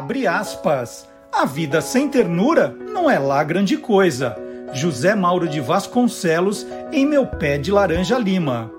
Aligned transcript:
Abre 0.00 0.26
aspas. 0.26 1.06
A 1.30 1.44
vida 1.44 1.82
sem 1.82 2.08
ternura 2.08 2.68
não 2.90 3.10
é 3.10 3.18
lá 3.18 3.44
grande 3.44 3.76
coisa. 3.76 4.34
José 4.72 5.14
Mauro 5.14 5.46
de 5.46 5.60
Vasconcelos 5.60 6.66
em 6.90 7.04
Meu 7.04 7.26
Pé 7.26 7.58
de 7.58 7.70
Laranja 7.70 8.16
Lima. 8.16 8.72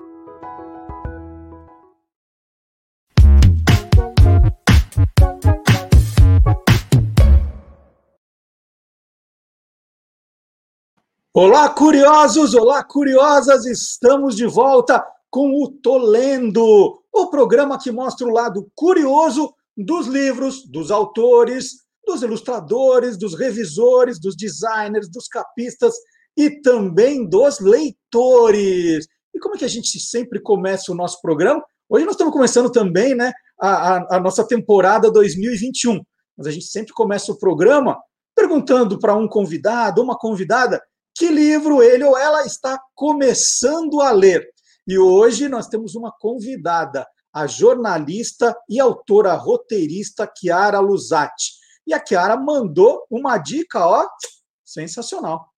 Olá, 11.32 11.68
curiosos! 11.68 12.52
Olá, 12.52 12.82
curiosas! 12.82 13.64
Estamos 13.64 14.34
de 14.34 14.46
volta 14.46 15.00
com 15.30 15.62
o 15.62 15.68
Tolendo, 15.68 17.00
o 17.12 17.26
programa 17.28 17.78
que 17.78 17.92
mostra 17.92 18.26
o 18.26 18.32
lado 18.32 18.68
curioso 18.74 19.54
dos 19.76 20.06
livros, 20.06 20.66
dos 20.66 20.90
autores, 20.90 21.82
dos 22.06 22.22
ilustradores, 22.22 23.16
dos 23.16 23.38
revisores, 23.38 24.20
dos 24.20 24.36
designers, 24.36 25.10
dos 25.10 25.28
capistas 25.28 25.94
e 26.36 26.60
também 26.60 27.28
dos 27.28 27.60
leitores. 27.60 29.06
E 29.34 29.38
como 29.38 29.54
é 29.54 29.58
que 29.58 29.64
a 29.64 29.68
gente 29.68 29.98
sempre 30.00 30.40
começa 30.40 30.92
o 30.92 30.94
nosso 30.94 31.20
programa? 31.20 31.62
Hoje 31.88 32.04
nós 32.04 32.14
estamos 32.14 32.32
começando 32.32 32.70
também 32.70 33.14
né, 33.14 33.32
a, 33.60 33.96
a, 33.96 34.16
a 34.16 34.20
nossa 34.20 34.46
temporada 34.46 35.10
2021, 35.10 36.00
mas 36.36 36.46
a 36.46 36.50
gente 36.50 36.66
sempre 36.66 36.92
começa 36.92 37.30
o 37.30 37.38
programa 37.38 37.98
perguntando 38.34 38.98
para 38.98 39.14
um 39.14 39.28
convidado, 39.28 40.02
uma 40.02 40.18
convidada, 40.18 40.80
que 41.14 41.28
livro 41.28 41.82
ele 41.82 42.04
ou 42.04 42.16
ela 42.16 42.42
está 42.46 42.80
começando 42.94 44.00
a 44.00 44.10
ler. 44.10 44.42
E 44.86 44.98
hoje 44.98 45.48
nós 45.48 45.68
temos 45.68 45.94
uma 45.94 46.12
convidada, 46.18 47.06
a 47.32 47.46
jornalista 47.46 48.54
e 48.68 48.78
autora 48.78 49.32
roteirista 49.34 50.30
Chiara 50.36 50.78
Luzatti. 50.80 51.52
E 51.86 51.94
a 51.94 52.04
Chiara 52.04 52.36
mandou 52.36 53.06
uma 53.10 53.38
dica, 53.38 53.86
ó, 53.86 54.06
sensacional. 54.62 55.50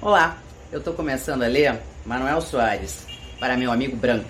Olá, 0.00 0.38
eu 0.70 0.78
estou 0.78 0.94
começando 0.94 1.42
a 1.42 1.48
ler 1.48 1.82
Manuel 2.06 2.40
Soares, 2.40 3.06
para 3.40 3.56
meu 3.56 3.72
amigo 3.72 3.96
branco. 3.96 4.28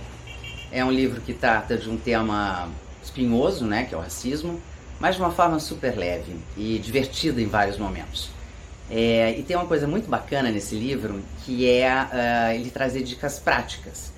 É 0.70 0.82
um 0.82 0.90
livro 0.90 1.20
que 1.20 1.34
trata 1.34 1.76
de 1.76 1.88
um 1.88 1.98
tema 1.98 2.70
espinhoso, 3.02 3.66
né, 3.66 3.84
que 3.84 3.94
é 3.94 3.98
o 3.98 4.00
racismo, 4.00 4.60
mas 5.02 5.16
de 5.16 5.20
uma 5.20 5.32
forma 5.32 5.58
super 5.58 5.98
leve 5.98 6.36
e 6.56 6.78
divertida 6.78 7.42
em 7.42 7.46
vários 7.48 7.76
momentos. 7.76 8.30
É, 8.88 9.32
e 9.36 9.42
tem 9.42 9.56
uma 9.56 9.66
coisa 9.66 9.84
muito 9.84 10.08
bacana 10.08 10.48
nesse 10.48 10.76
livro, 10.76 11.20
que 11.44 11.68
é 11.68 11.92
uh, 11.92 12.54
ele 12.54 12.70
trazer 12.70 13.02
dicas 13.02 13.36
práticas 13.40 14.12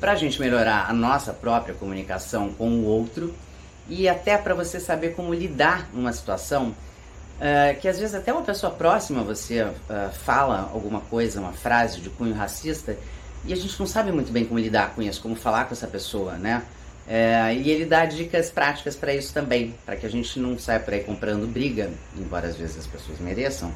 para 0.00 0.12
a 0.12 0.14
gente 0.14 0.40
melhorar 0.40 0.88
a 0.88 0.94
nossa 0.94 1.34
própria 1.34 1.74
comunicação 1.74 2.54
com 2.54 2.70
o 2.70 2.86
outro 2.86 3.34
e 3.86 4.08
até 4.08 4.38
para 4.38 4.54
você 4.54 4.80
saber 4.80 5.10
como 5.10 5.34
lidar 5.34 5.90
numa 5.92 6.10
situação 6.10 6.68
uh, 6.68 7.78
que 7.78 7.86
às 7.86 7.98
vezes 7.98 8.14
até 8.14 8.32
uma 8.32 8.40
pessoa 8.40 8.72
próxima 8.72 9.20
a 9.20 9.24
você 9.24 9.62
uh, 9.62 9.74
fala 10.24 10.70
alguma 10.72 11.02
coisa, 11.02 11.38
uma 11.38 11.52
frase 11.52 12.00
de 12.00 12.08
cunho 12.08 12.34
racista 12.34 12.96
e 13.44 13.52
a 13.52 13.56
gente 13.56 13.78
não 13.78 13.86
sabe 13.86 14.10
muito 14.10 14.32
bem 14.32 14.46
como 14.46 14.58
lidar 14.58 14.94
com 14.94 15.02
isso, 15.02 15.20
como 15.20 15.36
falar 15.36 15.66
com 15.66 15.74
essa 15.74 15.86
pessoa, 15.86 16.38
né? 16.38 16.62
É, 17.08 17.54
e 17.54 17.70
ele 17.70 17.84
dá 17.84 18.04
dicas 18.04 18.50
práticas 18.50 18.94
para 18.94 19.12
isso 19.14 19.32
também, 19.34 19.74
para 19.84 19.96
que 19.96 20.06
a 20.06 20.08
gente 20.08 20.38
não 20.38 20.58
saia 20.58 20.78
por 20.78 20.94
aí 20.94 21.00
comprando 21.00 21.46
briga, 21.46 21.90
embora 22.16 22.46
às 22.46 22.56
vezes 22.56 22.78
as 22.78 22.86
pessoas 22.86 23.18
mereçam, 23.18 23.72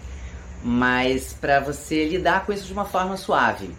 mas 0.63 1.37
para 1.41 1.59
você 1.61 2.07
lidar 2.07 2.47
com 2.47 2.53
isso 2.53 2.65
de 2.65 2.73
uma 2.73 2.85
forma 2.85 3.17
suave. 3.17 3.71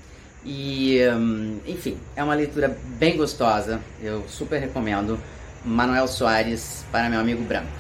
E, 0.44 1.00
hum, 1.10 1.60
enfim, 1.66 1.98
é 2.16 2.24
uma 2.24 2.36
leitura 2.36 2.78
bem 3.00 3.18
gostosa, 3.18 3.80
eu 4.02 4.28
super 4.28 4.60
recomendo. 4.60 5.20
Manuel 5.64 6.08
Soares 6.08 6.86
para 6.92 7.10
meu 7.10 7.20
amigo 7.20 7.44
branco. 7.44 7.72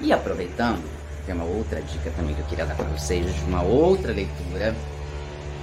E 0.00 0.12
aproveitando, 0.12 0.82
tem 1.24 1.34
uma 1.34 1.44
outra 1.44 1.80
dica 1.80 2.10
também 2.16 2.34
que 2.34 2.40
eu 2.40 2.46
queria 2.46 2.66
dar 2.66 2.74
para 2.74 2.86
vocês 2.86 3.32
de 3.32 3.44
uma 3.44 3.62
outra 3.62 4.12
leitura 4.12 4.74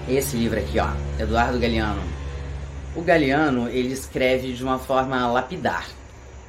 esse 0.08 0.38
livro 0.38 0.60
aqui, 0.60 0.80
ó, 0.80 0.90
Eduardo 1.20 1.60
Galeano. 1.60 2.02
O 2.96 3.02
Galeano, 3.02 3.68
ele 3.70 3.94
escreve 3.94 4.54
de 4.54 4.64
uma 4.64 4.80
forma 4.80 5.28
lapidar. 5.28 5.86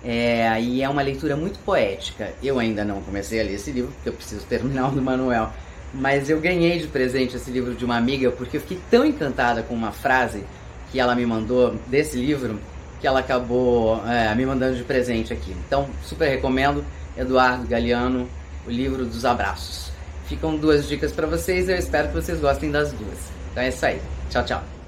É, 0.04 0.60
e 0.60 0.82
é 0.82 0.88
uma 0.88 1.02
leitura 1.02 1.36
muito 1.36 1.58
poética. 1.60 2.32
Eu 2.42 2.58
ainda 2.58 2.84
não 2.84 3.02
comecei 3.02 3.40
a 3.40 3.44
ler 3.44 3.54
esse 3.54 3.72
livro, 3.72 3.90
porque 3.92 4.08
eu 4.08 4.12
preciso 4.12 4.46
terminar 4.46 4.88
o 4.88 4.92
do 4.92 5.02
Manuel. 5.02 5.50
Mas 5.92 6.30
eu 6.30 6.40
ganhei 6.40 6.78
de 6.78 6.86
presente 6.86 7.36
esse 7.36 7.50
livro 7.50 7.74
de 7.74 7.84
uma 7.84 7.96
amiga, 7.96 8.30
porque 8.30 8.58
eu 8.58 8.60
fiquei 8.60 8.78
tão 8.90 9.04
encantada 9.04 9.62
com 9.62 9.74
uma 9.74 9.90
frase 9.90 10.44
que 10.92 11.00
ela 11.00 11.14
me 11.14 11.26
mandou 11.26 11.74
desse 11.88 12.16
livro, 12.16 12.60
que 13.00 13.06
ela 13.06 13.20
acabou 13.20 14.00
é, 14.06 14.32
me 14.34 14.46
mandando 14.46 14.76
de 14.76 14.84
presente 14.84 15.32
aqui. 15.32 15.54
Então, 15.66 15.88
super 16.04 16.28
recomendo, 16.28 16.84
Eduardo 17.16 17.66
Galeano, 17.66 18.28
o 18.66 18.70
livro 18.70 19.04
dos 19.04 19.24
abraços. 19.24 19.90
Ficam 20.26 20.56
duas 20.56 20.88
dicas 20.88 21.12
para 21.12 21.26
vocês, 21.26 21.68
eu 21.68 21.76
espero 21.76 22.08
que 22.08 22.14
vocês 22.14 22.40
gostem 22.40 22.70
das 22.70 22.92
duas. 22.92 23.18
Então 23.50 23.62
é 23.62 23.68
isso 23.68 23.84
aí. 23.86 24.00
Tchau, 24.30 24.44
tchau. 24.44 24.85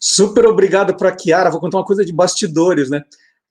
Super 0.00 0.46
obrigado 0.46 0.96
para 0.96 1.10
a 1.10 1.18
Chiara. 1.18 1.50
Vou 1.50 1.60
contar 1.60 1.78
uma 1.78 1.84
coisa 1.84 2.04
de 2.04 2.12
bastidores, 2.12 2.90
né? 2.90 3.02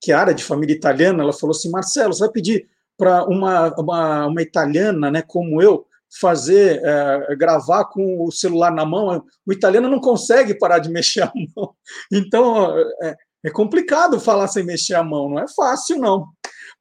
Chiara, 0.03 0.33
de 0.33 0.43
família 0.43 0.75
italiana, 0.75 1.23
ela 1.23 1.33
falou 1.33 1.55
assim: 1.55 1.69
Marcelo, 1.69 2.13
você 2.13 2.21
vai 2.21 2.31
pedir 2.31 2.67
para 2.97 3.25
uma, 3.25 3.73
uma, 3.79 4.27
uma, 4.27 4.41
italiana, 4.41 5.11
né, 5.11 5.21
como 5.21 5.61
eu, 5.61 5.85
fazer, 6.19 6.81
é, 6.83 7.35
gravar 7.35 7.85
com 7.85 8.23
o 8.23 8.31
celular 8.31 8.71
na 8.71 8.85
mão? 8.85 9.23
O 9.45 9.53
italiano 9.53 9.89
não 9.89 9.99
consegue 9.99 10.57
parar 10.57 10.79
de 10.79 10.89
mexer 10.89 11.21
a 11.21 11.31
mão. 11.55 11.73
Então, 12.11 12.75
é, 13.03 13.15
é 13.45 13.49
complicado 13.51 14.19
falar 14.19 14.47
sem 14.47 14.63
mexer 14.63 14.95
a 14.95 15.03
mão, 15.03 15.29
não 15.29 15.39
é 15.39 15.45
fácil, 15.47 15.99
não. 15.99 16.27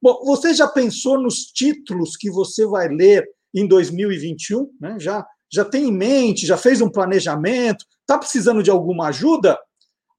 Bom, 0.00 0.22
você 0.25 0.55
já 0.55 0.69
pensou 0.69 1.21
nos 1.21 1.47
títulos 1.47 2.16
que 2.16 2.31
você 2.31 2.66
vai 2.66 2.88
ler 2.88 3.26
em 3.55 3.66
2021, 3.66 4.71
né? 4.81 4.97
já, 4.99 5.26
já 5.53 5.65
tem 5.65 5.84
em 5.84 5.93
mente, 5.93 6.47
já 6.47 6.57
fez 6.57 6.81
um 6.81 6.91
planejamento, 6.91 7.84
está 8.01 8.19
precisando 8.19 8.62
de 8.62 8.71
alguma 8.71 9.09
ajuda? 9.09 9.59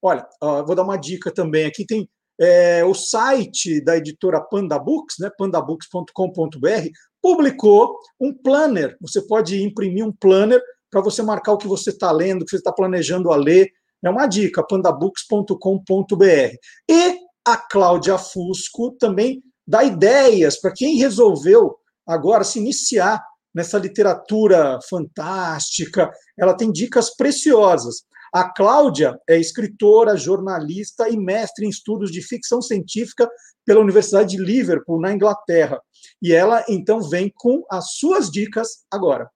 Olha, 0.01 0.27
vou 0.41 0.75
dar 0.75 0.83
uma 0.83 0.97
dica 0.97 1.31
também. 1.31 1.65
Aqui 1.65 1.85
tem 1.85 2.09
é, 2.39 2.83
o 2.85 2.93
site 2.93 3.81
da 3.81 3.97
editora 3.97 4.39
Panda 4.41 4.77
Books, 4.77 5.15
né, 5.19 5.29
pandabooks.com.br, 5.37 6.89
publicou 7.21 7.97
um 8.19 8.33
planner. 8.33 8.95
Você 9.01 9.21
pode 9.21 9.61
imprimir 9.61 10.05
um 10.05 10.11
planner 10.11 10.61
para 10.89 11.01
você 11.01 11.21
marcar 11.21 11.53
o 11.53 11.57
que 11.57 11.67
você 11.67 11.89
está 11.89 12.11
lendo, 12.11 12.41
o 12.41 12.45
que 12.45 12.51
você 12.51 12.57
está 12.57 12.71
planejando 12.71 13.31
a 13.31 13.35
ler. 13.35 13.69
É 14.03 14.09
uma 14.09 14.27
dica, 14.27 14.65
pandabooks.com.br. 14.65 16.55
E 16.89 17.17
a 17.45 17.57
Cláudia 17.57 18.17
Fusco 18.17 18.91
também 18.91 19.41
dá 19.67 19.83
ideias 19.83 20.59
para 20.59 20.71
quem 20.71 20.97
resolveu 20.97 21.75
agora 22.05 22.43
se 22.43 22.59
iniciar 22.59 23.21
nessa 23.57 23.79
literatura 23.79 24.77
fantástica. 24.87 26.11
Ela 26.37 26.55
tem 26.55 26.71
dicas 26.71 27.15
preciosas. 27.15 28.03
A 28.31 28.53
Cláudia 28.53 29.17
é 29.27 29.39
escritora, 29.39 30.15
jornalista 30.15 31.09
e 31.09 31.17
mestre 31.17 31.65
em 31.65 31.69
estudos 31.69 32.11
de 32.11 32.21
ficção 32.21 32.61
científica 32.61 33.27
pela 33.65 33.81
Universidade 33.81 34.29
de 34.29 34.37
Liverpool, 34.37 35.01
na 35.01 35.11
Inglaterra. 35.11 35.81
E 36.21 36.31
ela 36.33 36.63
então 36.69 37.01
vem 37.01 37.33
com 37.35 37.63
as 37.71 37.93
suas 37.93 38.29
dicas 38.29 38.85
agora. 38.91 39.27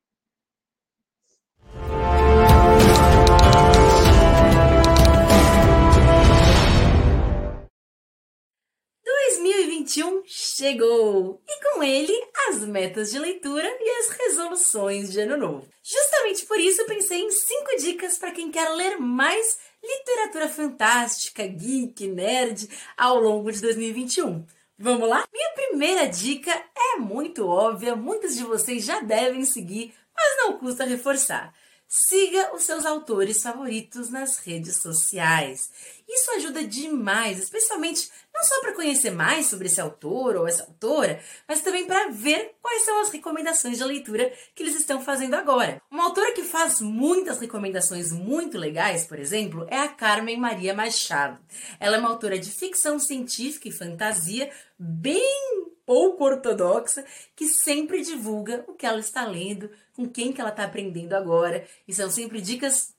2021 9.92 10.24
chegou! 10.26 11.42
E 11.48 11.64
com 11.64 11.84
ele, 11.84 12.14
as 12.48 12.60
metas 12.62 13.12
de 13.12 13.20
leitura 13.20 13.68
e 13.68 13.90
as 14.00 14.10
resoluções 14.10 15.12
de 15.12 15.20
ano 15.20 15.36
novo. 15.36 15.68
Justamente 15.84 16.46
por 16.46 16.58
isso, 16.60 16.86
pensei 16.86 17.20
em 17.20 17.30
cinco 17.30 17.76
dicas 17.78 18.18
para 18.18 18.32
quem 18.32 18.50
quer 18.50 18.70
ler 18.70 18.98
mais 18.98 19.60
literatura 19.84 20.48
fantástica, 20.48 21.46
geek, 21.46 22.08
nerd 22.08 22.70
ao 22.98 23.20
longo 23.20 23.52
de 23.52 23.60
2021. 23.62 24.46
Vamos 24.80 25.10
lá? 25.10 25.26
Minha 25.32 25.54
primeira 25.54 26.08
dica 26.08 26.52
é 26.96 26.98
muito 26.98 27.46
óbvia, 27.46 27.96
muitos 27.96 28.36
de 28.36 28.44
vocês 28.44 28.86
já 28.86 29.02
devem 29.02 29.44
seguir, 29.44 29.94
mas 30.16 30.38
não 30.38 30.58
custa 30.58 30.86
reforçar. 30.86 31.54
Siga 31.94 32.56
os 32.56 32.64
seus 32.64 32.86
autores 32.86 33.42
favoritos 33.42 34.10
nas 34.10 34.38
redes 34.38 34.82
sociais. 34.82 35.70
Isso 36.08 36.32
ajuda 36.32 36.64
demais, 36.64 37.38
especialmente 37.38 38.10
não 38.34 38.42
só 38.46 38.62
para 38.62 38.72
conhecer 38.72 39.12
mais 39.12 39.48
sobre 39.48 39.68
esse 39.68 39.82
autor 39.82 40.38
ou 40.38 40.48
essa 40.48 40.64
autora, 40.64 41.22
mas 41.46 41.60
também 41.60 41.86
para 41.86 42.10
ver 42.10 42.56
quais 42.62 42.86
são 42.86 43.02
as 43.02 43.10
recomendações 43.10 43.78
de 43.78 43.84
leitura 43.84 44.32
que 44.56 44.64
eles 44.64 44.76
estão 44.76 45.02
fazendo 45.02 45.34
agora. 45.34 45.82
Uma 45.92 46.06
autora 46.06 46.32
que 46.32 46.44
faz 46.44 46.80
muitas 46.80 47.42
recomendações 47.42 48.14
muito 48.14 48.58
legais, 48.58 49.06
por 49.06 49.20
exemplo, 49.20 49.68
é 49.70 49.78
a 49.78 49.90
Carmen 49.90 50.40
Maria 50.40 50.74
Machado. 50.74 51.40
Ela 51.78 51.98
é 51.98 52.00
uma 52.00 52.08
autora 52.08 52.40
de 52.40 52.52
ficção 52.52 53.00
científica 53.00 53.68
e 53.68 53.72
fantasia 53.74 54.50
bem 54.80 55.71
pouco 55.92 56.24
ortodoxa 56.24 57.04
que 57.36 57.46
sempre 57.46 58.02
divulga 58.02 58.64
o 58.66 58.76
que 58.76 58.86
ela 58.86 59.02
está 59.02 59.26
lendo, 59.26 59.70
com 59.94 60.08
quem 60.08 60.32
que 60.32 60.40
ela 60.40 60.50
está 60.50 60.64
aprendendo 60.64 61.12
agora, 61.12 61.68
e 61.86 61.94
são 61.94 62.10
sempre 62.10 62.40
dicas 62.40 62.96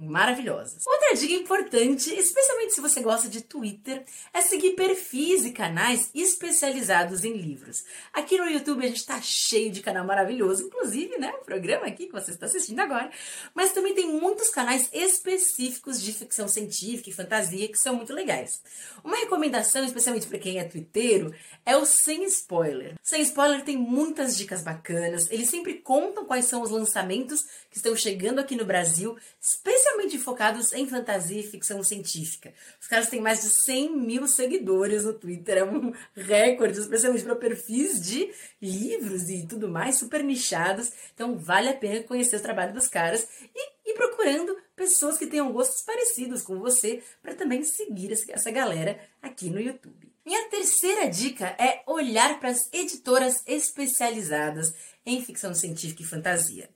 maravilhosas. 0.00 0.86
Outra 0.86 1.14
dica 1.14 1.34
importante, 1.34 2.12
especialmente 2.14 2.74
se 2.74 2.80
você 2.80 3.00
gosta 3.00 3.28
de 3.28 3.42
Twitter, 3.42 4.04
é 4.32 4.40
seguir 4.40 4.70
perfis 4.70 5.44
e 5.44 5.52
canais 5.52 6.10
especializados 6.14 7.24
em 7.24 7.34
livros. 7.34 7.84
Aqui 8.12 8.38
no 8.38 8.48
YouTube 8.48 8.84
a 8.84 8.88
gente 8.88 8.98
está 8.98 9.20
cheio 9.20 9.70
de 9.70 9.82
canal 9.82 10.04
maravilhoso, 10.04 10.64
inclusive, 10.64 11.18
né, 11.18 11.32
o 11.40 11.44
programa 11.44 11.86
aqui 11.86 12.06
que 12.06 12.12
você 12.12 12.30
está 12.30 12.46
assistindo 12.46 12.80
agora, 12.80 13.10
mas 13.54 13.72
também 13.72 13.94
tem 13.94 14.06
muitos 14.06 14.48
canais 14.48 14.88
específicos 14.92 16.00
de 16.00 16.12
ficção 16.12 16.48
científica 16.48 17.10
e 17.10 17.12
fantasia 17.12 17.68
que 17.68 17.78
são 17.78 17.96
muito 17.96 18.14
legais. 18.14 18.62
Uma 19.04 19.16
recomendação, 19.16 19.84
especialmente 19.84 20.26
para 20.26 20.38
quem 20.38 20.58
é 20.58 20.64
twitteiro, 20.64 21.34
é 21.66 21.76
o 21.76 21.84
Sem 21.84 22.24
Spoiler. 22.24 22.94
Sem 23.02 23.20
Spoiler 23.22 23.62
tem 23.64 23.76
muitas 23.76 24.36
dicas 24.36 24.62
bacanas, 24.62 25.30
eles 25.30 25.50
sempre 25.50 25.74
contam 25.74 26.24
quais 26.24 26.46
são 26.46 26.62
os 26.62 26.70
lançamentos 26.70 27.42
que 27.70 27.76
estão 27.76 27.94
chegando 27.94 28.38
aqui 28.38 28.56
no 28.56 28.64
Brasil, 28.64 29.16
especialmente 29.40 29.89
especialmente 29.90 30.18
focados 30.18 30.72
em 30.72 30.86
fantasia 30.86 31.40
e 31.40 31.42
ficção 31.42 31.82
científica. 31.82 32.52
Os 32.80 32.86
caras 32.86 33.08
têm 33.08 33.20
mais 33.20 33.42
de 33.42 33.50
100 33.64 33.96
mil 33.96 34.26
seguidores 34.26 35.04
no 35.04 35.12
Twitter, 35.12 35.58
é 35.58 35.64
um 35.64 35.92
recorde, 36.14 36.78
especialmente 36.78 37.24
para 37.24 37.36
perfis 37.36 38.00
de 38.00 38.32
livros 38.60 39.28
e 39.28 39.46
tudo 39.46 39.68
mais, 39.68 39.96
super 39.96 40.22
nichados. 40.22 40.92
Então 41.14 41.36
vale 41.36 41.68
a 41.68 41.74
pena 41.74 42.02
conhecer 42.04 42.36
o 42.36 42.42
trabalho 42.42 42.72
dos 42.72 42.88
caras 42.88 43.26
e 43.54 43.90
ir 43.90 43.94
procurando 43.94 44.56
pessoas 44.76 45.18
que 45.18 45.26
tenham 45.26 45.52
gostos 45.52 45.82
parecidos 45.82 46.42
com 46.42 46.58
você 46.58 47.02
para 47.22 47.34
também 47.34 47.62
seguir 47.64 48.12
essa 48.12 48.50
galera 48.50 48.98
aqui 49.20 49.50
no 49.50 49.60
YouTube. 49.60 50.10
Minha 50.24 50.48
terceira 50.48 51.08
dica 51.08 51.46
é 51.58 51.82
olhar 51.86 52.38
para 52.38 52.50
as 52.50 52.68
editoras 52.72 53.42
especializadas 53.46 54.72
em 55.04 55.22
ficção 55.24 55.54
científica 55.54 56.02
e 56.02 56.06
fantasia. 56.06 56.70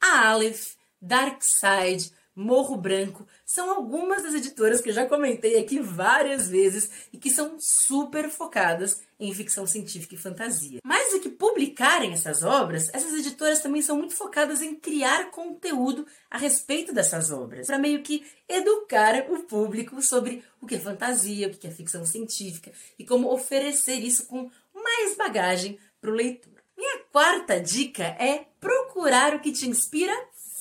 A 0.00 0.30
Aleph, 0.30 0.74
Darkside, 1.00 2.10
Morro 2.36 2.76
Branco, 2.76 3.26
são 3.46 3.70
algumas 3.70 4.22
das 4.22 4.34
editoras 4.34 4.82
que 4.82 4.90
eu 4.90 4.92
já 4.92 5.06
comentei 5.06 5.58
aqui 5.58 5.80
várias 5.80 6.50
vezes 6.50 6.90
e 7.10 7.16
que 7.16 7.30
são 7.30 7.56
super 7.58 8.28
focadas 8.28 9.00
em 9.18 9.32
ficção 9.32 9.66
científica 9.66 10.14
e 10.14 10.18
fantasia. 10.18 10.80
Mais 10.84 11.12
do 11.12 11.20
que 11.20 11.30
publicarem 11.30 12.12
essas 12.12 12.42
obras, 12.42 12.90
essas 12.92 13.14
editoras 13.14 13.60
também 13.60 13.80
são 13.80 13.96
muito 13.96 14.14
focadas 14.14 14.60
em 14.60 14.74
criar 14.74 15.30
conteúdo 15.30 16.06
a 16.30 16.36
respeito 16.36 16.92
dessas 16.92 17.30
obras, 17.30 17.68
para 17.68 17.78
meio 17.78 18.02
que 18.02 18.22
educar 18.46 19.24
o 19.30 19.44
público 19.44 20.02
sobre 20.02 20.44
o 20.60 20.66
que 20.66 20.74
é 20.74 20.78
fantasia, 20.78 21.48
o 21.48 21.50
que 21.50 21.66
é 21.66 21.70
ficção 21.70 22.04
científica 22.04 22.70
e 22.98 23.06
como 23.06 23.32
oferecer 23.32 24.00
isso 24.00 24.26
com 24.26 24.50
mais 24.74 25.16
bagagem 25.16 25.78
para 26.02 26.10
o 26.10 26.14
leitor. 26.14 26.52
Minha 26.76 26.98
quarta 27.10 27.58
dica 27.58 28.04
é 28.04 28.44
procurar 28.60 29.34
o 29.34 29.40
que 29.40 29.50
te 29.50 29.66
inspira 29.66 30.14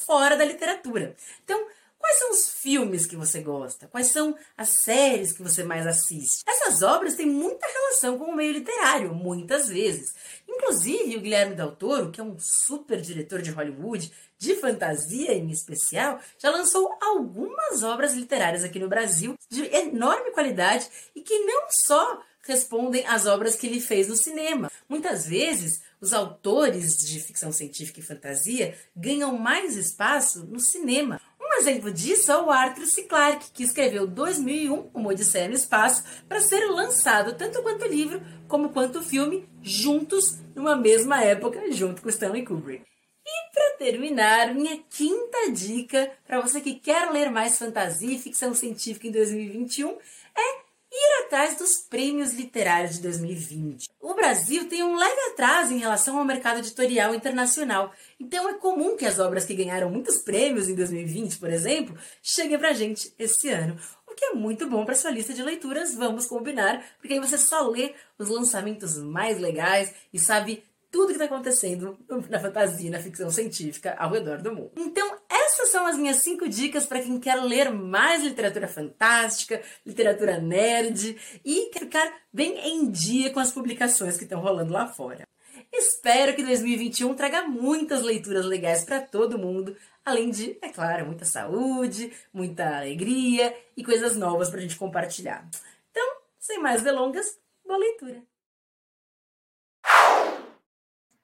fora 0.05 0.37
da 0.37 0.45
literatura. 0.45 1.15
Então, 1.43 1.67
quais 1.97 2.17
são 2.17 2.31
os 2.31 2.49
filmes 2.61 3.05
que 3.05 3.15
você 3.15 3.41
gosta? 3.41 3.87
Quais 3.87 4.07
são 4.07 4.35
as 4.57 4.69
séries 4.83 5.31
que 5.31 5.41
você 5.41 5.63
mais 5.63 5.87
assiste? 5.87 6.43
Essas 6.47 6.81
obras 6.81 7.15
têm 7.15 7.25
muita 7.25 7.65
relação 7.65 8.17
com 8.17 8.25
o 8.25 8.35
meio 8.35 8.53
literário, 8.53 9.13
muitas 9.13 9.67
vezes. 9.67 10.13
Inclusive, 10.47 11.17
o 11.17 11.21
Guilherme 11.21 11.55
Del 11.55 11.75
Toro, 11.75 12.11
que 12.11 12.21
é 12.21 12.23
um 12.23 12.37
super 12.39 13.01
diretor 13.01 13.41
de 13.41 13.51
Hollywood, 13.51 14.11
de 14.37 14.55
fantasia 14.55 15.33
em 15.33 15.49
especial, 15.49 16.19
já 16.37 16.51
lançou 16.51 16.95
algumas 17.01 17.83
obras 17.83 18.13
literárias 18.13 18.63
aqui 18.63 18.79
no 18.79 18.89
Brasil 18.89 19.35
de 19.49 19.65
enorme 19.75 20.31
qualidade 20.31 20.89
e 21.15 21.21
que 21.21 21.39
não 21.39 21.67
só 21.69 22.21
respondem 22.43 23.05
às 23.07 23.25
obras 23.25 23.55
que 23.55 23.65
ele 23.65 23.79
fez 23.79 24.07
no 24.07 24.15
cinema. 24.15 24.71
Muitas 24.87 25.27
vezes, 25.27 25.81
os 26.01 26.13
autores 26.13 26.97
de 26.97 27.19
ficção 27.19 27.51
científica 27.51 27.99
e 27.99 28.03
fantasia 28.03 28.77
ganham 28.95 29.37
mais 29.37 29.75
espaço 29.75 30.45
no 30.45 30.59
cinema. 30.59 31.19
Um 31.39 31.59
exemplo 31.59 31.91
disso 31.91 32.31
é 32.31 32.41
o 32.41 32.49
Arthur 32.49 32.85
C. 32.85 33.03
Clarke, 33.03 33.51
que 33.51 33.63
escreveu 33.63 34.05
2001, 34.07 34.89
Uma 34.93 35.09
Odisseia 35.11 35.47
no 35.47 35.53
Espaço, 35.53 36.03
para 36.27 36.41
ser 36.41 36.65
lançado 36.65 37.33
tanto 37.35 37.61
quanto 37.61 37.87
livro 37.87 38.21
como 38.47 38.69
quanto 38.69 39.01
filme, 39.01 39.47
juntos, 39.61 40.39
numa 40.55 40.75
mesma 40.75 41.23
época, 41.23 41.71
junto 41.71 42.01
com 42.01 42.09
Stanley 42.09 42.43
Kubrick. 42.43 42.83
E 43.25 43.51
para 43.53 43.77
terminar, 43.77 44.53
minha 44.53 44.77
quinta 44.89 45.51
dica 45.51 46.11
para 46.27 46.41
você 46.41 46.61
que 46.61 46.75
quer 46.75 47.09
ler 47.11 47.31
mais 47.31 47.57
fantasia 47.57 48.13
e 48.13 48.19
ficção 48.19 48.53
científica 48.53 49.07
em 49.07 49.11
2021 49.11 49.97
é 50.35 50.64
ir 50.95 51.25
atrás 51.25 51.57
dos 51.57 51.77
prêmios 51.89 52.33
literários 52.33 52.95
de 52.95 53.01
2020. 53.01 53.89
O 53.99 54.13
Brasil 54.13 54.67
tem 54.69 54.81
um 54.81 54.95
leve 54.95 55.19
atraso 55.31 55.73
em 55.73 55.77
relação 55.77 56.17
ao 56.17 56.23
mercado 56.23 56.59
editorial 56.59 57.13
internacional, 57.13 57.91
então 58.19 58.47
é 58.47 58.53
comum 58.53 58.95
que 58.95 59.05
as 59.05 59.19
obras 59.19 59.45
que 59.45 59.53
ganharam 59.53 59.89
muitos 59.89 60.19
prêmios 60.19 60.69
em 60.69 60.75
2020, 60.75 61.37
por 61.37 61.49
exemplo, 61.49 61.97
cheguem 62.23 62.57
pra 62.57 62.73
gente 62.73 63.13
esse 63.19 63.49
ano. 63.49 63.77
O 64.07 64.15
que 64.15 64.25
é 64.25 64.33
muito 64.33 64.69
bom 64.69 64.85
para 64.85 64.95
sua 64.95 65.11
lista 65.11 65.33
de 65.33 65.43
leituras, 65.43 65.93
vamos 65.93 66.25
combinar, 66.27 66.81
porque 66.99 67.13
aí 67.13 67.19
você 67.19 67.37
só 67.37 67.67
lê 67.67 67.93
os 68.17 68.29
lançamentos 68.29 68.97
mais 68.97 69.37
legais 69.37 69.93
e 70.13 70.19
sabe 70.19 70.63
tudo 70.95 71.07
que 71.07 71.11
está 71.21 71.25
acontecendo 71.25 71.99
na 72.29 72.39
fantasia, 72.39 72.89
na 72.89 73.01
ficção 73.01 73.29
científica 73.29 73.97
ao 73.99 74.09
redor 74.11 74.41
do 74.41 74.55
mundo. 74.55 74.71
Então, 74.77 75.17
essas 75.29 75.67
são 75.67 75.85
as 75.85 75.97
minhas 75.97 76.23
cinco 76.23 76.47
dicas 76.47 76.85
para 76.85 77.01
quem 77.01 77.19
quer 77.19 77.35
ler 77.35 77.69
mais 77.69 78.23
literatura 78.23 78.65
fantástica, 78.65 79.61
literatura 79.85 80.39
nerd 80.39 81.17
e 81.43 81.69
quer 81.69 81.81
ficar 81.81 82.13
bem 82.31 82.57
em 82.65 82.89
dia 82.89 83.29
com 83.33 83.41
as 83.41 83.51
publicações 83.51 84.15
que 84.15 84.23
estão 84.23 84.39
rolando 84.39 84.71
lá 84.71 84.87
fora. 84.87 85.27
Espero 85.69 86.33
que 86.33 86.43
2021 86.43 87.13
traga 87.13 87.41
muitas 87.43 88.01
leituras 88.01 88.45
legais 88.45 88.85
para 88.85 89.01
todo 89.01 89.37
mundo, 89.37 89.75
além 90.05 90.29
de, 90.29 90.57
é 90.61 90.69
claro, 90.69 91.07
muita 91.07 91.25
saúde, 91.25 92.13
muita 92.33 92.77
alegria 92.77 93.53
e 93.75 93.83
coisas 93.83 94.15
novas 94.15 94.49
para 94.49 94.59
a 94.59 94.61
gente 94.61 94.77
compartilhar. 94.77 95.45
Então, 95.91 96.07
sem 96.39 96.57
mais 96.57 96.81
delongas, 96.83 97.37
boa 97.65 97.79
leitura! 97.79 98.34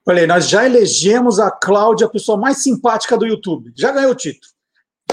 Olha 0.08 0.22
aí, 0.22 0.28
nós 0.28 0.50
já 0.50 0.66
elegemos 0.66 1.40
a 1.40 1.52
Cláudia 1.52 2.08
a 2.08 2.10
pessoa 2.10 2.38
mais 2.38 2.64
simpática 2.64 3.16
do 3.16 3.26
YouTube. 3.26 3.72
Já 3.76 3.92
ganhou 3.92 4.12
o 4.12 4.16
título. 4.16 4.52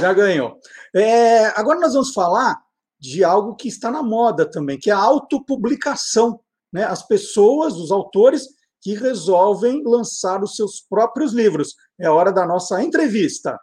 Já 0.00 0.12
ganhou. 0.14 0.58
É, 0.94 1.46
agora 1.48 1.78
nós 1.78 1.92
vamos 1.92 2.12
falar 2.12 2.58
de 2.98 3.22
algo 3.22 3.54
que 3.54 3.68
está 3.68 3.90
na 3.90 4.02
moda 4.02 4.50
também, 4.50 4.78
que 4.78 4.90
é 4.90 4.94
a 4.94 4.98
autopublicação. 4.98 6.40
Né? 6.72 6.84
As 6.84 7.06
pessoas, 7.06 7.74
os 7.74 7.90
autores, 7.90 8.48
que 8.80 8.94
resolvem 8.94 9.82
lançar 9.84 10.42
os 10.42 10.56
seus 10.56 10.80
próprios 10.80 11.32
livros. 11.32 11.74
É 11.98 12.08
hora 12.08 12.32
da 12.32 12.46
nossa 12.46 12.82
entrevista. 12.82 13.58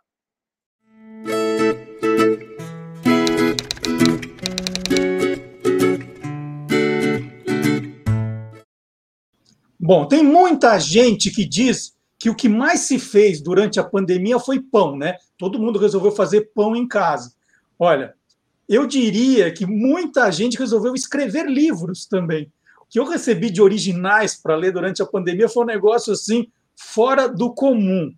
Bom, 9.85 10.07
tem 10.07 10.23
muita 10.23 10.79
gente 10.79 11.29
que 11.29 11.45
diz 11.45 11.93
que 12.17 12.27
o 12.27 12.33
que 12.33 12.49
mais 12.49 12.79
se 12.79 12.97
fez 12.97 13.39
durante 13.39 13.79
a 13.79 13.83
pandemia 13.83 14.39
foi 14.39 14.59
pão, 14.59 14.97
né? 14.97 15.15
Todo 15.37 15.59
mundo 15.59 15.77
resolveu 15.77 16.11
fazer 16.11 16.49
pão 16.55 16.75
em 16.75 16.87
casa. 16.87 17.31
Olha, 17.77 18.15
eu 18.67 18.87
diria 18.87 19.53
que 19.53 19.63
muita 19.63 20.31
gente 20.31 20.57
resolveu 20.57 20.95
escrever 20.95 21.45
livros 21.45 22.07
também. 22.07 22.51
O 22.81 22.85
que 22.89 22.99
eu 22.99 23.05
recebi 23.05 23.51
de 23.51 23.61
originais 23.61 24.33
para 24.33 24.55
ler 24.55 24.71
durante 24.71 25.03
a 25.03 25.05
pandemia 25.05 25.47
foi 25.47 25.61
um 25.61 25.67
negócio 25.67 26.13
assim 26.13 26.47
fora 26.75 27.27
do 27.27 27.53
comum. 27.53 28.11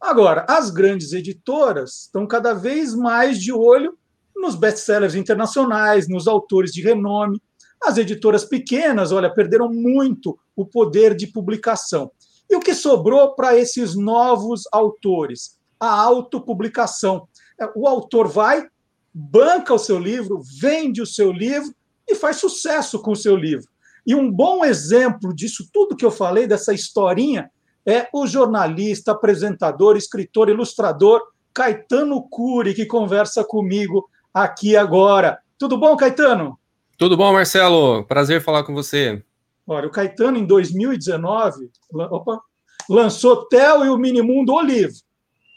Agora, 0.00 0.46
as 0.48 0.70
grandes 0.70 1.12
editoras 1.12 2.02
estão 2.02 2.28
cada 2.28 2.54
vez 2.54 2.94
mais 2.94 3.40
de 3.40 3.52
olho 3.52 3.98
nos 4.36 4.54
best-sellers 4.54 5.16
internacionais, 5.16 6.08
nos 6.08 6.28
autores 6.28 6.70
de 6.70 6.80
renome. 6.80 7.42
As 7.82 7.98
editoras 7.98 8.44
pequenas, 8.44 9.10
olha, 9.10 9.28
perderam 9.28 9.68
muito 9.68 10.38
o 10.58 10.66
poder 10.66 11.14
de 11.14 11.28
publicação. 11.28 12.10
E 12.50 12.56
o 12.56 12.60
que 12.60 12.74
sobrou 12.74 13.34
para 13.34 13.56
esses 13.56 13.94
novos 13.94 14.64
autores? 14.72 15.56
A 15.78 15.88
autopublicação. 15.88 17.28
É, 17.60 17.70
o 17.76 17.86
autor 17.86 18.26
vai, 18.26 18.66
banca 19.14 19.72
o 19.72 19.78
seu 19.78 19.98
livro, 19.98 20.42
vende 20.60 21.00
o 21.00 21.06
seu 21.06 21.30
livro 21.30 21.72
e 22.08 22.14
faz 22.16 22.38
sucesso 22.38 23.00
com 23.00 23.12
o 23.12 23.16
seu 23.16 23.36
livro. 23.36 23.68
E 24.04 24.14
um 24.14 24.32
bom 24.32 24.64
exemplo 24.64 25.32
disso 25.32 25.68
tudo 25.72 25.94
que 25.94 26.04
eu 26.04 26.10
falei, 26.10 26.46
dessa 26.46 26.72
historinha, 26.72 27.50
é 27.86 28.08
o 28.12 28.26
jornalista, 28.26 29.12
apresentador, 29.12 29.96
escritor, 29.96 30.48
ilustrador 30.48 31.22
Caetano 31.54 32.22
Cury, 32.28 32.74
que 32.74 32.86
conversa 32.86 33.44
comigo 33.44 34.08
aqui 34.34 34.76
agora. 34.76 35.38
Tudo 35.56 35.78
bom, 35.78 35.96
Caetano? 35.96 36.58
Tudo 36.96 37.16
bom, 37.16 37.32
Marcelo? 37.32 38.04
Prazer 38.04 38.42
falar 38.42 38.64
com 38.64 38.74
você. 38.74 39.22
Olha, 39.68 39.86
o 39.86 39.90
Caetano, 39.90 40.38
em 40.38 40.46
2019, 40.46 41.70
opa, 41.92 42.40
lançou 42.88 43.44
Theo 43.44 43.84
e 43.84 43.90
o 43.90 43.98
Minimundo 43.98 44.54
o 44.54 44.62
livro. 44.62 44.96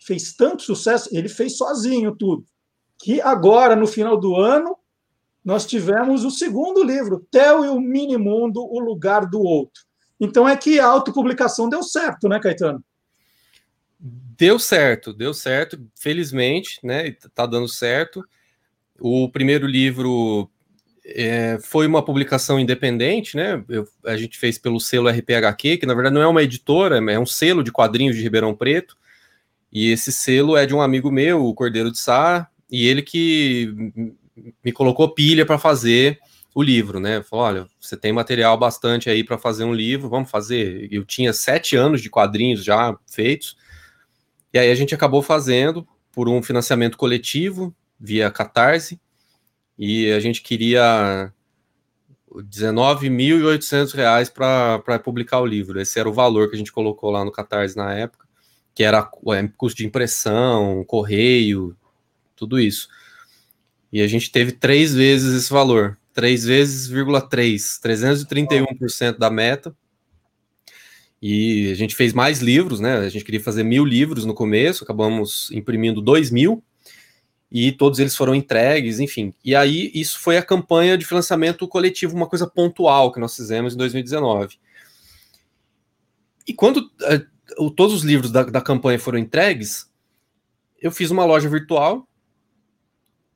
Fez 0.05 0.33
tanto 0.33 0.63
sucesso, 0.63 1.07
ele 1.13 1.29
fez 1.29 1.57
sozinho 1.57 2.13
tudo, 2.13 2.45
que 3.01 3.21
agora, 3.21 3.73
no 3.73 3.87
final 3.87 4.19
do 4.19 4.35
ano, 4.35 4.75
nós 5.45 5.65
tivemos 5.65 6.25
o 6.25 6.29
segundo 6.29 6.83
livro, 6.83 7.25
Theo 7.31 7.63
e 7.63 7.69
o 7.69 7.79
Minimundo, 7.79 8.61
O 8.61 8.79
Lugar 8.79 9.25
do 9.25 9.41
Outro. 9.41 9.81
Então 10.19 10.47
é 10.47 10.57
que 10.57 10.77
a 10.77 10.85
autopublicação 10.85 11.69
deu 11.69 11.81
certo, 11.81 12.27
né, 12.27 12.37
Caetano? 12.37 12.83
Deu 13.97 14.59
certo, 14.59 15.13
deu 15.13 15.33
certo, 15.33 15.79
felizmente, 15.95 16.79
né? 16.83 17.15
Tá 17.33 17.45
dando 17.45 17.67
certo. 17.67 18.23
O 18.99 19.29
primeiro 19.29 19.65
livro 19.65 20.49
é, 21.15 21.59
foi 21.61 21.87
uma 21.87 22.03
publicação 22.03 22.59
independente, 22.59 23.35
né? 23.35 23.63
Eu, 23.67 23.87
a 24.05 24.15
gente 24.17 24.37
fez 24.37 24.57
pelo 24.57 24.79
selo 24.79 25.09
RPHQ, 25.09 25.77
que 25.77 25.85
na 25.85 25.93
verdade 25.93 26.15
não 26.15 26.21
é 26.21 26.27
uma 26.27 26.43
editora, 26.43 26.97
é 26.97 27.19
um 27.19 27.25
selo 27.25 27.63
de 27.63 27.71
quadrinhos 27.71 28.15
de 28.15 28.21
Ribeirão 28.23 28.55
Preto. 28.55 28.97
E 29.71 29.89
esse 29.89 30.11
selo 30.11 30.57
é 30.57 30.65
de 30.65 30.75
um 30.75 30.81
amigo 30.81 31.11
meu, 31.11 31.45
o 31.45 31.53
Cordeiro 31.53 31.91
de 31.91 31.97
Sá, 31.97 32.49
e 32.69 32.87
ele 32.87 33.01
que 33.01 33.73
me 34.63 34.71
colocou 34.71 35.13
pilha 35.13 35.45
para 35.45 35.57
fazer 35.57 36.19
o 36.53 36.61
livro, 36.61 36.99
né? 36.99 37.23
Falou: 37.23 37.45
olha, 37.45 37.67
você 37.79 37.95
tem 37.95 38.11
material 38.11 38.57
bastante 38.57 39.09
aí 39.09 39.23
para 39.23 39.37
fazer 39.37 39.63
um 39.63 39.73
livro, 39.73 40.09
vamos 40.09 40.29
fazer. 40.29 40.87
Eu 40.91 41.05
tinha 41.05 41.33
sete 41.33 41.75
anos 41.75 42.01
de 42.01 42.09
quadrinhos 42.09 42.63
já 42.63 42.97
feitos, 43.09 43.55
e 44.53 44.59
aí 44.59 44.69
a 44.69 44.75
gente 44.75 44.93
acabou 44.93 45.21
fazendo 45.21 45.87
por 46.11 46.27
um 46.27 46.43
financiamento 46.43 46.97
coletivo 46.97 47.73
via 47.99 48.29
Catarse, 48.31 48.99
e 49.83 50.11
a 50.11 50.19
gente 50.19 50.43
queria 50.43 51.33
19.800 52.31 53.95
reais 53.95 54.29
para 54.29 54.99
publicar 55.03 55.39
o 55.39 55.45
livro. 55.45 55.81
Esse 55.81 55.99
era 55.99 56.07
o 56.07 56.13
valor 56.13 56.47
que 56.47 56.55
a 56.55 56.57
gente 56.59 56.71
colocou 56.71 57.09
lá 57.09 57.25
no 57.25 57.31
Catarse 57.31 57.75
na 57.75 57.91
época, 57.91 58.27
que 58.75 58.83
era 58.83 58.99
é, 58.99 59.47
custo 59.57 59.79
de 59.79 59.87
impressão, 59.87 60.85
correio, 60.85 61.75
tudo 62.35 62.59
isso. 62.59 62.89
E 63.91 64.03
a 64.03 64.07
gente 64.07 64.31
teve 64.31 64.51
três 64.51 64.93
vezes 64.93 65.33
esse 65.33 65.51
valor. 65.51 65.97
3 66.13 66.45
vezes, 66.45 66.91
3, 67.27 67.79
331% 67.83 69.17
da 69.17 69.31
meta. 69.31 69.75
E 71.19 71.71
a 71.71 71.75
gente 71.75 71.95
fez 71.95 72.13
mais 72.13 72.39
livros, 72.39 72.79
né? 72.79 72.97
A 72.97 73.09
gente 73.09 73.25
queria 73.25 73.41
fazer 73.41 73.63
mil 73.63 73.83
livros 73.83 74.25
no 74.25 74.35
começo, 74.35 74.83
acabamos 74.83 75.49
imprimindo 75.51 76.01
dois 76.01 76.29
mil, 76.29 76.63
e 77.51 77.71
todos 77.71 77.99
eles 77.99 78.15
foram 78.15 78.33
entregues, 78.33 78.99
enfim. 78.99 79.33
E 79.43 79.53
aí, 79.53 79.91
isso 79.93 80.19
foi 80.19 80.37
a 80.37 80.43
campanha 80.43 80.97
de 80.97 81.05
financiamento 81.05 81.67
coletivo, 81.67 82.15
uma 82.15 82.27
coisa 82.27 82.47
pontual 82.47 83.11
que 83.11 83.19
nós 83.19 83.35
fizemos 83.35 83.73
em 83.73 83.77
2019. 83.77 84.57
E 86.47 86.53
quando 86.53 86.77
uh, 87.57 87.71
todos 87.71 87.93
os 87.93 88.03
livros 88.03 88.31
da, 88.31 88.43
da 88.43 88.61
campanha 88.61 88.97
foram 88.97 89.19
entregues, 89.19 89.91
eu 90.81 90.91
fiz 90.91 91.11
uma 91.11 91.25
loja 91.25 91.49
virtual 91.49 92.07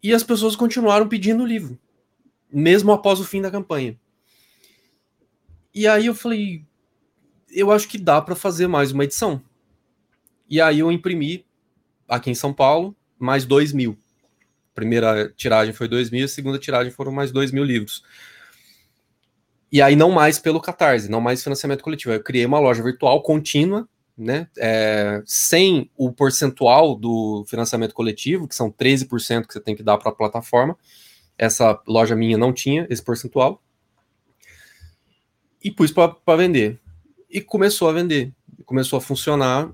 e 0.02 0.14
as 0.14 0.24
pessoas 0.24 0.56
continuaram 0.56 1.08
pedindo 1.08 1.44
o 1.44 1.46
livro 1.46 1.78
mesmo 2.56 2.94
após 2.94 3.20
o 3.20 3.26
fim 3.26 3.42
da 3.42 3.52
campanha. 3.52 4.00
E 5.74 5.86
aí 5.86 6.06
eu 6.06 6.16
falei, 6.16 6.64
eu 7.50 7.70
acho 7.70 7.86
que 7.90 7.98
dá 7.98 8.22
para 8.22 8.34
fazer 8.34 8.66
mais 8.66 8.94
uma 8.94 9.04
edição. 9.04 9.42
E 10.50 10.62
aí 10.62 10.80
eu 10.80 10.90
imprimi 10.90 11.46
aqui 12.08 12.32
em 12.32 12.36
São 12.36 12.54
Paulo 12.54 12.96
mais 13.20 13.46
dois 13.46 13.74
mil. 13.74 13.98
Primeira 14.76 15.34
tiragem 15.36 15.74
foi 15.74 15.88
dois 15.88 16.12
mil, 16.12 16.26
a 16.26 16.28
segunda 16.28 16.60
tiragem 16.60 16.92
foram 16.92 17.12
mais 17.12 17.32
dois 17.32 17.52
mil 17.52 17.64
livros. 17.64 18.04
E 19.72 19.82
aí 19.82 19.96
não 19.96 20.12
mais 20.12 20.38
pelo 20.38 20.62
Catarse, 20.62 21.10
não 21.10 21.20
mais 21.20 21.44
financiamento 21.44 21.84
coletivo. 21.84 22.14
Eu 22.14 22.24
criei 22.24 22.46
uma 22.46 22.60
loja 22.60 22.84
virtual 22.84 23.24
contínua, 23.24 23.88
né? 24.16 24.48
É, 24.58 25.24
sem 25.26 25.90
o 25.98 26.12
percentual 26.12 26.96
do 26.96 27.44
financiamento 27.48 27.96
coletivo, 27.96 28.48
que 28.48 28.56
são 28.56 28.72
13% 28.72 29.48
que 29.48 29.54
você 29.54 29.60
tem 29.60 29.76
que 29.76 29.82
dar 29.82 29.98
para 29.98 30.12
a 30.12 30.16
plataforma 30.16 30.78
essa 31.38 31.82
loja 31.88 32.16
minha 32.16 32.38
não 32.38 32.54
tinha 32.54 32.88
esse 32.90 33.04
percentual. 33.04 33.62
E 35.64 35.72
pus 35.72 35.92
para 35.92 36.38
vender. 36.38 36.80
E 37.30 37.42
começou 37.42 37.90
a 37.90 37.94
vender. 37.94 38.34
Começou 38.66 38.98
a 38.98 39.02
funcionar. 39.02 39.72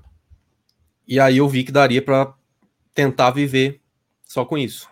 E 1.06 1.20
aí 1.20 1.38
eu 1.38 1.48
vi 1.48 1.64
que 1.64 1.72
daria 1.72 2.02
para 2.02 2.34
tentar 2.94 3.30
viver 3.30 3.80
só 4.24 4.44
com 4.44 4.56
isso. 4.56 4.88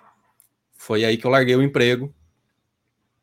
Foi 0.81 1.05
aí 1.05 1.19
que 1.19 1.27
eu 1.27 1.31
larguei 1.31 1.55
o 1.55 1.63
emprego 1.63 2.11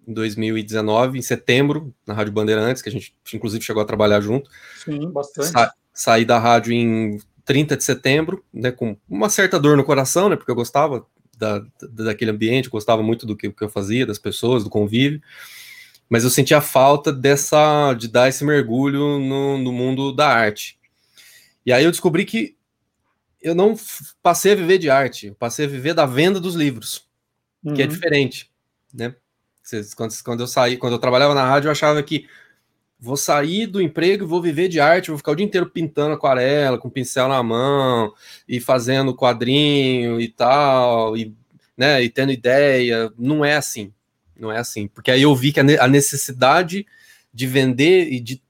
em 0.07 0.13
2019, 0.13 1.17
em 1.17 1.23
setembro, 1.23 1.91
na 2.05 2.13
Rádio 2.13 2.31
Bandeirantes, 2.31 2.83
que 2.83 2.89
a 2.89 2.91
gente 2.91 3.15
inclusive 3.33 3.63
chegou 3.63 3.81
a 3.81 3.85
trabalhar 3.85 4.21
junto. 4.21 4.47
Sim, 4.85 5.09
bastante. 5.09 5.49
Sa 5.49 5.73
saí 5.91 6.23
da 6.23 6.37
rádio 6.37 6.71
em 6.71 7.19
30 7.43 7.75
de 7.75 7.83
setembro, 7.83 8.45
né, 8.53 8.71
com 8.71 8.95
uma 9.09 9.27
certa 9.27 9.59
dor 9.59 9.75
no 9.75 9.83
coração, 9.83 10.29
né, 10.29 10.35
porque 10.35 10.51
eu 10.51 10.55
gostava 10.55 11.03
da, 11.35 11.65
daquele 11.89 12.29
ambiente, 12.29 12.69
gostava 12.69 13.01
muito 13.01 13.25
do 13.25 13.35
que, 13.35 13.51
que 13.51 13.63
eu 13.63 13.69
fazia, 13.69 14.05
das 14.05 14.19
pessoas, 14.19 14.63
do 14.63 14.69
convívio, 14.69 15.19
mas 16.07 16.23
eu 16.23 16.29
sentia 16.29 16.61
falta 16.61 17.11
dessa, 17.11 17.95
de 17.95 18.07
dar 18.07 18.29
esse 18.29 18.45
mergulho 18.45 19.17
no, 19.17 19.57
no 19.57 19.71
mundo 19.71 20.13
da 20.13 20.27
arte. 20.27 20.77
E 21.65 21.73
aí 21.73 21.83
eu 21.83 21.89
descobri 21.89 22.23
que 22.23 22.55
eu 23.41 23.55
não 23.55 23.75
passei 24.21 24.51
a 24.51 24.55
viver 24.55 24.77
de 24.77 24.91
arte, 24.91 25.27
eu 25.27 25.35
passei 25.35 25.65
a 25.65 25.69
viver 25.69 25.95
da 25.95 26.05
venda 26.05 26.39
dos 26.39 26.53
livros, 26.53 27.06
uhum. 27.69 27.73
que 27.75 27.81
é 27.81 27.85
uhum. 27.85 27.91
diferente, 27.91 28.51
né? 28.93 29.15
Quando, 29.95 30.13
quando 30.23 30.39
eu 30.41 30.47
saí, 30.47 30.77
quando 30.77 30.93
eu 30.93 30.99
trabalhava 30.99 31.33
na 31.33 31.45
rádio, 31.45 31.67
eu 31.67 31.71
achava 31.71 32.01
que 32.01 32.25
vou 32.99 33.17
sair 33.17 33.67
do 33.67 33.81
emprego 33.81 34.23
e 34.23 34.27
vou 34.27 34.41
viver 34.41 34.69
de 34.69 34.79
arte, 34.79 35.09
vou 35.09 35.17
ficar 35.17 35.31
o 35.31 35.35
dia 35.35 35.45
inteiro 35.45 35.69
pintando 35.69 36.13
aquarela, 36.13 36.77
com 36.77 36.89
pincel 36.89 37.27
na 37.27 37.43
mão, 37.43 38.13
e 38.47 38.59
fazendo 38.59 39.15
quadrinho 39.15 40.19
e 40.19 40.29
tal, 40.29 41.17
e, 41.17 41.35
né, 41.75 42.01
e 42.03 42.09
tendo 42.09 42.31
ideia. 42.31 43.11
Não 43.17 43.43
é 43.43 43.55
assim. 43.55 43.93
Não 44.39 44.51
é 44.51 44.57
assim. 44.57 44.87
Porque 44.87 45.11
aí 45.11 45.21
eu 45.21 45.35
vi 45.35 45.51
que 45.51 45.59
a 45.59 45.87
necessidade 45.87 46.85
de 47.33 47.47
vender 47.47 48.11
e 48.11 48.19
de. 48.19 48.41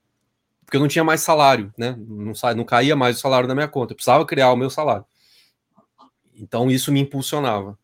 Porque 0.65 0.77
eu 0.77 0.81
não 0.81 0.87
tinha 0.87 1.03
mais 1.03 1.21
salário, 1.21 1.73
né? 1.77 1.95
Não, 1.97 2.33
não 2.55 2.65
caía 2.65 2.95
mais 2.95 3.17
o 3.17 3.19
salário 3.19 3.47
da 3.47 3.55
minha 3.55 3.67
conta. 3.67 3.93
Eu 3.93 3.95
precisava 3.95 4.25
criar 4.25 4.51
o 4.51 4.57
meu 4.57 4.69
salário. 4.69 5.05
Então 6.35 6.69
isso 6.69 6.91
me 6.91 6.99
impulsionava. 6.99 7.77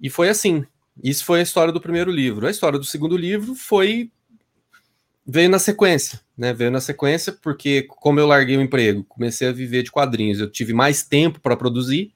E 0.00 0.08
foi 0.08 0.28
assim. 0.28 0.64
Isso 1.02 1.24
foi 1.24 1.40
a 1.40 1.42
história 1.42 1.72
do 1.72 1.80
primeiro 1.80 2.10
livro. 2.10 2.46
A 2.46 2.50
história 2.50 2.78
do 2.78 2.84
segundo 2.84 3.16
livro 3.16 3.54
foi 3.54 4.10
veio 5.26 5.48
na 5.48 5.58
sequência, 5.58 6.20
né? 6.36 6.52
Veio 6.52 6.70
na 6.70 6.80
sequência 6.80 7.32
porque 7.32 7.82
como 7.82 8.18
eu 8.18 8.26
larguei 8.26 8.56
o 8.56 8.62
emprego, 8.62 9.04
comecei 9.04 9.48
a 9.48 9.52
viver 9.52 9.84
de 9.84 9.92
quadrinhos, 9.92 10.40
eu 10.40 10.50
tive 10.50 10.72
mais 10.72 11.04
tempo 11.04 11.40
para 11.40 11.56
produzir. 11.56 12.12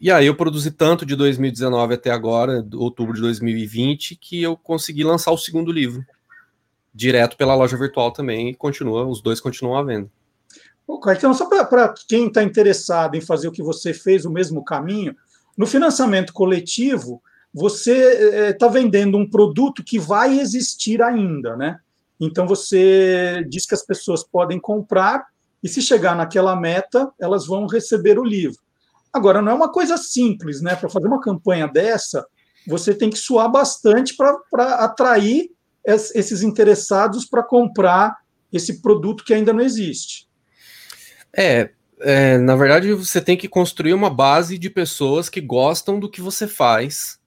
E 0.00 0.12
aí 0.12 0.26
eu 0.26 0.36
produzi 0.36 0.70
tanto 0.70 1.04
de 1.04 1.16
2019 1.16 1.94
até 1.94 2.10
agora, 2.10 2.64
outubro 2.74 3.14
de 3.14 3.20
2020, 3.20 4.14
que 4.14 4.40
eu 4.40 4.56
consegui 4.56 5.02
lançar 5.02 5.32
o 5.32 5.38
segundo 5.38 5.72
livro 5.72 6.04
direto 6.94 7.36
pela 7.36 7.54
loja 7.54 7.76
virtual 7.76 8.12
também 8.12 8.50
e 8.50 8.54
continua, 8.54 9.06
os 9.06 9.20
dois 9.20 9.40
continuam 9.40 9.76
à 9.76 9.82
venda. 9.82 10.08
então 11.16 11.34
só 11.34 11.46
para 11.46 11.94
quem 12.08 12.28
está 12.28 12.42
interessado 12.42 13.16
em 13.16 13.20
fazer 13.20 13.48
o 13.48 13.52
que 13.52 13.62
você 13.62 13.92
fez, 13.92 14.24
o 14.24 14.30
mesmo 14.30 14.64
caminho, 14.64 15.16
no 15.58 15.66
financiamento 15.66 16.32
coletivo, 16.32 17.20
você 17.52 18.50
está 18.50 18.66
eh, 18.66 18.70
vendendo 18.70 19.18
um 19.18 19.28
produto 19.28 19.82
que 19.82 19.98
vai 19.98 20.38
existir 20.38 21.02
ainda, 21.02 21.56
né? 21.56 21.80
Então 22.20 22.46
você 22.46 23.44
diz 23.48 23.66
que 23.66 23.74
as 23.74 23.84
pessoas 23.84 24.22
podem 24.22 24.60
comprar 24.60 25.26
e 25.60 25.68
se 25.68 25.82
chegar 25.82 26.14
naquela 26.14 26.54
meta, 26.54 27.12
elas 27.20 27.44
vão 27.44 27.66
receber 27.66 28.20
o 28.20 28.24
livro. 28.24 28.60
Agora, 29.12 29.42
não 29.42 29.50
é 29.50 29.54
uma 29.54 29.72
coisa 29.72 29.96
simples, 29.96 30.60
né? 30.62 30.76
Para 30.76 30.88
fazer 30.88 31.08
uma 31.08 31.20
campanha 31.20 31.66
dessa, 31.66 32.24
você 32.64 32.94
tem 32.94 33.10
que 33.10 33.18
suar 33.18 33.50
bastante 33.50 34.14
para 34.16 34.74
atrair 34.76 35.50
esses 35.84 36.42
interessados 36.42 37.24
para 37.24 37.42
comprar 37.42 38.16
esse 38.52 38.80
produto 38.80 39.24
que 39.24 39.34
ainda 39.34 39.52
não 39.52 39.60
existe. 39.60 40.28
É, 41.36 41.70
é, 42.00 42.38
na 42.38 42.56
verdade, 42.56 42.92
você 42.92 43.20
tem 43.20 43.36
que 43.36 43.48
construir 43.48 43.92
uma 43.92 44.10
base 44.10 44.58
de 44.58 44.70
pessoas 44.70 45.28
que 45.28 45.40
gostam 45.40 45.98
do 45.98 46.10
que 46.10 46.20
você 46.20 46.46
faz 46.46 47.18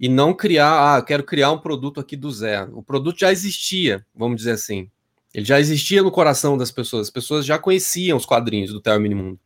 e 0.00 0.08
não 0.08 0.32
criar, 0.32 0.96
ah, 0.96 1.02
quero 1.02 1.24
criar 1.24 1.50
um 1.50 1.58
produto 1.58 2.00
aqui 2.00 2.16
do 2.16 2.30
zero. 2.30 2.78
O 2.78 2.82
produto 2.82 3.18
já 3.18 3.32
existia, 3.32 4.04
vamos 4.14 4.36
dizer 4.36 4.52
assim. 4.52 4.90
Ele 5.34 5.44
já 5.44 5.60
existia 5.60 6.02
no 6.02 6.10
coração 6.10 6.56
das 6.56 6.70
pessoas. 6.70 7.08
As 7.08 7.10
pessoas 7.10 7.44
já 7.44 7.58
conheciam 7.58 8.16
os 8.16 8.24
quadrinhos 8.24 8.72
do 8.72 8.80
Theo 8.80 9.00
Minimundo. 9.00 9.38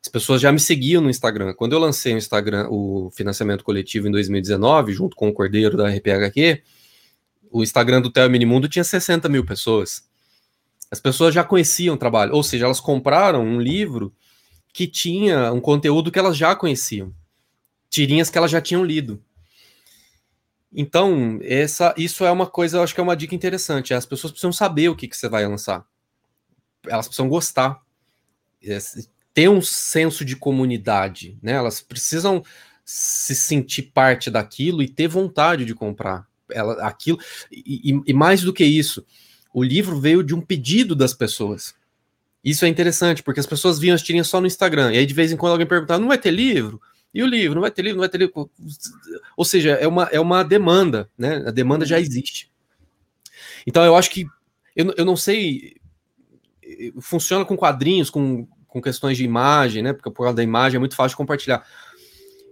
As 0.00 0.08
pessoas 0.08 0.40
já 0.40 0.52
me 0.52 0.60
seguiam 0.60 1.02
no 1.02 1.10
Instagram. 1.10 1.52
Quando 1.52 1.72
eu 1.72 1.80
lancei 1.80 2.14
o 2.14 2.18
Instagram, 2.18 2.68
o 2.70 3.10
financiamento 3.10 3.64
coletivo 3.64 4.06
em 4.06 4.10
2019, 4.12 4.92
junto 4.92 5.16
com 5.16 5.28
o 5.28 5.32
Cordeiro 5.32 5.76
da 5.76 5.88
RPHQ, 5.88 6.62
o 7.50 7.62
Instagram 7.62 8.00
do 8.00 8.10
Theo 8.10 8.30
Minimundo 8.30 8.68
tinha 8.68 8.84
60 8.84 9.28
mil 9.28 9.44
pessoas. 9.44 10.04
As 10.90 11.00
pessoas 11.00 11.34
já 11.34 11.42
conheciam 11.42 11.94
o 11.94 11.98
trabalho, 11.98 12.34
ou 12.34 12.42
seja, 12.42 12.64
elas 12.64 12.80
compraram 12.80 13.44
um 13.44 13.60
livro 13.60 14.14
que 14.72 14.86
tinha 14.86 15.52
um 15.52 15.60
conteúdo 15.60 16.12
que 16.12 16.18
elas 16.18 16.36
já 16.36 16.54
conheciam, 16.54 17.12
tirinhas 17.88 18.30
que 18.30 18.38
elas 18.38 18.50
já 18.50 18.60
tinham 18.60 18.84
lido. 18.84 19.22
Então, 20.72 21.38
essa, 21.42 21.94
isso 21.96 22.24
é 22.24 22.30
uma 22.30 22.46
coisa, 22.46 22.76
eu 22.76 22.82
acho 22.82 22.94
que 22.94 23.00
é 23.00 23.02
uma 23.02 23.16
dica 23.16 23.34
interessante. 23.34 23.94
As 23.94 24.04
pessoas 24.04 24.30
precisam 24.30 24.52
saber 24.52 24.90
o 24.90 24.94
que, 24.94 25.08
que 25.08 25.16
você 25.16 25.28
vai 25.28 25.46
lançar. 25.46 25.84
Elas 26.86 27.06
precisam 27.06 27.28
gostar. 27.28 27.80
Ter 29.32 29.48
um 29.48 29.62
senso 29.62 30.24
de 30.24 30.36
comunidade, 30.36 31.38
né? 31.42 31.52
Elas 31.52 31.80
precisam 31.80 32.44
se 32.84 33.34
sentir 33.34 33.82
parte 33.82 34.30
daquilo 34.30 34.82
e 34.82 34.88
ter 34.88 35.08
vontade 35.08 35.64
de 35.64 35.74
comprar 35.74 36.26
ela, 36.50 36.86
aquilo. 36.86 37.18
E, 37.50 37.92
e, 37.92 38.00
e 38.08 38.12
mais 38.12 38.42
do 38.42 38.52
que 38.52 38.64
isso, 38.64 39.04
o 39.56 39.64
livro 39.64 39.98
veio 39.98 40.22
de 40.22 40.34
um 40.34 40.40
pedido 40.42 40.94
das 40.94 41.14
pessoas. 41.14 41.74
Isso 42.44 42.66
é 42.66 42.68
interessante, 42.68 43.22
porque 43.22 43.40
as 43.40 43.46
pessoas 43.46 43.78
viam 43.78 43.94
as 43.94 44.02
tirinhas 44.02 44.26
só 44.26 44.38
no 44.38 44.46
Instagram, 44.46 44.92
e 44.92 44.98
aí 44.98 45.06
de 45.06 45.14
vez 45.14 45.32
em 45.32 45.36
quando 45.38 45.52
alguém 45.52 45.66
perguntava, 45.66 45.98
não 45.98 46.08
vai 46.08 46.18
ter 46.18 46.30
livro? 46.30 46.78
E 47.14 47.22
o 47.22 47.26
livro? 47.26 47.54
Não 47.54 47.62
vai 47.62 47.70
ter 47.70 47.80
livro? 47.80 47.96
Não 47.96 48.02
vai 48.02 48.08
ter 48.10 48.18
livro? 48.18 48.50
Ou 49.34 49.44
seja, 49.46 49.70
é 49.70 49.88
uma, 49.88 50.02
é 50.12 50.20
uma 50.20 50.42
demanda, 50.42 51.08
né? 51.16 51.42
A 51.46 51.50
demanda 51.50 51.86
já 51.86 51.98
existe. 51.98 52.52
Então 53.66 53.82
eu 53.82 53.96
acho 53.96 54.10
que, 54.10 54.26
eu, 54.76 54.92
eu 54.94 55.06
não 55.06 55.16
sei, 55.16 55.76
funciona 57.00 57.42
com 57.42 57.56
quadrinhos, 57.56 58.10
com, 58.10 58.46
com 58.68 58.82
questões 58.82 59.16
de 59.16 59.24
imagem, 59.24 59.82
né? 59.82 59.94
Porque 59.94 60.10
por 60.10 60.24
causa 60.24 60.36
da 60.36 60.42
imagem 60.42 60.76
é 60.76 60.80
muito 60.80 60.96
fácil 60.96 61.14
de 61.14 61.16
compartilhar. 61.16 61.66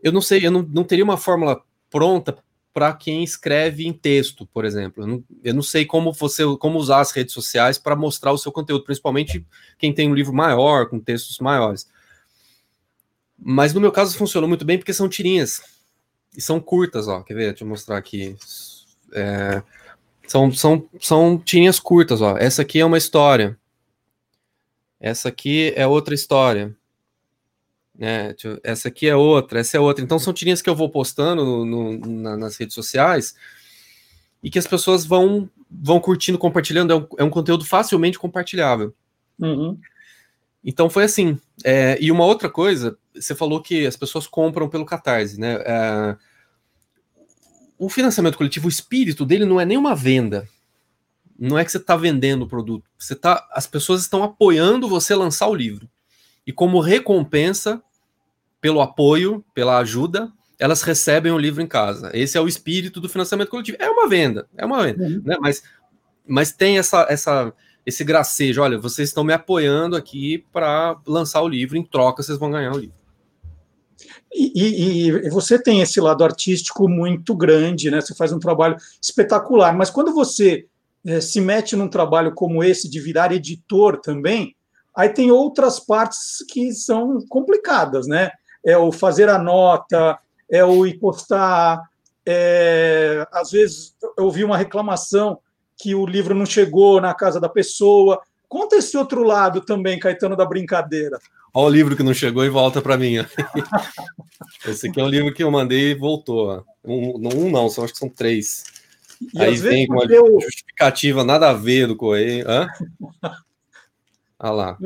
Eu 0.02 0.11
não 0.11 0.23
sei, 0.23 0.46
eu 0.46 0.50
não, 0.50 0.62
não 0.62 0.84
teria 0.84 1.04
uma 1.04 1.18
fórmula 1.18 1.62
pronta 1.90 2.42
para 2.75 2.93
quem 2.93 3.23
escreve 3.23 3.87
em 3.87 3.93
texto, 3.93 4.45
por 4.47 4.64
exemplo. 4.64 5.04
Eu 5.04 5.07
não, 5.07 5.25
eu 5.45 5.54
não, 5.54 5.62
sei 5.62 5.87
como 5.87 6.12
você 6.12 6.43
como 6.59 6.76
usar 6.76 7.00
as 7.00 7.12
redes 7.12 7.33
sociais 7.33 7.78
para 7.78 7.95
mostrar 7.95 8.33
o 8.33 8.38
seu 8.38 8.50
conteúdo, 8.50 8.85
principalmente 8.85 9.47
quem 9.78 9.95
tem 9.95 10.11
um 10.11 10.14
livro 10.14 10.35
maior, 10.35 10.88
com 10.88 10.99
textos 10.99 11.38
maiores. 11.38 11.88
Mas 13.38 13.73
no 13.73 13.81
meu 13.81 13.93
caso 13.93 14.19
funcionou 14.19 14.49
muito 14.49 14.64
bem 14.64 14.76
porque 14.76 14.93
são 14.93 15.09
tirinhas. 15.09 15.62
E 16.37 16.40
são 16.40 16.59
curtas, 16.59 17.07
ó. 17.07 17.23
Quer 17.23 17.35
ver? 17.35 17.49
Deixa 17.50 17.62
eu 17.62 17.69
mostrar 17.69 17.97
aqui. 17.97 18.37
É, 19.12 19.62
são, 20.26 20.50
são, 20.52 20.88
são 21.00 21.38
tirinhas 21.38 21.78
curtas, 21.78 22.21
ó. 22.21 22.37
Essa 22.37 22.62
aqui 22.62 22.81
é 22.81 22.85
uma 22.85 22.99
história. 22.99 23.57
Essa 24.99 25.28
aqui 25.28 25.73
é 25.76 25.87
outra 25.87 26.12
história. 26.12 26.76
Né? 27.96 28.34
Essa 28.62 28.88
aqui 28.88 29.08
é 29.08 29.14
outra, 29.14 29.60
essa 29.60 29.76
é 29.76 29.80
outra. 29.80 30.02
Então 30.02 30.18
são 30.18 30.32
tirinhas 30.32 30.60
que 30.60 30.68
eu 30.68 30.74
vou 30.74 30.90
postando 30.90 31.44
no, 31.44 31.64
no, 31.64 31.98
na, 31.98 32.36
nas 32.36 32.56
redes 32.56 32.74
sociais 32.74 33.34
e 34.42 34.50
que 34.50 34.58
as 34.58 34.66
pessoas 34.66 35.04
vão 35.06 35.48
vão 35.70 36.00
curtindo, 36.00 36.38
compartilhando. 36.38 36.92
É 36.92 36.96
um, 36.96 37.06
é 37.18 37.24
um 37.24 37.30
conteúdo 37.30 37.64
facilmente 37.64 38.18
compartilhável. 38.18 38.94
Uhum. 39.38 39.78
Então 40.64 40.90
foi 40.90 41.04
assim. 41.04 41.38
É, 41.62 41.98
e 42.00 42.10
uma 42.10 42.24
outra 42.24 42.48
coisa, 42.48 42.98
você 43.14 43.34
falou 43.34 43.60
que 43.60 43.86
as 43.86 43.96
pessoas 43.96 44.26
compram 44.26 44.68
pelo 44.68 44.86
Catarse, 44.86 45.38
né? 45.38 45.54
É, 45.64 46.16
o 47.78 47.88
financiamento 47.88 48.38
coletivo, 48.38 48.66
o 48.66 48.70
espírito 48.70 49.26
dele 49.26 49.44
não 49.44 49.60
é 49.60 49.64
nenhuma 49.64 49.94
venda. 49.94 50.48
Não 51.36 51.58
é 51.58 51.64
que 51.64 51.72
você 51.72 51.78
está 51.78 51.96
vendendo 51.96 52.42
o 52.42 52.48
produto. 52.48 52.88
Você 52.96 53.16
tá, 53.16 53.46
as 53.52 53.66
pessoas 53.66 54.00
estão 54.00 54.22
apoiando 54.22 54.88
você 54.88 55.14
lançar 55.14 55.48
o 55.48 55.54
livro 55.54 55.88
e 56.46 56.52
como 56.52 56.80
recompensa 56.80 57.82
pelo 58.60 58.80
apoio, 58.80 59.44
pela 59.54 59.78
ajuda, 59.78 60.32
elas 60.58 60.82
recebem 60.82 61.32
o 61.32 61.38
livro 61.38 61.62
em 61.62 61.66
casa. 61.66 62.10
Esse 62.14 62.38
é 62.38 62.40
o 62.40 62.48
espírito 62.48 63.00
do 63.00 63.08
financiamento 63.08 63.50
coletivo. 63.50 63.76
É 63.80 63.88
uma 63.88 64.08
venda, 64.08 64.48
é 64.56 64.64
uma 64.64 64.82
venda, 64.82 65.04
uhum. 65.04 65.22
né? 65.24 65.36
Mas, 65.40 65.62
mas 66.26 66.52
tem 66.52 66.78
essa, 66.78 67.06
essa, 67.08 67.52
esse 67.84 68.04
gracejo. 68.04 68.62
Olha, 68.62 68.78
vocês 68.78 69.08
estão 69.08 69.24
me 69.24 69.32
apoiando 69.32 69.96
aqui 69.96 70.44
para 70.52 70.98
lançar 71.06 71.42
o 71.42 71.48
livro. 71.48 71.76
Em 71.76 71.84
troca, 71.84 72.22
vocês 72.22 72.38
vão 72.38 72.50
ganhar 72.50 72.72
o 72.72 72.78
livro. 72.78 72.96
E, 74.32 74.52
e, 74.54 75.08
e, 75.08 75.30
você 75.30 75.62
tem 75.62 75.80
esse 75.80 76.00
lado 76.00 76.24
artístico 76.24 76.88
muito 76.88 77.34
grande, 77.34 77.90
né? 77.90 78.00
Você 78.00 78.14
faz 78.14 78.32
um 78.32 78.38
trabalho 78.38 78.76
espetacular. 79.00 79.76
Mas 79.76 79.90
quando 79.90 80.12
você 80.12 80.66
é, 81.04 81.20
se 81.20 81.40
mete 81.40 81.76
num 81.76 81.88
trabalho 81.88 82.32
como 82.32 82.64
esse 82.64 82.88
de 82.88 82.98
virar 82.98 83.32
editor 83.32 83.98
também, 83.98 84.56
Aí 84.96 85.08
tem 85.08 85.30
outras 85.30 85.80
partes 85.80 86.44
que 86.48 86.72
são 86.72 87.24
complicadas, 87.28 88.06
né? 88.06 88.30
É 88.64 88.78
o 88.78 88.92
fazer 88.92 89.28
a 89.28 89.38
nota, 89.38 90.18
é 90.50 90.64
o 90.64 90.86
ir 90.86 90.98
postar. 90.98 91.80
É... 92.24 93.26
Às 93.32 93.50
vezes 93.50 93.94
eu 94.16 94.24
ouvi 94.24 94.44
uma 94.44 94.56
reclamação 94.56 95.38
que 95.76 95.94
o 95.94 96.06
livro 96.06 96.34
não 96.34 96.46
chegou 96.46 97.00
na 97.00 97.12
casa 97.12 97.40
da 97.40 97.48
pessoa. 97.48 98.20
Conta 98.48 98.76
esse 98.76 98.96
outro 98.96 99.22
lado 99.24 99.61
também, 99.61 99.98
Caetano, 99.98 100.37
da 100.37 100.46
brincadeira. 100.46 101.18
Olha 101.52 101.66
o 101.66 101.70
livro 101.70 101.96
que 101.96 102.02
não 102.02 102.14
chegou 102.14 102.44
e 102.44 102.48
volta 102.48 102.83
para 102.83 102.96
mim. 102.96 103.16
Esse 104.66 104.88
aqui 104.88 105.00
é 105.00 105.04
um 105.04 105.09
livro 105.09 105.33
que 105.33 105.42
eu 105.42 105.50
mandei 105.50 105.92
e 105.92 105.94
voltou. 105.94 106.64
Um, 106.85 107.28
um 107.28 107.50
não, 107.50 107.68
só 107.68 107.85
acho 107.85 107.92
que 107.92 107.98
são 107.98 108.09
três. 108.09 108.64
E 109.33 109.40
Aí 109.40 109.57
vem 109.57 109.87
com 109.87 109.94
uma 109.94 110.04
eu... 110.04 110.40
justificativa 110.40 111.22
nada 111.22 111.50
a 111.50 111.52
ver 111.52 111.87
do 111.87 111.96
Correio. 111.96 112.44
Hã? 112.48 112.66
Olha 114.38 114.53
lá. 114.53 114.79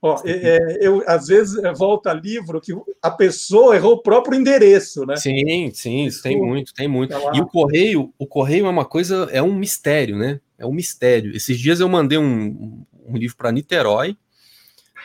Ó, 0.00 0.20
é, 0.26 0.32
é, 0.32 0.86
eu, 0.86 1.02
às 1.06 1.28
vezes, 1.28 1.56
é, 1.64 1.72
volta 1.72 2.12
livro 2.12 2.60
que 2.60 2.74
a 3.02 3.10
pessoa 3.10 3.74
errou 3.74 3.94
o 3.94 4.02
próprio 4.02 4.38
endereço, 4.38 5.06
né? 5.06 5.16
Sim, 5.16 5.70
sim, 5.72 6.04
isso 6.04 6.22
tem 6.22 6.38
muito, 6.38 6.74
tem 6.74 6.86
muito. 6.86 7.10
Tá 7.10 7.32
e 7.34 7.40
o 7.40 7.46
correio, 7.46 8.12
o 8.18 8.26
correio 8.26 8.66
é 8.66 8.68
uma 8.68 8.84
coisa, 8.84 9.28
é 9.32 9.42
um 9.42 9.54
mistério, 9.54 10.18
né? 10.18 10.40
É 10.58 10.66
um 10.66 10.74
mistério. 10.74 11.34
Esses 11.34 11.58
dias 11.58 11.80
eu 11.80 11.88
mandei 11.88 12.18
um, 12.18 12.84
um 13.06 13.16
livro 13.16 13.34
para 13.34 13.50
Niterói, 13.50 14.14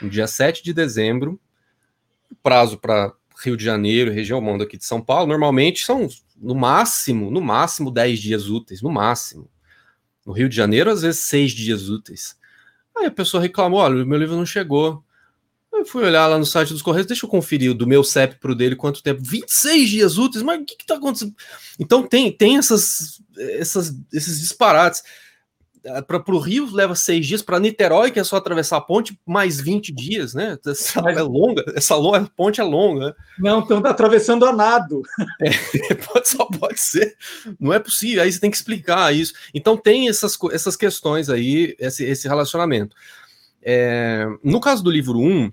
no 0.02 0.10
dia 0.10 0.28
7 0.28 0.62
de 0.62 0.74
dezembro, 0.74 1.39
prazo 2.43 2.78
para 2.78 3.13
Rio 3.41 3.56
de 3.56 3.63
Janeiro, 3.63 4.12
região 4.12 4.41
mando 4.41 4.65
aqui 4.65 4.78
de 4.78 4.84
São 4.84 5.02
Paulo, 5.02 5.28
normalmente 5.28 5.86
são 5.86 6.10
no 6.36 6.56
máximo, 6.56 7.32
no 7.32 7.39
máximo 7.39 7.89
10 7.89 8.19
dias 8.19 8.50
úteis, 8.50 8.82
no 8.82 8.91
máximo. 8.91 9.50
No 10.26 10.34
Rio 10.34 10.50
de 10.50 10.56
Janeiro, 10.56 10.89
às 10.89 11.04
vezes, 11.04 11.22
seis 11.22 11.52
dias 11.52 11.88
úteis. 11.88 12.38
Aí 12.99 13.07
a 13.07 13.12
pessoa 13.12 13.41
reclamou: 13.41 13.79
olha, 13.79 14.05
meu 14.05 14.17
livro 14.17 14.35
não 14.35 14.45
chegou. 14.45 15.03
Eu 15.71 15.85
fui 15.85 16.03
olhar 16.03 16.27
lá 16.27 16.38
no 16.38 16.45
site 16.45 16.73
dos 16.73 16.81
Correios, 16.81 17.07
deixa 17.07 17.25
eu 17.25 17.29
conferir 17.29 17.73
do 17.73 17.88
meu 17.88 18.03
CEP 18.03 18.35
para 18.35 18.51
o 18.51 18.55
dele 18.55 18.75
quanto 18.75 19.03
tempo. 19.03 19.21
26 19.23 19.89
dias 19.89 20.17
úteis, 20.17 20.43
mas 20.43 20.62
o 20.62 20.65
que 20.65 20.75
está 20.79 20.95
acontecendo? 20.95 21.33
Então 21.79 22.05
tem, 22.05 22.31
tem 22.31 22.57
essas, 22.57 23.21
essas, 23.38 23.95
esses 24.12 24.41
disparates. 24.41 25.03
Ah, 25.88 26.02
para 26.02 26.36
o 26.36 26.39
Rio 26.39 26.70
leva 26.74 26.94
seis 26.94 27.26
dias, 27.26 27.42
para 27.42 27.60
Niterói, 27.60 28.12
que 28.12 28.20
é 28.20 28.24
só 28.24 28.36
atravessar 28.36 28.78
a 28.78 28.82
ponte, 28.82 29.18
mais 29.26 29.62
20 29.62 29.94
dias, 29.94 30.34
né? 30.34 30.58
Essa 30.65 31.02
mas... 31.02 31.18
é 31.18 31.22
longa, 31.22 31.63
essa 31.76 31.96
longa, 31.96 32.30
ponte 32.36 32.60
é 32.60 32.63
longa. 32.63 33.08
Né? 33.08 33.13
Não, 33.39 33.60
estão 33.60 33.78
atravessando 33.86 34.46
a 34.46 34.54
nado. 34.54 35.02
É, 35.42 35.96
pode, 35.96 36.28
só 36.28 36.46
pode 36.46 36.82
ser. 36.82 37.15
Não 37.60 37.72
é 37.72 37.80
possível, 37.80 38.24
aí 38.24 38.32
você 38.32 38.39
tem 38.39 38.52
que 38.52 38.58
explicar 38.58 39.15
isso. 39.15 39.34
Então 39.54 39.78
tem 39.78 40.10
essas, 40.10 40.38
essas 40.52 40.76
questões 40.76 41.30
aí, 41.30 41.76
esse, 41.80 42.04
esse 42.04 42.28
relacionamento. 42.28 42.96
É, 43.62 44.26
no 44.44 44.60
caso 44.60 44.84
do 44.84 44.92
livro 44.92 45.18
1, 45.18 45.52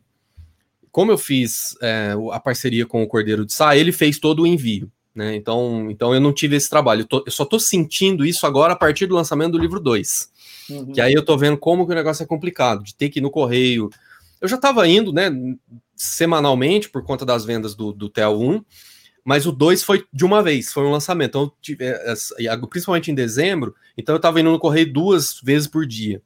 como 0.90 1.12
eu 1.12 1.18
fiz 1.18 1.76
é, 1.82 2.14
a 2.32 2.40
parceria 2.40 2.86
com 2.86 3.02
o 3.02 3.06
Cordeiro 3.06 3.44
de 3.46 3.52
Sá, 3.52 3.76
ele 3.76 3.92
fez 3.92 4.18
todo 4.18 4.42
o 4.42 4.46
envio. 4.46 4.90
Né? 5.16 5.34
Então, 5.34 5.90
então 5.90 6.14
eu 6.14 6.20
não 6.20 6.30
tive 6.30 6.56
esse 6.56 6.68
trabalho. 6.68 7.00
Eu, 7.00 7.06
tô, 7.06 7.24
eu 7.24 7.32
só 7.32 7.44
estou 7.44 7.58
sentindo 7.58 8.24
isso 8.24 8.46
agora 8.46 8.74
a 8.74 8.76
partir 8.76 9.06
do 9.06 9.14
lançamento 9.14 9.52
do 9.52 9.58
livro 9.58 9.80
2. 9.80 10.30
Uhum. 10.68 10.92
Que 10.92 11.00
aí 11.00 11.14
eu 11.14 11.20
estou 11.20 11.38
vendo 11.38 11.56
como 11.56 11.86
que 11.86 11.92
o 11.92 11.94
negócio 11.94 12.22
é 12.22 12.26
complicado, 12.26 12.84
de 12.84 12.94
ter 12.94 13.08
que 13.08 13.18
ir 13.18 13.22
no 13.22 13.30
correio. 13.30 13.88
Eu 14.42 14.46
já 14.46 14.56
estava 14.56 14.86
indo, 14.86 15.14
né, 15.14 15.30
semanalmente, 15.96 16.90
por 16.90 17.02
conta 17.02 17.24
das 17.24 17.46
vendas 17.46 17.74
do, 17.74 17.94
do 17.94 18.10
TEL 18.10 18.38
1, 18.38 18.62
mas 19.24 19.46
o 19.46 19.52
2 19.52 19.82
foi 19.82 20.04
de 20.12 20.24
uma 20.24 20.42
vez, 20.42 20.70
foi 20.70 20.84
um 20.84 20.90
lançamento. 20.90 21.30
Então, 21.30 21.52
tive, 21.62 21.84
é, 21.86 22.14
principalmente 22.68 23.10
em 23.10 23.14
dezembro, 23.14 23.74
então 23.96 24.14
eu 24.14 24.18
estava 24.18 24.38
indo 24.38 24.52
no 24.52 24.58
correio 24.58 24.92
duas 24.92 25.40
vezes 25.40 25.66
por 25.66 25.86
dia. 25.86 26.20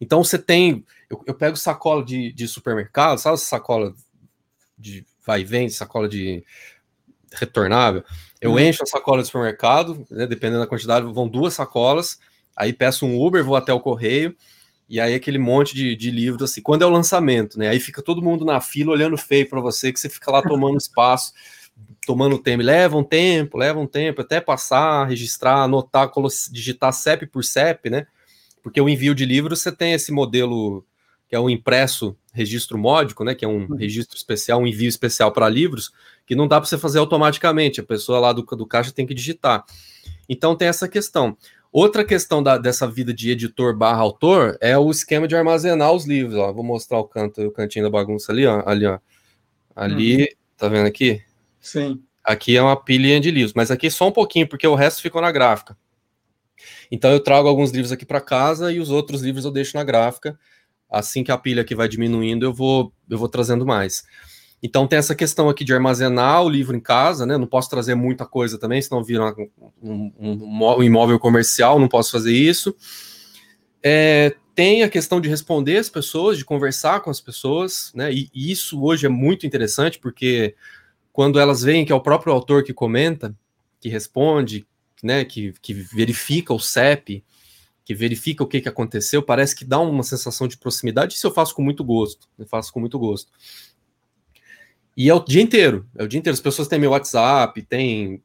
Então 0.00 0.22
você 0.22 0.38
tem. 0.38 0.84
Eu, 1.08 1.22
eu 1.24 1.34
pego 1.34 1.56
sacola 1.56 2.04
de, 2.04 2.32
de 2.32 2.48
supermercado, 2.48 3.18
sabe 3.18 3.38
sacola 3.38 3.94
de 4.76 5.06
vai 5.26 5.40
e 5.40 5.44
vem, 5.44 5.68
sacola 5.68 6.08
de 6.08 6.44
retornável. 7.32 8.04
Eu 8.40 8.52
uhum. 8.52 8.58
encho 8.58 8.82
a 8.82 8.86
sacola 8.86 9.22
do 9.22 9.26
supermercado, 9.26 10.06
né, 10.10 10.26
dependendo 10.26 10.60
da 10.60 10.66
quantidade, 10.66 11.06
vão 11.12 11.28
duas 11.28 11.54
sacolas, 11.54 12.18
aí 12.54 12.72
peço 12.72 13.06
um 13.06 13.20
Uber, 13.20 13.44
vou 13.44 13.56
até 13.56 13.72
o 13.72 13.80
correio, 13.80 14.34
e 14.88 15.00
aí 15.00 15.14
aquele 15.14 15.38
monte 15.38 15.74
de, 15.74 15.96
de 15.96 16.10
livros 16.10 16.50
assim. 16.50 16.62
Quando 16.62 16.82
é 16.82 16.86
o 16.86 16.90
lançamento, 16.90 17.58
né? 17.58 17.68
Aí 17.68 17.80
fica 17.80 18.00
todo 18.00 18.22
mundo 18.22 18.44
na 18.44 18.60
fila 18.60 18.92
olhando 18.92 19.16
feio 19.16 19.48
para 19.48 19.60
você, 19.60 19.92
que 19.92 19.98
você 19.98 20.08
fica 20.08 20.30
lá 20.30 20.40
tomando 20.42 20.78
espaço, 20.78 21.32
tomando 22.06 22.38
tempo. 22.38 22.62
Leva 22.62 22.96
um 22.96 23.02
tempo, 23.02 23.58
leva 23.58 23.80
um 23.80 23.86
tempo, 23.86 24.20
até 24.20 24.40
passar, 24.40 25.08
registrar, 25.08 25.64
anotar, 25.64 26.10
digitar 26.52 26.92
CEP 26.92 27.26
por 27.26 27.42
CEP, 27.44 27.90
né? 27.90 28.06
Porque 28.62 28.80
o 28.80 28.88
envio 28.88 29.14
de 29.14 29.24
livros 29.24 29.60
você 29.60 29.72
tem 29.72 29.92
esse 29.92 30.12
modelo 30.12 30.84
que 31.28 31.34
é 31.34 31.40
um 31.40 31.50
impresso 31.50 32.16
registro 32.32 32.78
módico, 32.78 33.24
né, 33.24 33.34
que 33.34 33.44
é 33.44 33.48
um 33.48 33.66
uhum. 33.66 33.76
registro 33.76 34.16
especial, 34.16 34.60
um 34.60 34.66
envio 34.66 34.88
especial 34.88 35.32
para 35.32 35.48
livros, 35.48 35.90
que 36.26 36.34
não 36.34 36.48
dá 36.48 36.60
para 36.60 36.68
você 36.68 36.76
fazer 36.76 36.98
automaticamente, 36.98 37.80
a 37.80 37.84
pessoa 37.84 38.18
lá 38.18 38.32
do, 38.32 38.42
do 38.42 38.66
caixa 38.66 38.92
tem 38.92 39.06
que 39.06 39.14
digitar. 39.14 39.64
Então 40.28 40.56
tem 40.56 40.68
essa 40.68 40.88
questão. 40.88 41.36
Outra 41.72 42.04
questão 42.04 42.42
da, 42.42 42.58
dessa 42.58 42.86
vida 42.88 43.12
de 43.12 43.30
editor 43.30 43.76
barra 43.76 44.00
autor 44.00 44.56
é 44.60 44.76
o 44.76 44.90
esquema 44.90 45.28
de 45.28 45.36
armazenar 45.36 45.92
os 45.92 46.06
livros. 46.06 46.36
Ó. 46.36 46.52
Vou 46.52 46.64
mostrar 46.64 46.98
o 46.98 47.04
canto, 47.04 47.42
o 47.42 47.50
cantinho 47.50 47.84
da 47.84 47.90
bagunça 47.90 48.32
ali, 48.32 48.46
ó. 48.46 48.62
Ali, 48.66 48.86
ó. 48.86 48.98
Ali, 49.74 50.22
uhum. 50.22 50.26
tá 50.56 50.68
vendo 50.68 50.86
aqui? 50.86 51.22
Sim. 51.60 52.02
Aqui 52.24 52.56
é 52.56 52.62
uma 52.62 52.76
pilha 52.76 53.20
de 53.20 53.30
livros, 53.30 53.52
mas 53.54 53.70
aqui 53.70 53.90
só 53.90 54.08
um 54.08 54.12
pouquinho, 54.12 54.48
porque 54.48 54.66
o 54.66 54.74
resto 54.74 55.02
ficou 55.02 55.20
na 55.20 55.30
gráfica. 55.30 55.76
Então 56.90 57.10
eu 57.12 57.20
trago 57.20 57.46
alguns 57.46 57.70
livros 57.70 57.92
aqui 57.92 58.04
para 58.04 58.20
casa 58.20 58.72
e 58.72 58.80
os 58.80 58.90
outros 58.90 59.22
livros 59.22 59.44
eu 59.44 59.50
deixo 59.50 59.76
na 59.76 59.84
gráfica 59.84 60.36
assim 60.90 61.24
que 61.24 61.32
a 61.32 61.38
pilha 61.38 61.62
aqui 61.62 61.74
vai 61.74 61.88
diminuindo, 61.88 62.44
eu 62.44 62.52
vou, 62.52 62.92
eu 63.08 63.18
vou 63.18 63.28
trazendo 63.28 63.66
mais. 63.66 64.04
Então 64.62 64.86
tem 64.86 64.98
essa 64.98 65.14
questão 65.14 65.48
aqui 65.48 65.64
de 65.64 65.74
armazenar 65.74 66.42
o 66.42 66.48
livro 66.48 66.76
em 66.76 66.80
casa, 66.80 67.26
né? 67.26 67.36
Não 67.36 67.46
posso 67.46 67.68
trazer 67.68 67.94
muita 67.94 68.24
coisa 68.26 68.58
também, 68.58 68.80
senão 68.80 69.04
vira 69.04 69.34
um, 69.82 70.12
um, 70.18 70.38
um 70.78 70.82
imóvel 70.82 71.18
comercial, 71.18 71.78
não 71.78 71.88
posso 71.88 72.10
fazer 72.10 72.32
isso. 72.32 72.74
É, 73.82 74.34
tem 74.54 74.82
a 74.82 74.88
questão 74.88 75.20
de 75.20 75.28
responder 75.28 75.76
as 75.76 75.88
pessoas, 75.88 76.38
de 76.38 76.44
conversar 76.44 77.00
com 77.00 77.10
as 77.10 77.20
pessoas, 77.20 77.92
né? 77.94 78.12
E, 78.12 78.30
e 78.34 78.50
isso 78.50 78.82
hoje 78.82 79.06
é 79.06 79.08
muito 79.10 79.46
interessante, 79.46 79.98
porque 79.98 80.54
quando 81.12 81.38
elas 81.38 81.62
veem 81.62 81.84
que 81.84 81.92
é 81.92 81.94
o 81.94 82.00
próprio 82.00 82.32
autor 82.32 82.62
que 82.64 82.72
comenta, 82.72 83.34
que 83.80 83.88
responde, 83.88 84.66
né, 85.02 85.24
que, 85.24 85.52
que 85.62 85.72
verifica 85.72 86.52
o 86.52 86.58
CEP, 86.58 87.24
que 87.84 87.94
verifica 87.94 88.42
o 88.42 88.46
que, 88.46 88.60
que 88.60 88.68
aconteceu, 88.68 89.22
parece 89.22 89.54
que 89.54 89.64
dá 89.64 89.78
uma 89.78 90.02
sensação 90.02 90.48
de 90.48 90.58
proximidade. 90.58 91.14
Isso 91.14 91.26
eu 91.26 91.32
faço 91.32 91.54
com 91.54 91.62
muito 91.62 91.84
gosto, 91.84 92.28
eu 92.38 92.46
faço 92.46 92.72
com 92.72 92.80
muito 92.80 92.98
gosto. 92.98 93.30
E 94.96 95.10
é 95.10 95.14
o 95.14 95.20
dia 95.20 95.42
inteiro, 95.42 95.86
é 95.94 96.02
o 96.02 96.08
dia 96.08 96.18
inteiro. 96.18 96.34
As 96.34 96.40
pessoas 96.40 96.68
têm 96.68 96.78
meu 96.78 96.92
WhatsApp, 96.92 97.60
tem 97.62 98.22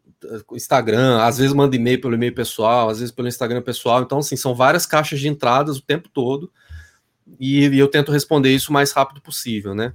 Instagram, 0.54 1.22
às 1.22 1.38
vezes 1.38 1.54
manda 1.54 1.76
e-mail 1.76 2.00
pelo 2.00 2.14
e-mail 2.14 2.34
pessoal, 2.34 2.90
às 2.90 3.00
vezes 3.00 3.14
pelo 3.14 3.28
Instagram 3.28 3.62
pessoal. 3.62 4.02
Então, 4.02 4.20
assim, 4.20 4.36
são 4.36 4.56
várias 4.56 4.86
caixas 4.86 5.20
de 5.20 5.28
entradas 5.28 5.78
o 5.78 5.82
tempo 5.82 6.08
todo. 6.10 6.52
E, 7.40 7.68
e 7.68 7.80
eu 7.80 7.88
tento 7.88 8.12
responder 8.12 8.54
isso 8.54 8.70
o 8.70 8.74
mais 8.74 8.92
rápido 8.92 9.22
possível, 9.22 9.76
né? 9.76 9.94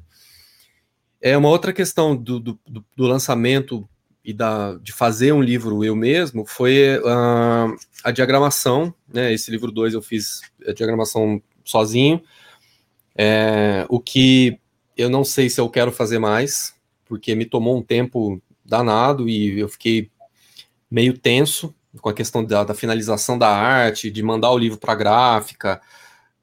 É 1.20 1.36
uma 1.36 1.48
outra 1.48 1.72
questão 1.72 2.14
do, 2.14 2.38
do, 2.38 2.58
do 2.68 3.06
lançamento 3.06 3.88
e 4.24 4.32
da, 4.32 4.74
de 4.74 4.92
fazer 4.92 5.32
um 5.32 5.40
livro 5.40 5.84
eu 5.84 5.94
mesmo 5.94 6.44
foi 6.44 6.98
uh, 6.98 7.76
a 8.02 8.10
diagramação, 8.10 8.92
né? 9.12 9.32
Esse 9.32 9.50
livro 9.50 9.70
2 9.70 9.94
eu 9.94 10.02
fiz 10.02 10.40
a 10.66 10.72
diagramação 10.72 11.40
sozinho. 11.64 12.20
É, 13.16 13.86
o 13.88 13.98
que 13.98 14.58
eu 14.96 15.10
não 15.10 15.24
sei 15.24 15.50
se 15.50 15.60
eu 15.60 15.68
quero 15.68 15.92
fazer 15.92 16.18
mais, 16.18 16.74
porque 17.04 17.34
me 17.34 17.44
tomou 17.44 17.76
um 17.76 17.82
tempo 17.82 18.40
danado 18.64 19.28
e 19.28 19.58
eu 19.58 19.68
fiquei 19.68 20.10
meio 20.90 21.16
tenso 21.16 21.74
com 22.00 22.08
a 22.08 22.14
questão 22.14 22.44
da, 22.44 22.64
da 22.64 22.74
finalização 22.74 23.38
da 23.38 23.48
arte, 23.48 24.10
de 24.10 24.22
mandar 24.22 24.50
o 24.50 24.58
livro 24.58 24.78
para 24.78 24.92
a 24.92 24.96
gráfica, 24.96 25.80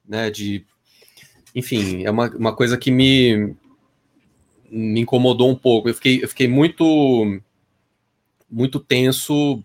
né, 0.06 0.30
de... 0.30 0.64
Enfim, 1.54 2.04
é 2.04 2.10
uma, 2.10 2.28
uma 2.30 2.54
coisa 2.54 2.76
que 2.76 2.90
me, 2.90 3.54
me 4.68 5.00
incomodou 5.00 5.48
um 5.48 5.54
pouco. 5.54 5.88
Eu 5.88 5.94
fiquei, 5.94 6.24
eu 6.24 6.28
fiquei 6.28 6.48
muito, 6.48 7.40
muito 8.50 8.80
tenso 8.80 9.62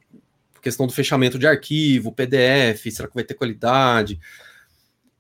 questão 0.61 0.85
do 0.85 0.93
fechamento 0.93 1.39
de 1.39 1.47
arquivo, 1.47 2.11
PDF, 2.11 2.91
será 2.91 3.07
que 3.07 3.15
vai 3.15 3.23
ter 3.23 3.33
qualidade? 3.33 4.19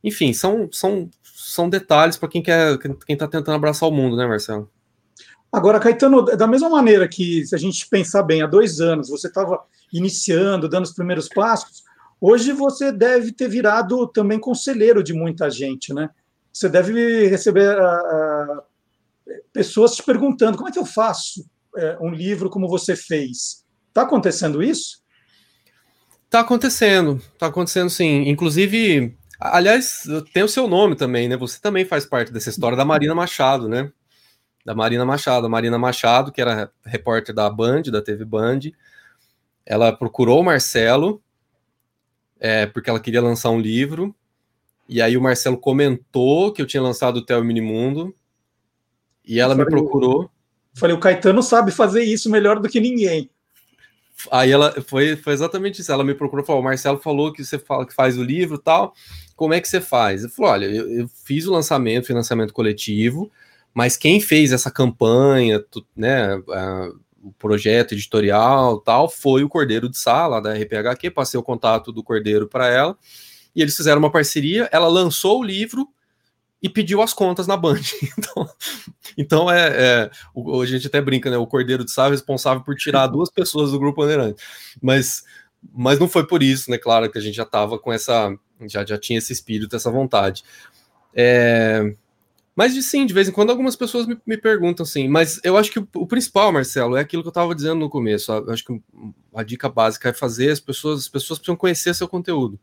Enfim, 0.03 0.33
são, 0.33 0.69
são, 0.71 1.09
são 1.49 1.69
detalhes 1.69 2.17
para 2.17 2.29
quem 2.29 2.41
quer, 2.41 2.77
quem 2.77 2.95
está 3.09 3.27
tentando 3.27 3.55
abraçar 3.55 3.89
o 3.89 3.91
mundo, 3.91 4.15
né, 4.15 4.27
Marcelo? 4.27 4.69
Agora, 5.51 5.79
Caetano, 5.79 6.23
da 6.23 6.45
mesma 6.45 6.69
maneira 6.69 7.07
que, 7.07 7.45
se 7.45 7.55
a 7.55 7.57
gente 7.57 7.87
pensar 7.89 8.21
bem, 8.21 8.41
há 8.41 8.47
dois 8.47 8.79
anos 8.79 9.09
você 9.09 9.27
estava 9.27 9.59
iniciando, 9.91 10.69
dando 10.69 10.85
os 10.85 10.93
primeiros 10.93 11.27
passos, 11.27 11.83
hoje 12.21 12.51
você 12.51 12.91
deve 12.91 13.31
ter 13.31 13.49
virado 13.49 14.07
também 14.07 14.39
conselheiro 14.39 15.03
de 15.03 15.11
muita 15.11 15.49
gente, 15.49 15.91
né? 15.91 16.11
Você 16.53 16.69
deve 16.69 17.27
receber 17.27 17.75
uh, 17.79 18.61
pessoas 19.51 19.95
te 19.95 20.03
perguntando 20.03 20.55
como 20.55 20.69
é 20.69 20.71
que 20.71 20.79
eu 20.79 20.85
faço 20.85 21.41
uh, 21.75 22.05
um 22.05 22.11
livro 22.11 22.49
como 22.49 22.67
você 22.67 22.95
fez. 22.95 23.65
Está 23.87 24.03
acontecendo 24.03 24.61
isso? 24.61 25.01
Está 26.25 26.41
acontecendo, 26.41 27.15
está 27.33 27.47
acontecendo 27.47 27.89
sim. 27.89 28.29
Inclusive, 28.29 29.17
aliás, 29.39 30.03
tem 30.33 30.43
o 30.43 30.49
seu 30.49 30.67
nome 30.67 30.95
também, 30.95 31.27
né? 31.27 31.37
Você 31.37 31.59
também 31.61 31.85
faz 31.85 32.05
parte 32.05 32.31
dessa 32.31 32.49
história 32.49 32.77
da 32.77 32.85
Marina 32.85 33.15
Machado, 33.15 33.67
né? 33.67 33.91
da 34.65 34.75
Marina 34.75 35.05
Machado. 35.05 35.47
A 35.47 35.49
Marina 35.49 35.77
Machado, 35.77 36.31
que 36.31 36.39
era 36.41 36.71
repórter 36.85 37.33
da 37.33 37.49
Band, 37.49 37.83
da 37.83 38.01
TV 38.01 38.25
Band, 38.25 38.59
ela 39.65 39.91
procurou 39.91 40.41
o 40.41 40.43
Marcelo, 40.43 41.21
é, 42.39 42.65
porque 42.65 42.89
ela 42.89 42.99
queria 42.99 43.21
lançar 43.21 43.49
um 43.49 43.59
livro, 43.59 44.15
e 44.87 45.01
aí 45.01 45.17
o 45.17 45.21
Marcelo 45.21 45.57
comentou 45.57 46.51
que 46.51 46.61
eu 46.61 46.67
tinha 46.67 46.83
lançado 46.83 47.17
o 47.17 47.25
Theo 47.25 47.43
Minimundo, 47.43 48.13
e 49.25 49.39
ela 49.39 49.55
falei, 49.55 49.65
me 49.65 49.71
procurou. 49.71 50.29
Falei, 50.73 50.95
o 50.95 50.99
Caetano 50.99 51.41
sabe 51.43 51.71
fazer 51.71 52.03
isso 52.03 52.29
melhor 52.29 52.59
do 52.59 52.69
que 52.69 52.79
ninguém. 52.79 53.29
Aí 54.31 54.51
ela 54.51 54.81
foi, 54.81 55.15
foi 55.15 55.33
exatamente 55.33 55.81
isso. 55.81 55.91
Ela 55.91 56.03
me 56.03 56.13
procurou, 56.13 56.45
falou: 56.45 56.61
o 56.61 56.63
Marcelo 56.63 56.97
falou 56.97 57.31
que 57.31 57.43
você 57.43 57.57
fala 57.57 57.85
que 57.85 57.93
faz 57.93 58.17
o 58.17 58.23
livro 58.23 58.57
tal. 58.57 58.93
Como 59.35 59.53
é 59.53 59.61
que 59.61 59.67
você 59.67 59.79
faz? 59.79 60.23
Eu 60.23 60.29
falei: 60.29 60.51
olha, 60.51 60.65
eu, 60.65 60.89
eu 61.01 61.09
fiz 61.25 61.45
o 61.45 61.51
lançamento, 61.51 62.07
financiamento 62.07 62.53
coletivo, 62.53 63.31
mas 63.73 63.95
quem 63.95 64.19
fez 64.19 64.51
essa 64.51 64.69
campanha, 64.71 65.63
né, 65.95 66.35
o 67.23 67.31
projeto 67.33 67.93
editorial 67.93 68.79
tal, 68.79 69.09
foi 69.09 69.43
o 69.43 69.49
Cordeiro 69.49 69.89
de 69.89 69.97
Sala, 69.97 70.41
da 70.41 70.53
RPHQ, 70.53 71.11
passei 71.11 71.39
o 71.39 71.43
contato 71.43 71.91
do 71.91 72.03
Cordeiro 72.03 72.47
para 72.47 72.67
ela, 72.67 72.97
e 73.55 73.61
eles 73.61 73.75
fizeram 73.75 73.99
uma 73.99 74.11
parceria, 74.11 74.69
ela 74.71 74.87
lançou 74.87 75.39
o 75.39 75.43
livro 75.43 75.87
e 76.61 76.69
pediu 76.69 77.01
as 77.01 77.13
contas 77.13 77.47
na 77.47 77.57
Band. 77.57 77.79
Então, 78.17 78.49
então 79.17 79.51
é, 79.51 79.67
é 79.69 80.11
o, 80.33 80.61
a 80.61 80.65
gente 80.65 80.87
até 80.87 81.01
brinca, 81.01 81.29
né? 81.29 81.37
O 81.37 81.47
Cordeiro 81.47 81.85
de 81.85 81.91
Sá 81.91 82.07
é 82.07 82.09
responsável 82.09 82.63
por 82.63 82.75
tirar 82.75 83.07
duas 83.07 83.29
pessoas 83.29 83.71
do 83.71 83.79
grupo 83.79 84.01
Bandeirante. 84.01 84.41
Mas, 84.81 85.23
mas 85.73 85.99
não 85.99 86.07
foi 86.07 86.25
por 86.27 86.43
isso, 86.43 86.69
né? 86.69 86.77
Claro 86.77 87.09
que 87.11 87.17
a 87.17 87.21
gente 87.21 87.35
já 87.35 87.43
estava 87.43 87.77
com 87.79 87.91
essa. 87.91 88.33
Já, 88.67 88.85
já 88.85 88.97
tinha 88.97 89.19
esse 89.19 89.31
espírito, 89.31 89.75
essa 89.75 89.89
vontade. 89.89 90.43
É, 91.13 91.93
mas 92.59 92.73
sim, 92.85 93.05
de 93.05 93.13
vez 93.13 93.29
em 93.29 93.31
quando 93.31 93.51
algumas 93.51 93.77
pessoas 93.77 94.05
me, 94.05 94.17
me 94.27 94.37
perguntam 94.37 94.83
assim, 94.83 95.07
mas 95.07 95.39
eu 95.45 95.55
acho 95.55 95.71
que 95.71 95.79
o, 95.79 95.87
o, 95.95 96.05
principal, 96.05 96.51
Marcelo, 96.51 96.97
é 96.97 96.99
aquilo 96.99 97.23
que 97.23 97.27
eu 97.27 97.31
estava 97.31 97.55
dizendo 97.55 97.79
no 97.79 97.89
começo. 97.89 98.33
Eu 98.33 98.51
acho 98.51 98.65
que 98.65 98.81
a 99.33 99.43
dica 99.43 99.69
básica 99.69 100.09
é 100.09 100.13
fazer 100.13 100.51
as 100.51 100.59
pessoas, 100.59 100.99
as 100.99 101.07
pessoas 101.07 101.39
precisam 101.39 101.55
conhecer 101.55 101.95
seu 101.95 102.05
conteúdo. 102.05 102.59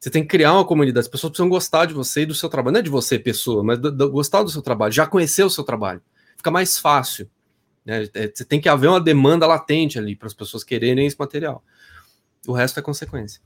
Você 0.00 0.08
tem 0.08 0.22
que 0.22 0.28
criar 0.28 0.54
uma 0.54 0.64
comunidade, 0.64 1.04
as 1.04 1.08
pessoas 1.08 1.32
precisam 1.32 1.50
gostar 1.50 1.84
de 1.84 1.92
você 1.92 2.22
e 2.22 2.26
do 2.26 2.34
seu 2.34 2.48
trabalho. 2.48 2.72
Não 2.72 2.80
é 2.80 2.82
de 2.82 2.88
você, 2.88 3.18
pessoa, 3.18 3.62
mas 3.62 3.78
do, 3.78 3.92
do, 3.92 4.10
gostar 4.10 4.42
do 4.42 4.50
seu 4.50 4.62
trabalho, 4.62 4.92
já 4.92 5.06
conhecer 5.06 5.44
o 5.44 5.50
seu 5.50 5.62
trabalho. 5.62 6.00
Fica 6.38 6.50
mais 6.50 6.78
fácil. 6.78 7.28
Né? 7.84 8.08
É, 8.14 8.32
você 8.34 8.42
tem 8.42 8.58
que 8.58 8.68
haver 8.68 8.88
uma 8.88 9.00
demanda 9.00 9.46
latente 9.46 9.98
ali 9.98 10.16
para 10.16 10.26
as 10.26 10.32
pessoas 10.32 10.64
quererem 10.64 11.06
esse 11.06 11.18
material. 11.18 11.62
O 12.48 12.52
resto 12.52 12.80
é 12.80 12.82
consequência. 12.82 13.42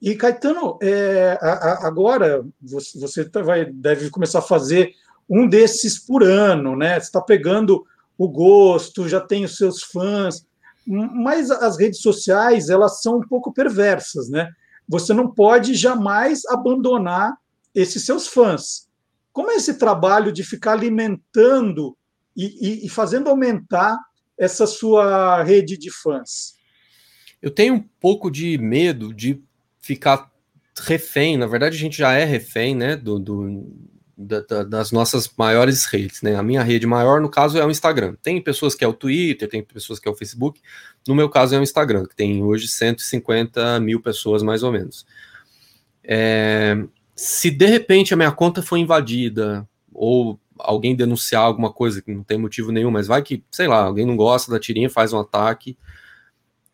E 0.00 0.14
Caetano, 0.14 0.78
é, 0.80 1.36
a, 1.42 1.50
a, 1.50 1.88
agora 1.88 2.46
você, 2.62 2.96
você 3.00 3.24
tá, 3.24 3.42
vai, 3.42 3.64
deve 3.64 4.10
começar 4.10 4.38
a 4.38 4.42
fazer 4.42 4.92
um 5.28 5.48
desses 5.48 5.98
por 5.98 6.22
ano, 6.22 6.76
né? 6.76 7.00
Você 7.00 7.06
está 7.06 7.20
pegando 7.20 7.84
o 8.16 8.28
gosto, 8.28 9.08
já 9.08 9.20
tem 9.20 9.44
os 9.44 9.56
seus 9.56 9.82
fãs, 9.82 10.46
mas 10.86 11.50
as 11.50 11.76
redes 11.76 12.00
sociais 12.00 12.68
elas 12.68 13.02
são 13.02 13.18
um 13.18 13.26
pouco 13.26 13.52
perversas, 13.52 14.28
né? 14.28 14.48
Você 14.88 15.12
não 15.12 15.30
pode 15.30 15.74
jamais 15.74 16.44
abandonar 16.46 17.36
esses 17.74 18.04
seus 18.04 18.26
fãs. 18.26 18.88
Como 19.32 19.50
é 19.50 19.56
esse 19.56 19.74
trabalho 19.74 20.32
de 20.32 20.42
ficar 20.42 20.72
alimentando 20.72 21.96
e, 22.36 22.46
e, 22.60 22.86
e 22.86 22.88
fazendo 22.88 23.28
aumentar 23.28 23.98
essa 24.36 24.66
sua 24.66 25.42
rede 25.42 25.76
de 25.76 25.90
fãs? 25.90 26.54
Eu 27.40 27.50
tenho 27.50 27.74
um 27.74 27.84
pouco 28.00 28.30
de 28.30 28.56
medo 28.58 29.12
de 29.12 29.42
ficar 29.80 30.30
refém, 30.80 31.36
na 31.36 31.46
verdade 31.46 31.76
a 31.76 31.78
gente 31.78 31.98
já 31.98 32.12
é 32.12 32.24
refém, 32.24 32.74
né, 32.74 32.96
do, 32.96 33.18
do 33.18 33.72
da, 34.18 34.64
das 34.64 34.90
nossas 34.90 35.30
maiores 35.38 35.84
redes, 35.84 36.22
né, 36.22 36.34
a 36.34 36.42
minha 36.42 36.62
rede 36.62 36.86
maior, 36.86 37.20
no 37.20 37.28
caso, 37.28 37.56
é 37.56 37.64
o 37.64 37.70
Instagram, 37.70 38.16
tem 38.20 38.42
pessoas 38.42 38.74
que 38.74 38.84
é 38.84 38.88
o 38.88 38.92
Twitter, 38.92 39.48
tem 39.48 39.62
pessoas 39.62 40.00
que 40.00 40.08
é 40.08 40.10
o 40.10 40.14
Facebook, 40.14 40.60
no 41.06 41.14
meu 41.14 41.28
caso 41.28 41.54
é 41.54 41.58
o 41.58 41.62
Instagram, 41.62 42.04
que 42.04 42.16
tem 42.16 42.42
hoje 42.42 42.66
150 42.66 43.78
mil 43.78 44.00
pessoas, 44.02 44.42
mais 44.42 44.64
ou 44.64 44.72
menos. 44.72 45.06
É, 46.02 46.76
se 47.14 47.48
de 47.48 47.66
repente 47.66 48.12
a 48.12 48.16
minha 48.16 48.32
conta 48.32 48.60
foi 48.60 48.80
invadida, 48.80 49.68
ou 49.92 50.40
alguém 50.58 50.96
denunciar 50.96 51.42
alguma 51.42 51.72
coisa 51.72 52.02
que 52.02 52.12
não 52.12 52.24
tem 52.24 52.38
motivo 52.38 52.72
nenhum, 52.72 52.90
mas 52.90 53.06
vai 53.06 53.22
que, 53.22 53.44
sei 53.52 53.68
lá, 53.68 53.84
alguém 53.84 54.04
não 54.04 54.16
gosta 54.16 54.50
da 54.50 54.58
tirinha, 54.58 54.90
faz 54.90 55.12
um 55.12 55.20
ataque, 55.20 55.78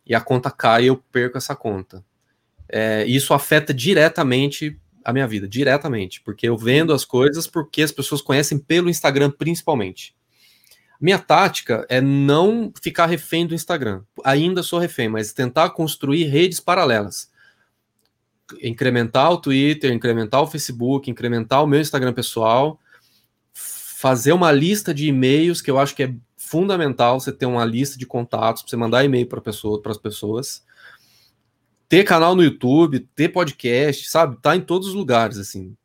e 0.07 0.15
a 0.15 0.21
conta 0.21 0.51
cai, 0.51 0.87
eu 0.87 0.97
perco 0.97 1.37
essa 1.37 1.55
conta. 1.55 2.03
É, 2.67 3.05
isso 3.05 3.35
afeta 3.35 3.75
diretamente 3.75 4.79
a 5.05 5.13
minha 5.13 5.27
vida, 5.27 5.47
diretamente, 5.47 6.21
porque 6.23 6.49
eu 6.49 6.57
vendo 6.57 6.93
as 6.93 7.05
coisas 7.05 7.47
porque 7.47 7.83
as 7.83 7.93
pessoas 7.93 8.23
conhecem 8.23 8.59
pelo 8.59 8.89
Instagram 8.89 9.31
principalmente. 9.31 10.15
Minha 11.01 11.19
tática 11.19 11.85
é 11.89 12.01
não 12.01 12.73
ficar 12.83 13.07
refém 13.07 13.47
do 13.47 13.55
Instagram. 13.55 14.03
Ainda 14.25 14.63
sou 14.63 14.79
refém, 14.79 15.09
mas 15.09 15.33
tentar 15.33 15.71
construir 15.71 16.25
redes 16.25 16.61
paralelas. 16.61 17.31
Incrementar 18.63 19.33
o 19.33 19.37
Twitter, 19.37 19.93
incrementar 19.93 20.41
o 20.41 20.47
Facebook, 20.47 21.11
incrementar 21.11 21.63
o 21.63 21.67
meu 21.67 21.81
Instagram 21.81 22.13
pessoal, 22.13 22.81
fazer 23.53 24.33
uma 24.33 24.53
lista 24.53 24.95
de 24.95 25.07
e-mails 25.07 25.61
que 25.61 25.71
eu 25.71 25.79
acho 25.79 25.95
que 25.95 26.05
é 26.05 26.15
fundamental 26.37 27.19
você 27.19 27.33
ter 27.33 27.47
uma 27.47 27.65
lista 27.65 27.99
de 27.99 28.07
contatos 28.07 28.63
para 28.63 28.71
você 28.71 28.77
mandar 28.77 29.05
e-mail 29.05 29.27
para 29.27 29.41
pessoa, 29.41 29.83
as 29.85 29.99
pessoas 29.99 30.63
ter 31.89 32.05
canal 32.05 32.35
no 32.35 32.43
YouTube, 32.43 33.01
ter 33.15 33.29
podcast, 33.29 34.09
sabe? 34.09 34.37
Tá 34.41 34.57
em 34.57 34.61
todos 34.61 34.89
os 34.89 34.95
lugares, 34.95 35.39
assim. 35.39 35.77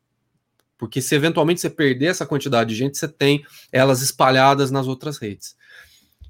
Porque 0.78 1.02
se 1.02 1.14
eventualmente 1.14 1.60
você 1.60 1.68
perder 1.68 2.06
essa 2.06 2.26
quantidade 2.26 2.70
de 2.70 2.76
gente, 2.76 2.96
você 2.96 3.06
tem 3.06 3.44
elas 3.70 4.00
espalhadas 4.02 4.70
nas 4.70 4.86
outras 4.86 5.18
redes. 5.18 5.56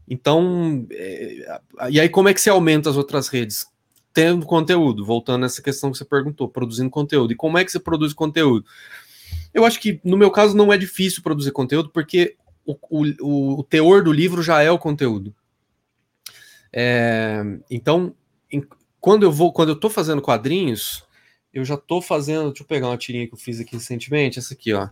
Então, 0.09 0.87
é, 0.90 1.61
e 1.90 2.00
aí 2.00 2.09
como 2.09 2.28
é 2.28 2.35
que 2.35 2.40
você 2.40 2.50
aumenta 2.50 2.90
as 2.90 2.96
outras 2.96 3.28
redes? 3.28 3.66
tendo 4.12 4.44
conteúdo, 4.44 5.04
voltando 5.04 5.42
nessa 5.42 5.62
questão 5.62 5.90
que 5.90 5.98
você 5.98 6.04
perguntou, 6.04 6.48
produzindo 6.48 6.90
conteúdo. 6.90 7.33
E 7.33 7.37
como 7.37 7.59
é 7.59 7.64
que 7.64 7.70
você 7.70 7.78
produz 7.78 8.12
conteúdo? 8.12 8.66
Eu 9.54 9.64
acho 9.64 9.80
que, 9.80 10.00
no 10.04 10.16
meu 10.16 10.30
caso, 10.30 10.56
não 10.56 10.72
é 10.72 10.78
difícil 10.78 11.22
produzir 11.22 11.52
conteúdo, 11.52 11.90
porque 11.90 12.37
o, 12.64 12.76
o, 12.90 13.61
o 13.61 13.64
teor 13.64 14.02
do 14.02 14.12
livro 14.12 14.42
já 14.42 14.62
é 14.62 14.70
o 14.70 14.78
conteúdo. 14.78 15.35
É, 16.72 17.42
então, 17.70 18.14
quando 19.00 19.22
eu 19.22 19.32
vou, 19.32 19.52
quando 19.52 19.70
eu 19.70 19.76
tô 19.76 19.88
fazendo 19.88 20.20
quadrinhos, 20.20 21.04
eu 21.52 21.64
já 21.64 21.76
tô 21.76 22.00
fazendo. 22.02 22.48
Deixa 22.48 22.62
eu 22.62 22.66
pegar 22.66 22.88
uma 22.88 22.98
tirinha 22.98 23.26
que 23.26 23.34
eu 23.34 23.38
fiz 23.38 23.60
aqui 23.60 23.74
recentemente, 23.74 24.38
essa 24.38 24.54
aqui, 24.54 24.72
ó. 24.72 24.88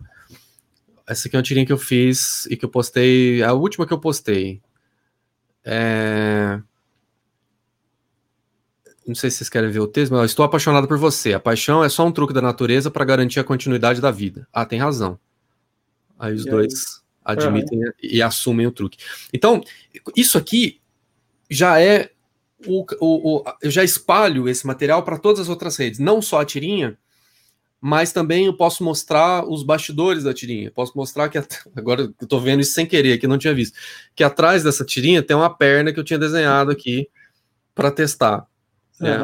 Essa 1.07 1.27
aqui 1.27 1.35
é 1.35 1.39
uma 1.39 1.43
tirinha 1.43 1.65
que 1.65 1.73
eu 1.73 1.77
fiz 1.77 2.45
e 2.47 2.57
que 2.57 2.65
eu 2.65 2.69
postei, 2.69 3.41
a 3.41 3.53
última 3.53 3.85
que 3.85 3.93
eu 3.93 3.99
postei. 3.99 4.61
É... 5.63 6.61
Não 9.07 9.15
sei 9.15 9.31
se 9.31 9.37
vocês 9.37 9.49
querem 9.49 9.71
ver 9.71 9.79
o 9.79 9.87
texto, 9.87 10.11
mas 10.11 10.29
estou 10.29 10.45
apaixonado 10.45 10.87
por 10.87 10.97
você. 10.97 11.33
A 11.33 11.39
paixão 11.39 11.83
é 11.83 11.89
só 11.89 12.05
um 12.05 12.11
truque 12.11 12.33
da 12.33 12.41
natureza 12.41 12.91
para 12.91 13.03
garantir 13.03 13.39
a 13.39 13.43
continuidade 13.43 13.99
da 13.99 14.11
vida. 14.11 14.47
Ah, 14.53 14.65
tem 14.65 14.79
razão. 14.79 15.19
Aí 16.17 16.33
os 16.33 16.45
e 16.45 16.49
dois 16.49 17.01
aí? 17.25 17.35
admitem 17.35 17.81
e 18.03 18.21
assumem 18.21 18.67
o 18.67 18.71
truque. 18.71 18.99
Então, 19.33 19.63
isso 20.15 20.37
aqui 20.37 20.79
já 21.49 21.81
é 21.81 22.11
o, 22.67 22.85
o, 22.99 23.37
o 23.37 23.43
eu 23.61 23.71
já 23.71 23.83
espalho 23.83 24.47
esse 24.49 24.65
material 24.65 25.03
para 25.03 25.17
todas 25.17 25.41
as 25.41 25.49
outras 25.49 25.77
redes, 25.77 25.99
não 25.99 26.21
só 26.21 26.41
a 26.41 26.45
tirinha, 26.45 26.97
mas 27.81 28.11
também 28.11 28.45
eu 28.45 28.53
posso 28.53 28.83
mostrar 28.83 29.45
os 29.47 29.63
bastidores 29.63 30.23
da 30.23 30.33
tirinha. 30.33 30.69
Posso 30.71 30.91
mostrar 30.95 31.29
que 31.29 31.37
agora 31.75 32.01
eu 32.01 32.13
estou 32.21 32.41
vendo 32.41 32.59
isso 32.61 32.73
sem 32.73 32.85
querer, 32.85 33.17
que 33.17 33.27
não 33.27 33.37
tinha 33.37 33.53
visto, 33.53 33.77
que 34.15 34.23
atrás 34.23 34.63
dessa 34.63 34.83
tirinha 34.83 35.23
tem 35.23 35.35
uma 35.35 35.49
perna 35.49 35.93
que 35.93 35.99
eu 35.99 36.03
tinha 36.03 36.19
desenhado 36.19 36.71
aqui 36.71 37.07
para 37.73 37.91
testar, 37.91 38.45
né, 38.99 39.17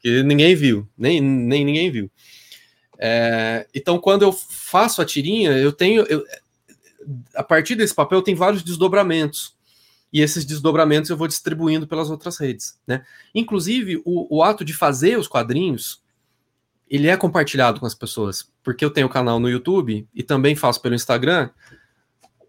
que 0.00 0.22
ninguém 0.22 0.54
viu, 0.54 0.86
nem, 0.96 1.20
nem 1.20 1.64
ninguém 1.64 1.90
viu. 1.90 2.10
É, 2.98 3.66
então, 3.74 3.98
quando 3.98 4.22
eu 4.22 4.32
faço 4.32 5.00
a 5.00 5.04
tirinha, 5.04 5.52
eu 5.52 5.72
tenho, 5.72 6.02
eu, 6.02 6.22
a 7.34 7.42
partir 7.42 7.74
desse 7.74 7.94
papel 7.94 8.20
tem 8.20 8.34
vários 8.34 8.62
desdobramentos 8.62 9.56
e 10.12 10.20
esses 10.20 10.44
desdobramentos 10.44 11.10
eu 11.10 11.16
vou 11.16 11.26
distribuindo 11.26 11.86
pelas 11.86 12.10
outras 12.10 12.38
redes, 12.38 12.78
né? 12.86 13.04
Inclusive 13.34 14.02
o, 14.04 14.38
o 14.38 14.42
ato 14.42 14.64
de 14.64 14.74
fazer 14.74 15.18
os 15.18 15.26
quadrinhos 15.26 16.02
ele 16.92 17.08
é 17.08 17.16
compartilhado 17.16 17.80
com 17.80 17.86
as 17.86 17.94
pessoas, 17.94 18.52
porque 18.62 18.84
eu 18.84 18.90
tenho 18.90 19.08
canal 19.08 19.40
no 19.40 19.48
YouTube 19.48 20.06
e 20.14 20.22
também 20.22 20.54
faço 20.54 20.82
pelo 20.82 20.94
Instagram 20.94 21.48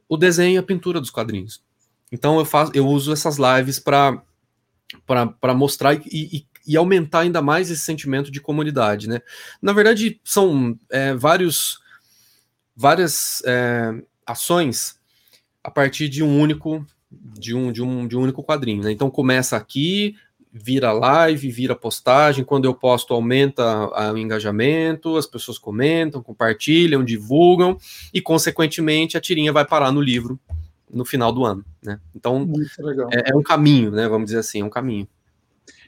o 0.09 0.17
desenho 0.17 0.55
e 0.55 0.57
a 0.57 0.63
pintura 0.63 0.99
dos 0.99 1.09
quadrinhos. 1.09 1.63
Então 2.11 2.37
eu 2.37 2.43
faço, 2.43 2.71
eu 2.75 2.85
uso 2.85 3.13
essas 3.13 3.37
lives 3.37 3.79
para 3.79 4.21
para 5.07 5.55
mostrar 5.55 5.95
e, 5.95 6.01
e, 6.11 6.47
e, 6.67 6.77
aumentar 6.77 7.21
ainda 7.21 7.41
mais 7.41 7.71
esse 7.71 7.81
sentimento 7.81 8.29
de 8.29 8.39
comunidade, 8.39 9.09
né? 9.09 9.21
Na 9.59 9.73
verdade 9.73 10.21
são 10.23 10.77
é, 10.91 11.15
vários 11.15 11.79
várias 12.75 13.41
é, 13.43 13.91
ações 14.23 14.99
a 15.63 15.71
partir 15.71 16.09
de 16.09 16.21
um 16.21 16.39
único 16.39 16.85
de 17.21 17.55
um, 17.55 17.71
de 17.71 17.81
um, 17.81 18.07
de 18.07 18.17
um 18.17 18.21
único 18.21 18.43
quadrinho, 18.43 18.83
né? 18.83 18.91
Então 18.91 19.09
começa 19.09 19.55
aqui, 19.55 20.15
vira 20.53 20.91
live, 20.91 21.49
vira 21.49 21.75
postagem. 21.75 22.45
Quando 22.45 22.65
eu 22.65 22.73
posto, 22.75 23.13
aumenta 23.13 23.89
o 24.11 24.17
engajamento, 24.17 25.17
as 25.17 25.25
pessoas 25.25 25.57
comentam, 25.57 26.21
compartilham, 26.21 27.03
divulgam, 27.03 27.77
e, 28.13 28.21
consequentemente, 28.21 29.17
a 29.17 29.21
tirinha 29.21 29.51
vai 29.51 29.65
parar 29.65 29.91
no 29.91 29.99
livro 29.99 30.39
no 30.93 31.03
final 31.03 31.31
do 31.31 31.43
ano. 31.43 31.65
Né? 31.81 31.99
Então, 32.15 32.47
é, 33.11 33.31
é, 33.31 33.35
um 33.35 33.41
caminho, 33.41 33.89
né? 33.89 34.07
Vamos 34.07 34.25
dizer 34.27 34.39
assim, 34.39 34.61
é 34.61 34.65
um 34.65 34.69
caminho. 34.69 35.07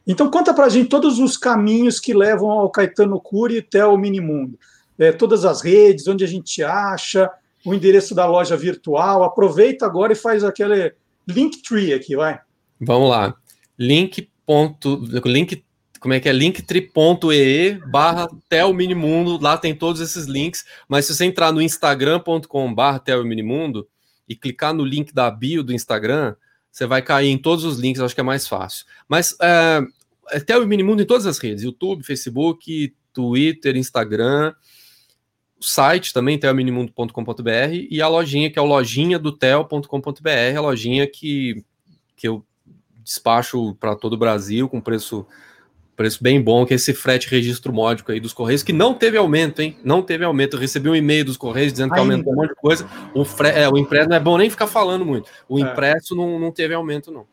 Então, 0.08 0.30
conta 0.30 0.54
pra 0.54 0.70
gente 0.70 0.90
todos 0.90 1.20
os 1.20 1.38
caminhos 1.38 2.00
que 2.00 2.14
levam 2.14 2.50
ao 2.50 2.70
Caetano 2.70 3.20
Cury 3.20 3.60
até 3.60 3.86
o 3.86 3.98
Minimundo. 3.98 4.58
É, 4.98 5.12
todas 5.12 5.46
as 5.46 5.62
redes, 5.62 6.08
onde 6.08 6.24
a 6.24 6.28
gente 6.28 6.64
acha, 6.64 7.30
o 7.66 7.74
endereço 7.74 8.16
da 8.16 8.26
loja 8.26 8.58
virtual. 8.58 9.24
Aproveita 9.24 9.86
agora 9.86 10.14
e 10.14 10.16
faz 10.16 10.44
aquele 10.44 10.94
Linktree 11.28 11.94
aqui, 11.94 12.16
vai. 12.16 12.40
Vamos 12.80 13.10
lá. 13.10 13.36
Link 13.78 14.30
ponto, 14.46 15.04
link, 15.26 15.66
como 16.00 16.14
é 16.14 16.20
que 16.20 16.30
é? 16.30 16.32
linktree.ee 16.32 17.80
barra 17.88 18.28
Minimundo, 18.74 19.42
lá 19.42 19.58
tem 19.58 19.76
todos 19.76 20.00
esses 20.00 20.26
links, 20.26 20.64
mas 20.88 21.06
se 21.06 21.16
você 21.16 21.26
entrar 21.26 21.52
no 21.52 21.62
instagram.com 21.62 22.74
barra 22.74 23.02
Minimundo 23.24 23.88
e 24.28 24.36
clicar 24.36 24.74
no 24.74 24.86
link 24.86 25.14
da 25.14 25.30
bio 25.32 25.64
do 25.64 25.74
Instagram, 25.74 26.36
você 26.72 26.86
vai 26.86 27.02
cair 27.02 27.30
em 27.30 27.38
todos 27.38 27.64
os 27.64 27.80
links, 27.80 28.02
acho 28.02 28.14
que 28.14 28.22
é 28.22 28.24
mais 28.24 28.48
fácil. 28.48 28.86
Mas 29.08 29.36
é, 29.42 29.82
é 30.32 30.66
Minimundo 30.66 31.02
em 31.02 31.06
todas 31.06 31.26
as 31.26 31.40
redes, 31.40 31.64
YouTube, 31.64 32.04
Facebook, 32.04 32.94
Twitter, 33.12 33.76
Instagram, 33.76 34.54
site 35.68 36.14
também, 36.14 36.38
telminimundo.com.br, 36.38 37.52
e 37.90 38.02
a 38.02 38.08
lojinha, 38.08 38.50
que 38.50 38.60
é 38.60 38.62
o 38.62 38.66
lojinha 38.66 39.18
do 39.18 39.32
tel.com.br, 39.32 40.58
a 40.58 40.62
lojinha 40.62 41.08
que, 41.08 41.64
que 42.16 42.28
eu 42.28 42.46
despacho 43.04 43.76
para 43.76 43.96
todo 43.96 44.14
o 44.14 44.18
Brasil 44.18 44.68
com 44.68 44.82
preço 44.82 45.26
preço 45.96 46.22
bem 46.22 46.42
bom, 46.42 46.66
que 46.66 46.74
é 46.74 46.76
esse 46.76 46.94
frete 46.94 47.30
registro 47.30 47.72
módico 47.72 48.12
aí 48.12 48.20
dos 48.20 48.34
Correios, 48.34 48.62
que 48.62 48.74
não 48.74 48.94
teve 48.94 49.18
aumento, 49.18 49.62
hein? 49.62 49.78
Não 49.84 50.02
teve 50.02 50.26
aumento. 50.26 50.56
Eu 50.56 50.60
recebi 50.60 50.90
um 50.90 50.96
e-mail 50.96 51.24
dos 51.24 51.38
Correios 51.38 51.72
dizendo 51.72 51.94
que 51.94 52.00
aumentou 52.00 52.34
um 52.34 52.36
monte 52.36 52.50
de 52.50 52.56
coisa. 52.56 52.86
O, 53.14 53.24
fre... 53.24 53.48
é, 53.48 53.70
o 53.70 53.78
impresso 53.78 54.10
não 54.10 54.18
é 54.18 54.20
bom 54.20 54.38
nem 54.38 54.50
ficar 54.50 54.68
falando 54.68 55.06
muito. 55.06 55.30
O 55.48 55.58
é. 55.58 55.62
impresso 55.62 56.14
não, 56.14 56.38
não 56.38 56.52
teve 56.52 56.74
aumento, 56.74 57.12
não. 57.12 57.26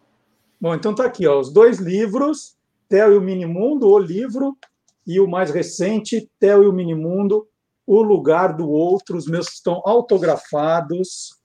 Bom, 0.60 0.74
então 0.74 0.94
tá 0.94 1.04
aqui, 1.04 1.26
ó, 1.26 1.40
os 1.40 1.52
dois 1.52 1.80
livros, 1.80 2.54
Theo 2.88 3.14
e 3.14 3.16
o 3.16 3.20
Minimundo, 3.20 3.88
o 3.88 3.98
livro, 3.98 4.56
e 5.04 5.18
o 5.18 5.26
mais 5.26 5.50
recente, 5.50 6.28
Theo 6.38 6.62
e 6.62 6.68
o 6.68 6.72
Minimundo, 6.72 7.48
O 7.86 8.02
Lugar 8.02 8.56
do 8.56 8.68
Outro. 8.68 9.16
Os 9.16 9.26
meus 9.26 9.48
estão 9.48 9.82
autografados. 9.84 11.36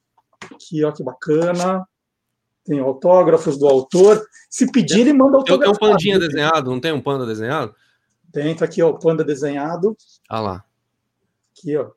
Aqui, 0.52 0.84
ó, 0.84 0.92
que 0.92 1.02
bacana 1.02 1.86
tem 2.68 2.78
autógrafos 2.78 3.58
do 3.58 3.66
autor. 3.66 4.22
Se 4.50 4.70
pedir, 4.70 5.00
ele 5.00 5.14
manda 5.14 5.38
autógrafo. 5.38 5.72
Eu 5.72 5.78
tenho 5.78 5.90
um 5.90 5.92
pandinha 5.92 6.18
desenhado, 6.18 6.70
não 6.70 6.78
tem 6.78 6.92
um 6.92 7.00
panda 7.00 7.24
desenhado? 7.24 7.74
Tem, 8.30 8.54
tá 8.54 8.66
aqui, 8.66 8.82
ó, 8.82 8.90
o 8.90 8.98
panda 8.98 9.24
desenhado. 9.24 9.96
Ah 10.28 10.40
lá. 10.40 10.64
Aqui, 11.56 11.74
ó. 11.76 11.90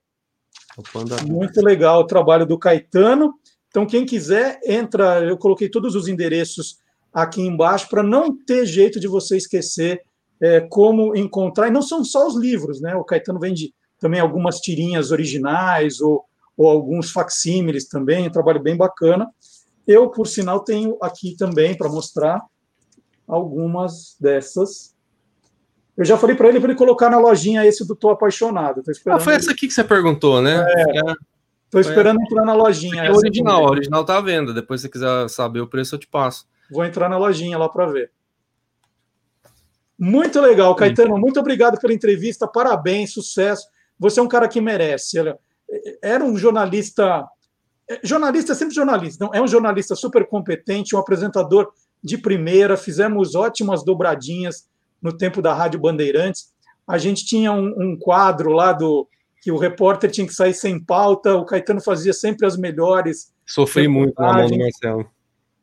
Muito 1.28 1.62
legal 1.62 2.00
o 2.00 2.08
trabalho 2.08 2.46
do 2.46 2.58
Caetano. 2.58 3.34
Então, 3.68 3.86
quem 3.86 4.06
quiser, 4.06 4.60
entra. 4.66 5.22
Eu 5.22 5.38
coloquei 5.38 5.70
todos 5.70 5.94
os 5.94 6.08
endereços 6.08 6.78
aqui 7.14 7.42
embaixo 7.42 7.90
para 7.90 8.02
não 8.02 8.34
ter 8.34 8.66
jeito 8.66 8.98
de 8.98 9.08
você 9.08 9.36
esquecer 9.36 10.02
é, 10.42 10.62
como 10.62 11.14
encontrar. 11.16 11.68
E 11.68 11.72
não 11.72 11.82
são 11.82 12.06
só 12.06 12.26
os 12.26 12.38
livros, 12.38 12.80
né? 12.80 12.96
O 12.96 13.04
Caetano 13.04 13.40
vende 13.40 13.74
também 14.02 14.20
algumas 14.20 14.60
tirinhas 14.60 15.12
originais 15.12 16.02
ou, 16.02 16.26
ou 16.58 16.68
alguns 16.68 17.12
facsímiles 17.12 17.88
também, 17.88 18.28
um 18.28 18.32
trabalho 18.32 18.60
bem 18.60 18.76
bacana. 18.76 19.30
Eu, 19.88 20.10
por 20.10 20.28
sinal, 20.28 20.62
tenho 20.62 20.98
aqui 21.02 21.36
também 21.38 21.78
para 21.78 21.88
mostrar 21.88 22.42
algumas 23.28 24.18
dessas. 24.20 24.96
Eu 25.96 26.04
já 26.04 26.18
falei 26.18 26.36
para 26.36 26.50
ele 26.50 26.60
para 26.60 26.70
ele 26.70 26.78
colocar 26.78 27.10
na 27.10 27.20
lojinha 27.20 27.66
esse 27.66 27.88
do 27.88 27.96
Tô 27.96 28.10
Apaixonado. 28.10 28.82
Tô 28.82 28.92
ah, 29.12 29.20
foi 29.20 29.36
essa 29.36 29.52
aqui 29.52 29.68
que 29.68 29.74
você 29.74 29.84
perguntou, 29.84 30.42
né? 30.42 30.66
Estou 31.66 31.80
é, 31.80 31.82
esperando 31.82 32.18
foi... 32.18 32.26
entrar 32.26 32.46
na 32.46 32.54
lojinha. 32.54 33.04
É 33.04 33.12
original, 33.12 33.64
o 33.64 33.70
original 33.70 34.02
está 34.02 34.18
à 34.18 34.22
venda. 34.22 34.54
Depois, 34.54 34.82
se 34.82 34.88
você 34.88 34.92
quiser 34.92 35.30
saber 35.30 35.62
o 35.62 35.68
preço, 35.68 35.96
eu 35.96 36.00
te 36.00 36.08
passo. 36.08 36.48
Vou 36.72 36.84
entrar 36.84 37.08
na 37.08 37.18
lojinha 37.18 37.58
lá 37.58 37.70
para 37.70 37.86
ver. 37.86 38.12
Muito 40.00 40.42
legal, 40.42 40.76
Caetano. 40.76 41.16
Muito 41.18 41.40
obrigado 41.40 41.80
pela 41.80 41.94
entrevista. 41.94 42.48
Parabéns, 42.48 43.14
sucesso. 43.14 43.68
Você 44.02 44.20
é 44.20 44.24
um 44.24 44.28
cara 44.28 44.48
que 44.48 44.60
merece. 44.60 45.18
Era 46.02 46.26
um 46.26 46.36
jornalista 46.36 47.26
é, 47.92 48.00
jornalista 48.04 48.54
é 48.54 48.56
sempre 48.56 48.74
jornalista, 48.74 49.26
não 49.26 49.34
é 49.34 49.42
um 49.42 49.48
jornalista 49.48 49.96
super 49.96 50.26
competente, 50.26 50.96
um 50.96 51.00
apresentador 51.00 51.72
de 52.02 52.18
primeira, 52.18 52.78
fizemos 52.78 53.36
ótimas 53.36 53.84
dobradinhas 53.84 54.68
no 55.02 55.16
tempo 55.16 55.42
da 55.42 55.54
Rádio 55.54 55.80
Bandeirantes. 55.80 56.54
A 56.88 56.98
gente 56.98 57.26
tinha 57.26 57.52
um, 57.52 57.68
um 57.78 57.98
quadro 57.98 58.52
lá 58.52 58.72
do 58.72 59.08
que 59.42 59.52
o 59.52 59.58
repórter 59.58 60.10
tinha 60.10 60.26
que 60.26 60.34
sair 60.34 60.54
sem 60.54 60.80
pauta, 60.80 61.36
o 61.36 61.46
Caetano 61.46 61.82
fazia 61.82 62.14
sempre 62.14 62.48
as 62.48 62.56
melhores. 62.56 63.34
Sofri 63.46 63.88
muito 63.88 64.14
na 64.20 64.34
mão 64.34 64.48
do 64.48 64.58
Marcelo. 64.58 65.06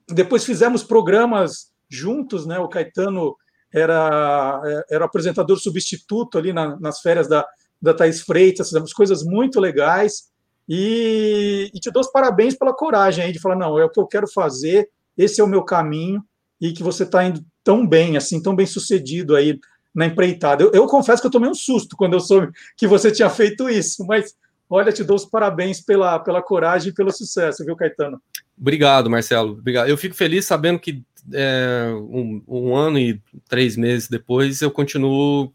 Depois 0.06 0.44
fizemos 0.44 0.82
programas 0.82 1.72
juntos, 1.88 2.44
né? 2.44 2.58
O 2.58 2.68
Caetano 2.68 3.36
era, 3.72 4.60
é, 4.64 4.96
era 4.96 5.04
apresentador 5.06 5.58
substituto 5.58 6.36
ali 6.36 6.52
na, 6.52 6.78
nas 6.78 7.00
férias 7.00 7.28
da, 7.28 7.46
da 7.80 7.94
Thaís 7.94 8.20
Freitas, 8.20 8.68
fizemos 8.68 8.92
coisas 8.92 9.22
muito 9.22 9.60
legais. 9.60 10.28
E, 10.68 11.70
e, 11.74 11.80
te 11.80 11.90
dou 11.90 12.02
os 12.02 12.12
parabéns 12.12 12.54
pela 12.54 12.74
coragem 12.74 13.24
aí 13.24 13.32
de 13.32 13.40
falar, 13.40 13.56
não, 13.56 13.78
é 13.78 13.84
o 13.84 13.88
que 13.88 13.98
eu 13.98 14.06
quero 14.06 14.28
fazer, 14.28 14.88
esse 15.16 15.40
é 15.40 15.44
o 15.44 15.48
meu 15.48 15.62
caminho, 15.62 16.22
e 16.60 16.72
que 16.72 16.82
você 16.82 17.04
está 17.04 17.24
indo 17.24 17.42
tão 17.64 17.86
bem, 17.86 18.16
assim, 18.16 18.42
tão 18.42 18.54
bem 18.54 18.66
sucedido 18.66 19.34
aí 19.34 19.58
na 19.94 20.06
empreitada. 20.06 20.62
Eu, 20.62 20.72
eu, 20.72 20.86
confesso 20.86 21.22
que 21.22 21.26
eu 21.26 21.30
tomei 21.30 21.48
um 21.48 21.54
susto 21.54 21.96
quando 21.96 22.14
eu 22.14 22.20
soube 22.20 22.52
que 22.76 22.86
você 22.86 23.10
tinha 23.10 23.30
feito 23.30 23.68
isso, 23.68 24.04
mas 24.06 24.34
olha, 24.68 24.92
te 24.92 25.02
dou 25.02 25.16
os 25.16 25.24
parabéns 25.24 25.80
pela, 25.80 26.18
pela 26.18 26.42
coragem 26.42 26.90
e 26.90 26.94
pelo 26.94 27.10
sucesso, 27.10 27.64
viu, 27.64 27.74
Caetano? 27.74 28.20
Obrigado, 28.60 29.08
Marcelo. 29.08 29.52
Obrigado. 29.52 29.88
Eu 29.88 29.96
fico 29.96 30.14
feliz 30.14 30.44
sabendo 30.44 30.78
que 30.78 31.02
é, 31.32 31.90
um, 31.94 32.42
um, 32.46 32.76
ano 32.76 32.98
e 32.98 33.20
três 33.48 33.76
meses 33.76 34.08
depois, 34.08 34.60
eu 34.60 34.70
continuo 34.70 35.52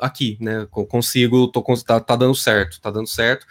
aqui, 0.00 0.36
né? 0.40 0.66
Consigo, 0.70 1.48
tô, 1.48 1.62
tá, 1.86 2.00
tá 2.00 2.16
dando 2.16 2.34
certo, 2.34 2.80
tá 2.80 2.90
dando 2.90 3.06
certo. 3.06 3.46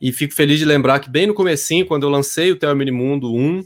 E 0.00 0.12
fico 0.12 0.34
feliz 0.34 0.58
de 0.58 0.64
lembrar 0.64 1.00
que 1.00 1.08
bem 1.08 1.26
no 1.26 1.34
comecinho, 1.34 1.86
quando 1.86 2.02
eu 2.02 2.10
lancei 2.10 2.52
o 2.52 2.56
Teo 2.56 2.76
Mundo 2.92 3.34
1, 3.34 3.64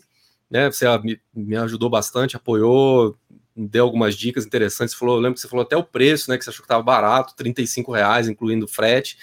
né? 0.50 0.70
Você 0.70 0.86
me, 0.98 1.20
me 1.34 1.56
ajudou 1.56 1.90
bastante, 1.90 2.36
apoiou, 2.36 3.16
deu 3.56 3.84
algumas 3.84 4.14
dicas 4.16 4.46
interessantes. 4.46 4.94
Falou, 4.94 5.16
eu 5.16 5.20
lembro 5.20 5.34
que 5.34 5.40
você 5.40 5.48
falou 5.48 5.64
até 5.64 5.76
o 5.76 5.84
preço, 5.84 6.30
né? 6.30 6.38
Que 6.38 6.44
você 6.44 6.50
achou 6.50 6.62
que 6.62 6.66
estava 6.66 6.82
barato, 6.82 7.34
35 7.36 7.92
reais, 7.92 8.28
incluindo 8.28 8.66
frete. 8.68 9.18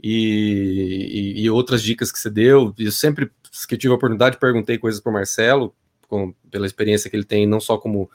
E, 0.00 1.34
e, 1.36 1.42
e, 1.42 1.50
outras 1.50 1.82
dicas 1.82 2.12
que 2.12 2.18
você 2.18 2.30
deu. 2.30 2.72
Eu 2.78 2.92
sempre 2.92 3.30
que 3.66 3.76
tive 3.76 3.92
a 3.92 3.96
oportunidade, 3.96 4.38
perguntei 4.38 4.78
coisas 4.78 5.00
para 5.00 5.10
o 5.10 5.12
Marcelo, 5.12 5.74
com, 6.08 6.32
pela 6.50 6.66
experiência 6.66 7.10
que 7.10 7.16
ele 7.16 7.24
tem, 7.24 7.46
não 7.46 7.60
só 7.60 7.76
como 7.76 8.08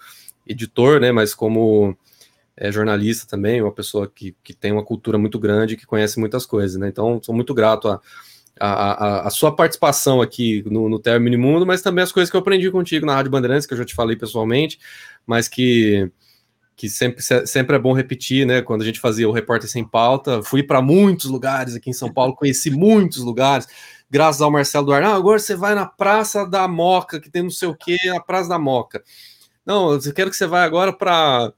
editor, 0.47 0.99
né, 0.99 1.12
mas 1.12 1.34
como 1.34 1.97
é, 2.56 2.72
jornalista 2.72 3.28
também, 3.28 3.62
uma 3.62 3.72
pessoa 3.72 4.08
que, 4.08 4.36
que 4.44 4.54
tem 4.54 4.72
uma 4.72 4.84
cultura 4.84 5.18
muito 5.18 5.39
grande, 5.39 5.76
que 5.76 5.86
conhece 5.86 6.20
muitas 6.20 6.46
coisas, 6.46 6.80
né? 6.80 6.88
Então, 6.88 7.20
sou 7.22 7.34
muito 7.34 7.54
grato 7.54 7.88
a, 7.88 8.00
a, 8.60 8.92
a, 8.92 9.28
a 9.28 9.30
sua 9.30 9.56
participação 9.56 10.22
aqui 10.22 10.63
no, 10.68 10.88
no 10.88 11.00
Terra 11.00 11.20
Mundo, 11.20 11.66
mas 11.66 11.82
também 11.82 12.04
as 12.04 12.12
coisas 12.12 12.30
que 12.30 12.36
eu 12.36 12.42
aprendi 12.42 12.70
contigo 12.70 13.06
na 13.06 13.16
Rádio 13.16 13.32
Bandeirantes, 13.32 13.66
que 13.66 13.74
eu 13.74 13.78
já 13.78 13.86
te 13.86 13.96
falei 13.96 14.16
pessoalmente, 14.16 14.80
mas 15.26 15.48
que 15.48 16.12
que 16.76 16.89
sempre, 16.89 17.22
sempre 17.46 17.76
é 17.76 17.80
bom 17.80 17.94
repetir, 17.94 18.46
né? 18.46 18.62
Quando 18.62 18.82
a 18.82 18.86
gente 18.86 19.00
fazia 19.00 19.30
o 19.30 19.32
Repórter 19.32 19.70
Sem 19.70 19.88
Pauta, 19.88 20.42
fui 20.42 20.63
para 20.63 20.82
muitos 20.82 21.30
lugares 21.30 21.76
aqui 21.76 21.89
em 21.89 21.94
São 21.94 22.12
Paulo, 22.12 22.36
conheci 22.36 22.72
muitos 22.72 23.20
lugares, 23.20 23.68
graças 24.10 24.42
ao 24.42 24.52
Marcelo 24.52 24.88
Duarte. 24.88 25.08
Ah, 25.08 25.16
agora 25.16 25.39
você 25.39 25.56
vai 25.56 25.76
na 25.76 25.86
Praça 25.86 26.46
da 26.46 26.68
Moca, 26.68 27.20
que 27.20 27.30
tem 27.30 27.44
não 27.44 27.50
sei 27.50 27.68
o 27.68 27.76
quê, 27.76 27.98
a 28.10 28.20
Praça 28.20 28.50
da 28.50 28.58
Moca. 28.58 29.04
Não, 29.66 29.94
eu 29.94 30.13
quero 30.13 30.30
que 30.30 30.36
você 30.36 30.48
vá 30.48 30.63
agora 30.63 30.92
para 30.92 31.54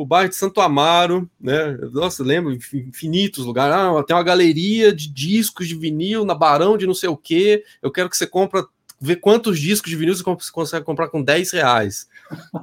o 0.00 0.06
bairro 0.06 0.30
de 0.30 0.34
Santo 0.36 0.62
Amaro, 0.62 1.28
né? 1.38 1.76
Nossa, 1.92 2.24
lembro, 2.24 2.54
infinitos 2.54 3.44
lugares. 3.44 3.74
Ah, 3.76 4.02
tem 4.02 4.16
uma 4.16 4.22
galeria 4.22 4.94
de 4.94 5.12
discos 5.12 5.68
de 5.68 5.74
vinil 5.74 6.24
na 6.24 6.34
Barão 6.34 6.78
de 6.78 6.86
não 6.86 6.94
sei 6.94 7.10
o 7.10 7.16
quê. 7.18 7.62
Eu 7.82 7.90
quero 7.90 8.08
que 8.08 8.16
você 8.16 8.26
compra, 8.26 8.66
vê 8.98 9.14
quantos 9.14 9.60
discos 9.60 9.90
de 9.90 9.96
vinil 9.96 10.16
você 10.16 10.24
consegue 10.50 10.86
comprar 10.86 11.08
com 11.08 11.22
10 11.22 11.52
reais. 11.52 12.08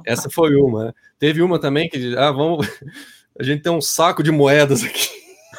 Essa 0.04 0.28
foi 0.28 0.56
uma. 0.56 0.86
Né? 0.86 0.92
Teve 1.16 1.40
uma 1.40 1.60
também 1.60 1.88
que, 1.88 2.16
ah, 2.16 2.32
vamos, 2.32 2.66
a 3.38 3.44
gente 3.44 3.62
tem 3.62 3.70
um 3.70 3.80
saco 3.80 4.20
de 4.20 4.32
moedas 4.32 4.82
aqui. 4.82 5.08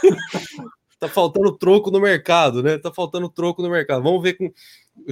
tá 0.99 1.07
faltando 1.07 1.57
troco 1.57 1.89
no 1.89 2.01
mercado, 2.01 2.61
né? 2.61 2.77
Tá 2.77 2.91
faltando 2.91 3.29
troco 3.29 3.61
no 3.61 3.69
mercado. 3.69 4.03
Vamos 4.03 4.21
ver 4.21 4.33
com 4.33 4.51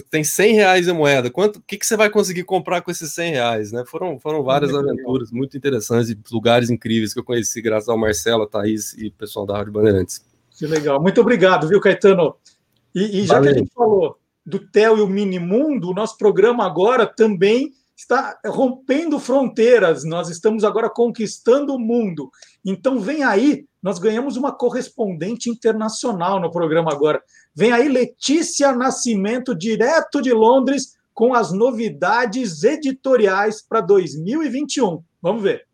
tem 0.09 0.23
100 0.23 0.53
reais 0.53 0.87
em 0.87 0.93
moeda. 0.93 1.29
Quanto? 1.29 1.57
O 1.57 1.61
que, 1.61 1.77
que 1.77 1.85
você 1.85 1.95
vai 1.95 2.09
conseguir 2.09 2.43
comprar 2.43 2.81
com 2.81 2.91
esses 2.91 3.11
100 3.13 3.31
reais, 3.31 3.71
né? 3.71 3.83
Foram, 3.85 4.19
foram 4.19 4.43
várias 4.43 4.71
muito 4.71 4.89
aventuras 4.89 5.29
legal. 5.29 5.37
muito 5.37 5.57
interessantes 5.57 6.09
e 6.09 6.17
lugares 6.31 6.69
incríveis 6.69 7.13
que 7.13 7.19
eu 7.19 7.23
conheci 7.23 7.61
graças 7.61 7.89
ao 7.89 7.97
Marcelo, 7.97 8.43
a 8.43 8.47
Thaís 8.47 8.93
e 8.93 9.07
o 9.07 9.11
pessoal 9.11 9.45
da 9.45 9.57
Rádio 9.57 9.73
Bandeirantes. 9.73 10.25
Que 10.57 10.65
legal. 10.65 11.01
Muito 11.01 11.21
obrigado, 11.21 11.67
viu, 11.67 11.79
Caetano? 11.79 12.35
E, 12.93 13.21
e 13.21 13.25
já 13.25 13.35
Valeu. 13.35 13.43
que 13.43 13.55
a 13.55 13.59
gente 13.59 13.73
falou 13.73 14.17
do 14.45 14.59
Theo 14.59 14.97
e 14.97 15.01
o 15.01 15.07
Minimundo, 15.07 15.89
o 15.89 15.93
nosso 15.93 16.17
programa 16.17 16.65
agora 16.65 17.05
também 17.05 17.73
está 17.97 18.39
rompendo 18.45 19.19
fronteiras, 19.19 20.03
nós 20.03 20.29
estamos 20.29 20.63
agora 20.63 20.87
conquistando 20.87 21.73
o 21.73 21.79
mundo. 21.79 22.29
Então, 22.63 22.99
vem 22.99 23.23
aí, 23.23 23.65
nós 23.81 23.97
ganhamos 23.97 24.37
uma 24.37 24.51
correspondente 24.51 25.49
internacional 25.49 26.39
no 26.39 26.51
programa 26.51 26.91
agora. 26.93 27.21
Vem 27.55 27.71
aí 27.71 27.89
Letícia 27.89 28.71
Nascimento, 28.71 29.55
direto 29.55 30.21
de 30.21 30.31
Londres, 30.31 30.95
com 31.11 31.33
as 31.33 31.51
novidades 31.51 32.63
editoriais 32.63 33.61
para 33.61 33.81
2021. 33.81 35.01
Vamos 35.19 35.41
ver. 35.41 35.66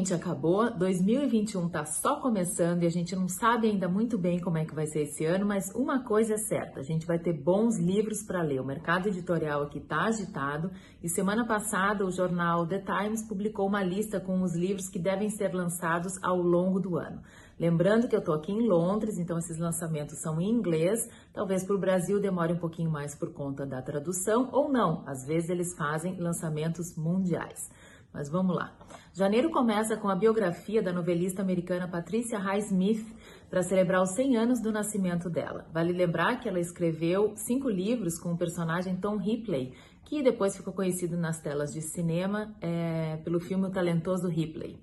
2020 0.00 0.14
acabou, 0.14 0.70
2021 0.78 1.66
está 1.66 1.84
só 1.84 2.16
começando 2.20 2.82
e 2.82 2.86
a 2.86 2.90
gente 2.90 3.14
não 3.14 3.28
sabe 3.28 3.68
ainda 3.68 3.88
muito 3.88 4.16
bem 4.16 4.38
como 4.40 4.56
é 4.56 4.64
que 4.64 4.74
vai 4.74 4.86
ser 4.86 5.02
esse 5.02 5.24
ano, 5.24 5.44
mas 5.44 5.70
uma 5.74 6.02
coisa 6.02 6.34
é 6.34 6.38
certa, 6.38 6.80
a 6.80 6.82
gente 6.82 7.06
vai 7.06 7.18
ter 7.18 7.34
bons 7.34 7.78
livros 7.78 8.22
para 8.22 8.42
ler. 8.42 8.60
O 8.60 8.64
mercado 8.64 9.08
editorial 9.08 9.62
aqui 9.62 9.78
está 9.78 10.04
agitado 10.04 10.70
e 11.02 11.08
semana 11.08 11.46
passada 11.46 12.06
o 12.06 12.10
jornal 12.10 12.66
The 12.66 12.78
Times 12.78 13.22
publicou 13.26 13.66
uma 13.66 13.82
lista 13.82 14.18
com 14.20 14.42
os 14.42 14.54
livros 14.56 14.88
que 14.88 14.98
devem 14.98 15.28
ser 15.28 15.54
lançados 15.54 16.12
ao 16.22 16.36
longo 16.36 16.80
do 16.80 16.96
ano. 16.96 17.20
Lembrando 17.58 18.08
que 18.08 18.16
eu 18.16 18.20
estou 18.20 18.34
aqui 18.34 18.50
em 18.50 18.66
Londres, 18.66 19.18
então 19.18 19.36
esses 19.36 19.58
lançamentos 19.58 20.18
são 20.22 20.40
em 20.40 20.48
inglês. 20.48 21.06
Talvez 21.30 21.62
para 21.62 21.76
o 21.76 21.78
Brasil 21.78 22.18
demore 22.18 22.54
um 22.54 22.58
pouquinho 22.58 22.90
mais 22.90 23.14
por 23.14 23.34
conta 23.34 23.66
da 23.66 23.82
tradução, 23.82 24.48
ou 24.50 24.72
não. 24.72 25.04
Às 25.06 25.26
vezes 25.26 25.50
eles 25.50 25.74
fazem 25.76 26.18
lançamentos 26.18 26.96
mundiais. 26.96 27.68
Mas 28.12 28.28
vamos 28.28 28.56
lá. 28.56 28.76
Janeiro 29.12 29.50
começa 29.50 29.96
com 29.96 30.08
a 30.08 30.14
biografia 30.14 30.82
da 30.82 30.92
novelista 30.92 31.42
americana 31.42 31.88
Patricia 31.88 32.38
Highsmith 32.38 33.06
para 33.48 33.62
celebrar 33.62 34.02
os 34.02 34.10
100 34.10 34.36
anos 34.36 34.60
do 34.60 34.72
nascimento 34.72 35.28
dela. 35.28 35.66
Vale 35.72 35.92
lembrar 35.92 36.40
que 36.40 36.48
ela 36.48 36.60
escreveu 36.60 37.32
cinco 37.36 37.68
livros 37.68 38.18
com 38.18 38.32
o 38.32 38.38
personagem 38.38 38.96
Tom 38.96 39.16
Ripley, 39.16 39.74
que 40.04 40.22
depois 40.22 40.56
ficou 40.56 40.72
conhecido 40.72 41.16
nas 41.16 41.40
telas 41.40 41.72
de 41.72 41.80
cinema 41.80 42.54
é, 42.60 43.16
pelo 43.24 43.40
filme 43.40 43.66
O 43.66 43.70
Talentoso 43.70 44.28
Ripley. 44.28 44.78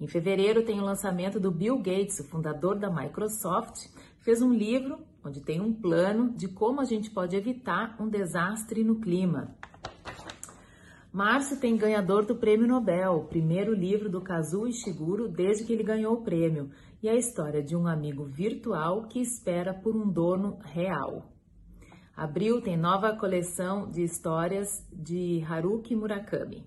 Em 0.00 0.06
fevereiro 0.06 0.64
tem 0.64 0.80
o 0.80 0.84
lançamento 0.84 1.38
do 1.38 1.50
Bill 1.50 1.76
Gates, 1.76 2.20
o 2.20 2.24
fundador 2.24 2.78
da 2.78 2.90
Microsoft, 2.90 3.86
fez 4.20 4.40
um 4.40 4.52
livro 4.52 4.98
onde 5.24 5.40
tem 5.40 5.60
um 5.60 5.72
plano 5.72 6.30
de 6.30 6.48
como 6.48 6.80
a 6.80 6.84
gente 6.84 7.10
pode 7.10 7.36
evitar 7.36 7.96
um 8.00 8.08
desastre 8.08 8.82
no 8.82 9.00
clima. 9.00 9.54
Março 11.12 11.58
tem 11.58 11.76
ganhador 11.76 12.24
do 12.24 12.36
Prêmio 12.36 12.68
Nobel, 12.68 13.26
primeiro 13.28 13.74
livro 13.74 14.08
do 14.08 14.20
Kazuo 14.20 14.68
Ishiguro 14.68 15.26
desde 15.26 15.64
que 15.64 15.72
ele 15.72 15.82
ganhou 15.82 16.14
o 16.14 16.22
prêmio, 16.22 16.70
e 17.02 17.08
a 17.08 17.16
história 17.16 17.60
de 17.60 17.74
um 17.74 17.88
amigo 17.88 18.24
virtual 18.26 19.08
que 19.08 19.20
espera 19.20 19.74
por 19.74 19.96
um 19.96 20.08
dono 20.08 20.60
real. 20.62 21.32
Abril 22.16 22.62
tem 22.62 22.76
nova 22.76 23.16
coleção 23.16 23.90
de 23.90 24.04
histórias 24.04 24.68
de 24.92 25.44
Haruki 25.48 25.96
Murakami. 25.96 26.64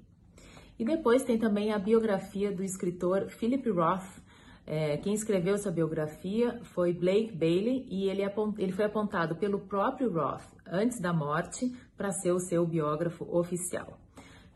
E 0.77 0.83
depois 0.83 1.23
tem 1.23 1.37
também 1.37 1.71
a 1.71 1.79
biografia 1.79 2.51
do 2.51 2.65
escritor 2.65 3.29
Philip 3.29 3.69
Roth. 3.69 4.21
É, 4.67 4.97
quem 4.97 5.13
escreveu 5.13 5.55
essa 5.55 5.71
biografia 5.71 6.59
foi 6.63 6.91
Blake 6.91 7.31
Bailey 7.33 7.87
e 7.89 8.09
ele, 8.09 8.23
ele 8.57 8.71
foi 8.73 8.83
apontado 8.83 9.37
pelo 9.37 9.59
próprio 9.59 10.11
Roth 10.11 10.43
antes 10.67 10.99
da 10.99 11.13
morte 11.13 11.73
para 11.95 12.11
ser 12.11 12.33
o 12.33 12.39
seu 12.39 12.67
biógrafo 12.67 13.23
oficial. 13.33 14.02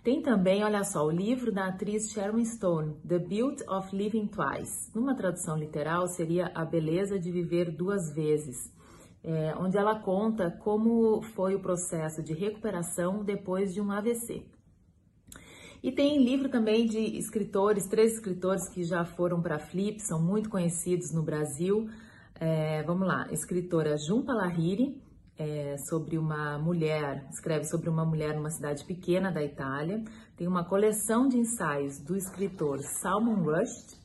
Tem 0.08 0.22
também, 0.22 0.64
olha 0.64 0.86
só, 0.86 1.06
o 1.06 1.12
livro 1.12 1.52
da 1.52 1.68
atriz 1.68 2.14
Sharon 2.14 2.42
Stone, 2.46 2.96
The 3.06 3.20
Beauty 3.20 3.62
of 3.70 3.94
Living 3.94 4.28
Twice. 4.28 4.90
Numa 4.96 5.14
tradução 5.14 5.58
literal, 5.58 6.08
seria 6.08 6.50
A 6.56 6.64
Beleza 6.64 7.20
de 7.20 7.30
Viver 7.30 7.70
Duas 7.70 8.16
Vezes, 8.16 8.72
é, 9.22 9.54
onde 9.60 9.78
ela 9.78 10.00
conta 10.00 10.50
como 10.64 11.22
foi 11.22 11.56
o 11.56 11.60
processo 11.60 12.24
de 12.24 12.34
recuperação 12.34 13.22
depois 13.22 13.74
de 13.74 13.82
um 13.82 13.92
AVC. 13.92 14.46
E 15.84 15.92
tem 15.92 16.24
livro 16.24 16.48
também 16.48 16.86
de 16.86 17.00
escritores, 17.18 17.86
três 17.86 18.14
escritores 18.14 18.70
que 18.70 18.86
já 18.86 19.04
foram 19.04 19.42
para 19.42 19.58
a 19.58 19.60
Flip, 19.60 20.00
são 20.00 20.24
muito 20.24 20.50
conhecidos 20.50 21.12
no 21.12 21.22
Brasil. 21.22 21.90
É, 22.40 22.82
vamos 22.84 23.06
lá, 23.06 23.28
escritora 23.30 23.98
Jumpa 23.98 24.32
Lahiri, 24.32 25.02
é, 25.38 25.78
sobre 25.78 26.18
uma 26.18 26.58
mulher, 26.58 27.28
escreve 27.32 27.66
sobre 27.66 27.90
uma 27.90 28.04
mulher 28.04 28.36
numa 28.36 28.50
cidade 28.50 28.84
pequena 28.84 29.32
da 29.32 29.44
Itália. 29.44 30.04
Tem 30.36 30.48
uma 30.48 30.64
coleção 30.64 31.28
de 31.28 31.38
ensaios 31.38 32.00
do 32.00 32.16
escritor 32.16 32.80
Salman 32.82 33.44
Rushdie 33.44 33.98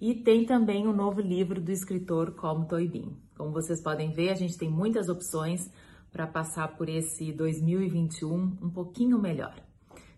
e 0.00 0.14
tem 0.14 0.44
também 0.44 0.86
um 0.86 0.92
novo 0.92 1.20
livro 1.20 1.60
do 1.60 1.70
escritor 1.70 2.34
Colm 2.34 2.64
Toibin. 2.64 3.16
Como 3.36 3.52
vocês 3.52 3.80
podem 3.80 4.12
ver, 4.12 4.30
a 4.30 4.34
gente 4.34 4.58
tem 4.58 4.68
muitas 4.68 5.08
opções 5.08 5.70
para 6.10 6.26
passar 6.26 6.76
por 6.76 6.88
esse 6.88 7.32
2021 7.32 8.58
um 8.60 8.70
pouquinho 8.70 9.18
melhor. 9.18 9.54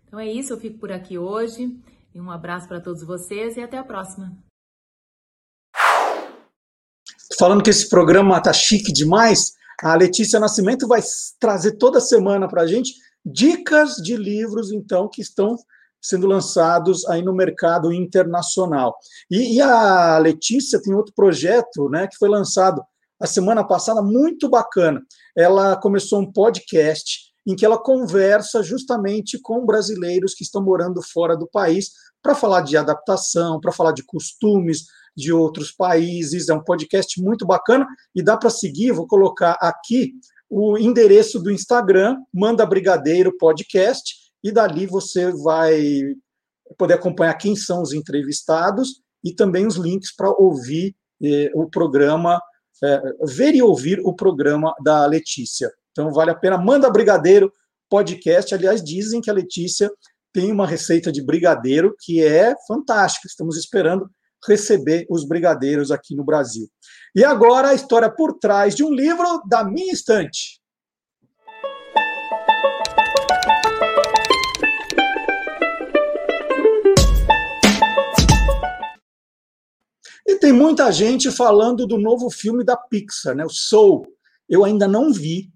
Então 0.05 0.19
é 0.19 0.27
isso, 0.27 0.51
eu 0.51 0.59
fico 0.59 0.79
por 0.79 0.91
aqui 0.91 1.17
hoje. 1.17 1.79
Um 2.15 2.31
abraço 2.31 2.67
para 2.67 2.79
todos 2.79 3.03
vocês 3.03 3.57
e 3.57 3.61
até 3.61 3.77
a 3.77 3.83
próxima. 3.83 4.35
Falando 7.37 7.61
que 7.61 7.69
esse 7.69 7.89
programa 7.89 8.41
tá 8.41 8.53
chique 8.53 8.91
demais, 8.93 9.53
a 9.81 9.95
Letícia 9.95 10.39
Nascimento 10.39 10.87
vai 10.87 11.01
trazer 11.39 11.73
toda 11.73 11.99
semana 11.99 12.47
para 12.47 12.63
a 12.63 12.67
gente 12.67 12.93
dicas 13.25 13.95
de 13.95 14.15
livros, 14.15 14.71
então, 14.71 15.09
que 15.09 15.21
estão 15.21 15.57
sendo 16.01 16.27
lançados 16.27 17.07
aí 17.07 17.23
no 17.23 17.33
mercado 17.33 17.91
internacional. 17.91 18.95
E, 19.29 19.55
e, 19.55 19.61
a 19.61 20.17
Letícia 20.19 20.79
tem 20.79 20.93
outro 20.93 21.13
projeto, 21.15 21.89
né, 21.89 22.07
que 22.07 22.17
foi 22.17 22.29
lançado 22.29 22.83
a 23.19 23.25
semana 23.25 23.63
passada, 23.63 24.01
muito 24.01 24.47
bacana. 24.47 25.01
Ela 25.35 25.75
começou 25.77 26.19
um 26.19 26.31
podcast 26.31 27.24
em 27.45 27.55
que 27.55 27.65
ela 27.65 27.77
conversa 27.77 28.63
justamente 28.63 29.39
com 29.39 29.65
brasileiros 29.65 30.33
que 30.33 30.43
estão 30.43 30.63
morando 30.63 31.01
fora 31.01 31.37
do 31.37 31.47
país 31.47 31.91
para 32.21 32.33
falar 32.33 32.61
de 32.61 32.75
adaptação, 32.75 33.59
para 33.59 33.71
falar 33.71 33.91
de 33.91 34.03
costumes 34.03 34.85
de 35.15 35.31
outros 35.31 35.71
países. 35.71 36.49
É 36.49 36.53
um 36.53 36.63
podcast 36.63 37.21
muito 37.21 37.45
bacana 37.45 37.85
e 38.15 38.23
dá 38.23 38.35
para 38.35 38.49
seguir. 38.49 38.91
Vou 38.91 39.07
colocar 39.07 39.57
aqui 39.61 40.13
o 40.49 40.77
endereço 40.77 41.39
do 41.39 41.51
Instagram, 41.51 42.17
Manda 42.33 42.65
Brigadeiro 42.65 43.35
Podcast, 43.37 44.15
e 44.43 44.51
dali 44.51 44.85
você 44.85 45.31
vai 45.31 46.01
poder 46.77 46.95
acompanhar 46.95 47.33
quem 47.35 47.55
são 47.55 47.81
os 47.81 47.93
entrevistados 47.93 49.01
e 49.23 49.33
também 49.33 49.65
os 49.65 49.75
links 49.75 50.15
para 50.15 50.29
ouvir 50.29 50.95
eh, 51.23 51.51
o 51.53 51.69
programa, 51.69 52.39
eh, 52.83 53.01
ver 53.23 53.55
e 53.55 53.61
ouvir 53.61 53.99
o 54.01 54.15
programa 54.15 54.73
da 54.83 55.05
Letícia. 55.05 55.71
Então 55.95 56.11
vale 56.11 56.29
a 56.29 56.35
pena. 56.35 56.57
Manda 56.57 56.89
Brigadeiro 56.89 57.49
Podcast. 57.89 58.53
Aliás, 58.53 58.83
dizem 58.83 59.21
que 59.21 59.29
a 59.29 59.33
Letícia 59.33 59.89
tem 60.33 60.51
uma 60.51 60.67
receita 60.67 61.09
de 61.09 61.25
brigadeiro 61.25 61.95
que 62.01 62.21
é 62.21 62.53
fantástica. 62.67 63.29
Estamos 63.29 63.55
esperando 63.55 64.09
receber 64.45 65.05
os 65.09 65.25
brigadeiros 65.25 65.91
aqui 65.91 66.13
no 66.13 66.25
Brasil. 66.25 66.67
E 67.15 67.23
agora 67.23 67.69
a 67.69 67.73
história 67.73 68.13
por 68.13 68.37
trás 68.39 68.75
de 68.75 68.83
um 68.83 68.93
livro 68.93 69.41
da 69.47 69.63
minha 69.63 69.93
estante. 69.93 70.59
E 80.27 80.37
tem 80.39 80.51
muita 80.51 80.91
gente 80.91 81.31
falando 81.31 81.87
do 81.87 81.97
novo 81.97 82.29
filme 82.29 82.65
da 82.65 82.75
Pixar, 82.75 83.33
né? 83.33 83.45
O 83.45 83.49
Soul. 83.49 84.05
Eu 84.49 84.65
ainda 84.65 84.87
não 84.87 85.13
vi, 85.13 85.54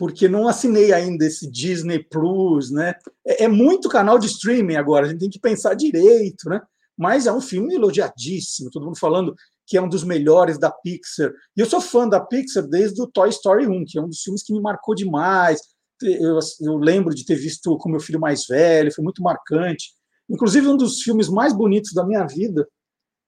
porque 0.00 0.28
não 0.28 0.48
assinei 0.48 0.94
ainda 0.94 1.26
esse 1.26 1.46
Disney 1.46 2.02
Plus, 2.02 2.70
né? 2.70 2.94
É, 3.22 3.44
é, 3.44 3.48
muito 3.48 3.86
canal 3.86 4.18
de 4.18 4.28
streaming 4.28 4.76
agora, 4.76 5.04
a 5.04 5.10
gente 5.10 5.20
tem 5.20 5.28
que 5.28 5.38
pensar 5.38 5.74
direito, 5.74 6.48
né? 6.48 6.58
Mas 6.96 7.26
é 7.26 7.32
um 7.32 7.40
filme 7.40 7.74
elogiadíssimo, 7.74 8.70
todo 8.70 8.86
mundo 8.86 8.98
falando 8.98 9.36
que 9.66 9.76
é 9.76 9.82
um 9.82 9.88
dos 9.90 10.02
melhores 10.02 10.58
da 10.58 10.70
Pixar. 10.70 11.30
E 11.54 11.60
eu 11.60 11.66
sou 11.66 11.82
fã 11.82 12.08
da 12.08 12.18
Pixar 12.18 12.66
desde 12.66 13.02
o 13.02 13.06
Toy 13.06 13.28
Story 13.28 13.66
1, 13.66 13.84
que 13.86 13.98
é 13.98 14.02
um 14.02 14.08
dos 14.08 14.22
filmes 14.22 14.42
que 14.42 14.54
me 14.54 14.60
marcou 14.62 14.94
demais. 14.94 15.60
Eu, 16.00 16.38
eu 16.62 16.78
lembro 16.78 17.14
de 17.14 17.26
ter 17.26 17.34
visto 17.34 17.76
com 17.76 17.90
meu 17.90 18.00
filho 18.00 18.18
mais 18.18 18.46
velho, 18.46 18.94
foi 18.94 19.04
muito 19.04 19.22
marcante. 19.22 19.90
Inclusive, 20.30 20.66
um 20.66 20.78
dos 20.78 21.02
filmes 21.02 21.28
mais 21.28 21.52
bonitos 21.52 21.92
da 21.92 22.06
minha 22.06 22.26
vida, 22.26 22.66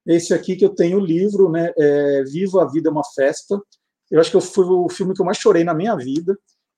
esse 0.06 0.32
aqui 0.32 0.56
que 0.56 0.64
eu 0.64 0.74
tenho 0.74 0.96
o 0.96 1.04
livro, 1.04 1.50
né? 1.50 1.70
É 1.76 2.24
Viva 2.24 2.62
a 2.62 2.66
Vida 2.66 2.88
é 2.88 2.92
uma 2.92 3.04
Festa. 3.14 3.60
Eu 4.10 4.20
acho 4.20 4.30
que 4.30 4.40
foi 4.40 4.64
o 4.64 4.88
filme 4.88 5.12
que 5.12 5.20
eu 5.20 5.26
mais 5.26 5.36
chorei 5.36 5.64
na 5.64 5.74
minha 5.74 5.94
vida. 5.96 6.34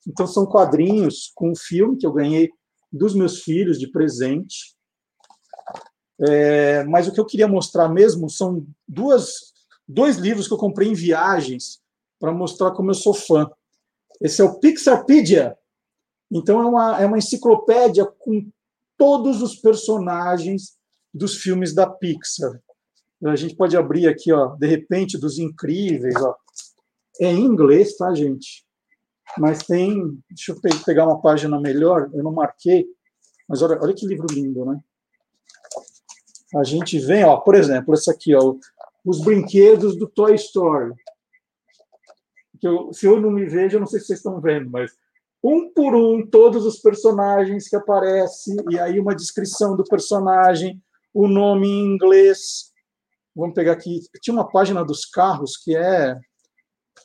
Então, 0.07 0.27
são 0.27 0.47
quadrinhos 0.47 1.33
com 1.35 1.51
um 1.51 1.57
filme 1.57 1.97
que 1.97 2.07
eu 2.07 2.13
ganhei 2.13 2.51
dos 2.93 3.15
meus 3.15 3.43
filhos 3.43 3.79
de 3.79 3.91
presente. 3.91 4.75
É, 6.21 6.85
mas 6.85 7.09
o 7.09 7.13
que 7.13 7.21
eu 7.21 7.27
queria 7.27 7.49
mostrar 7.49 7.89
mesmo 7.89 8.31
são 8.31 8.67
duas, 8.87 9.53
dois 9.89 10.17
livros 10.17 10.47
que 10.47 10.55
eu 10.55 10.59
comprei 10.59 10.89
em 10.89 10.95
viagens 10.95 11.81
para 12.21 12.33
mostrar 12.33 12.71
como 12.73 12.91
eu 12.91 12.95
sou 12.95 13.15
fã. 13.15 13.51
Esse 14.21 14.41
é 14.41 14.45
o 14.45 14.59
Pixarpedia. 14.61 15.57
Então, 16.31 16.63
é 16.63 16.67
uma, 16.67 17.03
é 17.03 17.07
uma 17.07 17.19
enciclopédia 17.19 18.07
com 18.07 18.49
todos 18.97 19.43
os 19.43 19.57
personagens 19.57 20.77
dos 21.13 21.37
filmes 21.37 21.75
da 21.75 21.89
Pixar. 21.89 22.61
A 23.25 23.37
gente 23.37 23.57
pode 23.57 23.77
abrir 23.77 24.07
aqui, 24.07 24.33
ó, 24.33 24.49
de 24.57 24.67
repente, 24.67 25.19
dos 25.19 25.39
incríveis. 25.39 26.15
Ó. 26.17 26.35
É 27.21 27.33
em 27.33 27.45
inglês, 27.45 27.97
tá, 27.97 28.15
gente? 28.15 28.64
Mas 29.39 29.59
tem. 29.59 30.19
Deixa 30.29 30.53
eu 30.53 30.83
pegar 30.85 31.07
uma 31.07 31.21
página 31.21 31.61
melhor, 31.61 32.11
eu 32.13 32.23
não 32.23 32.33
marquei, 32.33 32.87
mas 33.49 33.63
olha, 33.63 33.79
olha 33.81 33.95
que 33.95 34.07
livro 34.07 34.27
lindo, 34.31 34.65
né? 34.65 34.81
A 36.57 36.63
gente 36.63 36.99
vem, 36.99 37.25
ó, 37.25 37.39
por 37.39 37.55
exemplo, 37.55 37.95
esse 37.95 38.11
aqui, 38.11 38.35
ó, 38.35 38.55
os 39.05 39.21
brinquedos 39.21 39.97
do 39.97 40.07
Toy 40.07 40.35
Story. 40.37 40.95
Eu, 42.63 42.93
se 42.93 43.07
eu 43.07 43.21
não 43.21 43.31
me 43.31 43.45
vejo, 43.45 43.77
eu 43.77 43.81
não 43.81 43.87
sei 43.87 44.01
se 44.01 44.07
vocês 44.07 44.21
estão 44.21 44.41
vendo, 44.41 44.71
mas 44.71 44.93
um 45.43 45.71
por 45.71 45.95
um, 45.95 46.27
todos 46.27 46.65
os 46.65 46.79
personagens 46.79 47.69
que 47.69 47.77
aparecem, 47.77 48.57
e 48.71 48.79
aí 48.79 48.99
uma 48.99 49.15
descrição 49.15 49.77
do 49.77 49.85
personagem, 49.85 50.83
o 51.13 51.29
nome 51.29 51.67
em 51.69 51.95
inglês. 51.95 52.73
Vamos 53.37 53.55
pegar 53.55 53.73
aqui. 53.73 54.01
Tinha 54.23 54.33
uma 54.33 54.49
página 54.49 54.85
dos 54.85 55.05
carros 55.05 55.57
que 55.57 55.77
é. 55.77 56.19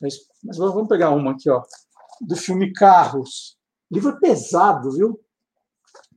Mas 0.00 0.56
vamos 0.56 0.88
pegar 0.88 1.10
uma 1.10 1.32
aqui, 1.32 1.50
ó 1.50 1.62
do 2.20 2.36
filme 2.36 2.72
Carros. 2.72 3.56
Livro 3.90 4.10
é 4.10 4.20
pesado, 4.20 4.92
viu? 4.92 5.20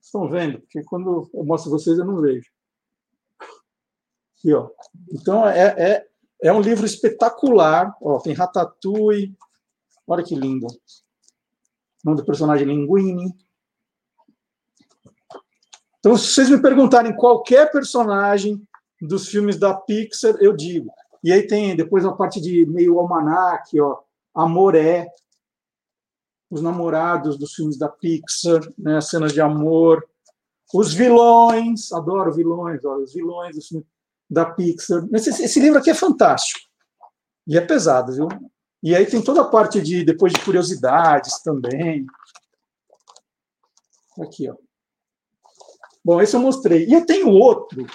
Estão 0.02 0.30
vendo? 0.30 0.60
Porque 0.60 0.84
quando 0.84 1.30
eu 1.34 1.44
mostro 1.44 1.72
vocês, 1.72 1.98
eu 1.98 2.06
não 2.06 2.22
vejo. 2.22 2.52
Aqui, 4.38 4.54
ó. 4.54 4.70
Então, 5.12 5.48
é, 5.48 5.68
é, 5.78 6.08
é 6.44 6.54
um 6.54 6.62
livro 6.62 6.86
espetacular. 6.86 7.96
Ó, 8.02 8.20
tem 8.20 8.34
Ratatouille. 8.34 9.36
Olha 10.06 10.24
que 10.24 10.36
lindo. 10.36 10.68
O 10.68 10.72
nome 12.04 12.18
do 12.18 12.26
personagem 12.26 12.68
Linguini. 12.68 13.34
Então, 16.00 16.18
se 16.18 16.28
vocês 16.28 16.50
me 16.50 16.62
perguntarem 16.62 17.16
qualquer 17.16 17.72
personagem 17.72 18.62
dos 19.02 19.30
filmes 19.30 19.58
da 19.58 19.74
Pixar, 19.74 20.36
eu 20.42 20.54
digo. 20.54 20.92
E 21.24 21.32
aí 21.32 21.48
tem 21.48 21.76
depois 21.76 22.06
a 22.06 22.12
parte 22.12 22.42
de 22.42 22.66
meio 22.66 23.00
almanac, 23.00 23.80
ó, 23.80 24.02
Amoré, 24.36 25.08
os 26.54 26.62
namorados 26.62 27.36
dos 27.36 27.56
filmes 27.56 27.80
da 27.80 27.90
Pixar, 27.90 28.62
né, 28.78 28.98
as 28.98 29.10
cenas 29.10 29.34
de 29.34 29.42
amor, 29.42 30.08
os 30.72 30.94
vilões, 30.94 31.92
adoro 31.92 32.32
vilões, 32.32 32.86
ó, 32.86 32.98
os 32.98 33.12
vilões 33.12 33.56
dos 33.56 33.68
filmes 33.68 33.88
da 34.30 34.46
Pixar. 34.46 35.04
Esse, 35.12 35.30
esse, 35.44 35.60
livro 35.60 35.80
aqui 35.80 35.90
é 35.90 35.96
fantástico. 35.96 36.60
E 37.48 37.58
é 37.58 37.62
pesado, 37.62 38.14
viu? 38.14 38.28
E 38.84 38.96
aí 38.96 39.04
tem 39.04 39.20
toda 39.20 39.42
a 39.42 39.50
parte 39.50 39.82
de 39.82 40.06
depois 40.06 40.32
de 40.32 40.46
curiosidades 40.46 41.42
também. 41.42 42.06
Aqui, 44.22 44.48
ó. 44.48 44.56
Bom, 46.06 46.22
esse 46.22 46.36
eu 46.36 46.40
mostrei. 46.40 46.86
E 46.86 46.94
eu 46.94 47.04
tenho 47.04 47.30
outro, 47.30 47.88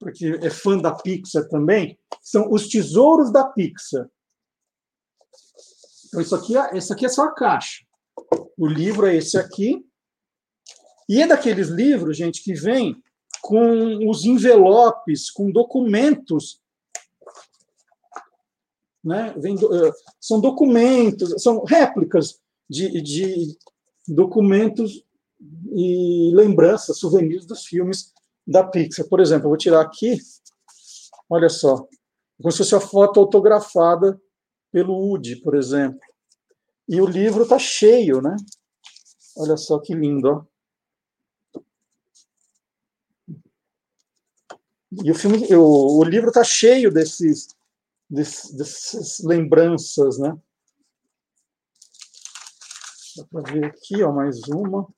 porque 0.00 0.38
é 0.42 0.48
fã 0.48 0.78
da 0.78 0.92
Pixar 0.92 1.46
também, 1.48 1.98
são 2.22 2.50
os 2.50 2.66
tesouros 2.66 3.30
da 3.30 3.44
Pixar. 3.44 4.08
Então, 6.14 6.22
isso 6.22 6.34
aqui, 6.36 6.56
é, 6.56 6.78
isso 6.78 6.92
aqui 6.92 7.06
é 7.06 7.08
só 7.08 7.24
a 7.24 7.34
caixa. 7.34 7.84
O 8.56 8.68
livro 8.68 9.04
é 9.04 9.16
esse 9.16 9.36
aqui. 9.36 9.84
E 11.08 11.20
é 11.20 11.26
daqueles 11.26 11.68
livros, 11.68 12.16
gente, 12.16 12.40
que 12.40 12.54
vem 12.54 13.02
com 13.42 14.08
os 14.08 14.24
envelopes, 14.24 15.28
com 15.28 15.50
documentos. 15.50 16.60
Né? 19.02 19.34
Vem, 19.36 19.56
eh, 19.56 19.92
são 20.20 20.40
documentos, 20.40 21.42
são 21.42 21.64
réplicas 21.64 22.40
de, 22.70 23.02
de 23.02 23.58
documentos 24.06 25.04
e 25.72 26.30
lembranças, 26.32 26.98
souvenirs 26.98 27.44
dos 27.44 27.66
filmes 27.66 28.14
da 28.46 28.62
Pixar. 28.62 29.08
Por 29.08 29.20
exemplo, 29.20 29.46
eu 29.46 29.50
vou 29.50 29.58
tirar 29.58 29.80
aqui, 29.80 30.16
olha 31.28 31.48
só, 31.48 31.86
como 32.38 32.52
se 32.52 32.58
fosse 32.58 32.74
a 32.76 32.80
foto 32.80 33.20
autografada 33.20 34.18
pelo 34.74 34.92
Woody, 34.92 35.36
por 35.36 35.54
exemplo. 35.54 36.00
E 36.88 37.00
o 37.00 37.06
livro 37.06 37.44
está 37.44 37.60
cheio, 37.60 38.20
né? 38.20 38.34
Olha 39.36 39.56
só 39.56 39.78
que 39.78 39.94
lindo, 39.94 40.28
ó. 40.28 40.44
E 45.04 45.12
o 45.12 45.14
filme, 45.14 45.46
o, 45.54 45.98
o 46.00 46.02
livro 46.02 46.28
está 46.28 46.42
cheio 46.42 46.92
desses, 46.92 47.46
desses, 48.10 48.50
dessas 48.50 49.20
lembranças, 49.20 50.18
né? 50.18 50.36
Dá 53.16 53.24
para 53.26 53.52
ver 53.52 53.64
aqui, 53.66 54.02
ó, 54.02 54.12
mais 54.12 54.40
uma. 54.48 54.88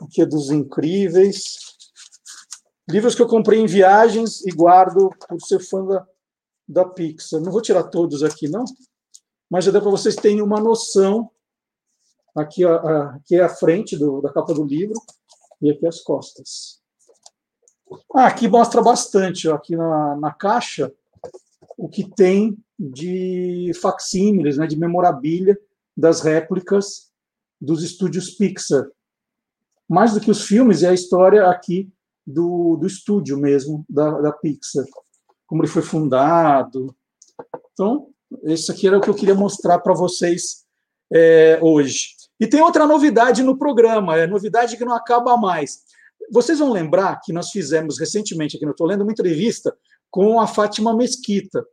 Aqui 0.00 0.22
é 0.22 0.26
dos 0.26 0.52
incríveis. 0.52 1.67
Livros 2.88 3.14
que 3.14 3.20
eu 3.20 3.28
comprei 3.28 3.60
em 3.60 3.66
viagens 3.66 4.40
e 4.46 4.50
guardo 4.50 5.10
por 5.28 5.40
ser 5.42 5.60
fã 5.60 5.84
da, 5.84 6.06
da 6.66 6.84
Pixar. 6.86 7.40
Não 7.40 7.52
vou 7.52 7.60
tirar 7.60 7.84
todos 7.84 8.22
aqui, 8.22 8.48
não, 8.48 8.64
mas 9.50 9.66
já 9.66 9.70
dá 9.70 9.80
para 9.80 9.90
vocês 9.90 10.16
terem 10.16 10.40
uma 10.40 10.58
noção. 10.58 11.30
Aqui, 12.34 12.64
a, 12.64 13.10
aqui 13.16 13.36
é 13.36 13.42
a 13.42 13.48
frente 13.48 13.96
do, 13.96 14.22
da 14.22 14.32
capa 14.32 14.54
do 14.54 14.64
livro 14.64 14.98
e 15.60 15.70
aqui 15.70 15.86
as 15.86 16.00
costas. 16.00 16.80
Ah, 18.14 18.26
aqui 18.26 18.48
mostra 18.48 18.80
bastante, 18.82 19.48
ó, 19.48 19.56
aqui 19.56 19.76
na, 19.76 20.16
na 20.16 20.32
caixa, 20.32 20.92
o 21.76 21.88
que 21.88 22.08
tem 22.08 22.56
de 22.78 23.72
facsímiles, 23.82 24.56
né, 24.56 24.66
de 24.66 24.78
memorabilia 24.78 25.58
das 25.96 26.20
réplicas 26.20 27.10
dos 27.60 27.82
estúdios 27.82 28.30
Pixar. 28.30 28.88
Mais 29.88 30.14
do 30.14 30.20
que 30.20 30.30
os 30.30 30.44
filmes, 30.44 30.82
é 30.82 30.90
a 30.90 30.94
história 30.94 31.48
aqui 31.48 31.90
do, 32.28 32.76
do 32.76 32.86
estúdio 32.86 33.38
mesmo, 33.38 33.84
da, 33.88 34.20
da 34.20 34.32
Pixar, 34.32 34.84
como 35.46 35.62
ele 35.62 35.70
foi 35.70 35.82
fundado. 35.82 36.94
Então, 37.72 38.08
Isso 38.44 38.70
aqui 38.70 38.86
era 38.86 38.98
o 38.98 39.00
que 39.00 39.08
eu 39.08 39.14
queria 39.14 39.34
mostrar 39.34 39.78
para 39.78 39.94
vocês 39.94 40.64
é, 41.12 41.58
hoje. 41.62 42.10
E 42.38 42.46
tem 42.46 42.60
outra 42.60 42.86
novidade 42.86 43.42
no 43.42 43.56
programa, 43.56 44.16
é 44.16 44.26
novidade 44.26 44.76
que 44.76 44.84
não 44.84 44.94
acaba 44.94 45.36
mais. 45.36 45.78
Vocês 46.30 46.58
vão 46.58 46.70
lembrar 46.70 47.20
que 47.22 47.32
nós 47.32 47.50
fizemos 47.50 47.98
recentemente, 47.98 48.56
aqui 48.56 48.66
no 48.66 48.72
Estou 48.72 48.86
Lendo, 48.86 49.02
uma 49.02 49.12
entrevista 49.12 49.74
com 50.10 50.38
a 50.38 50.46
Fátima 50.46 50.94
Mesquita. 50.94 51.64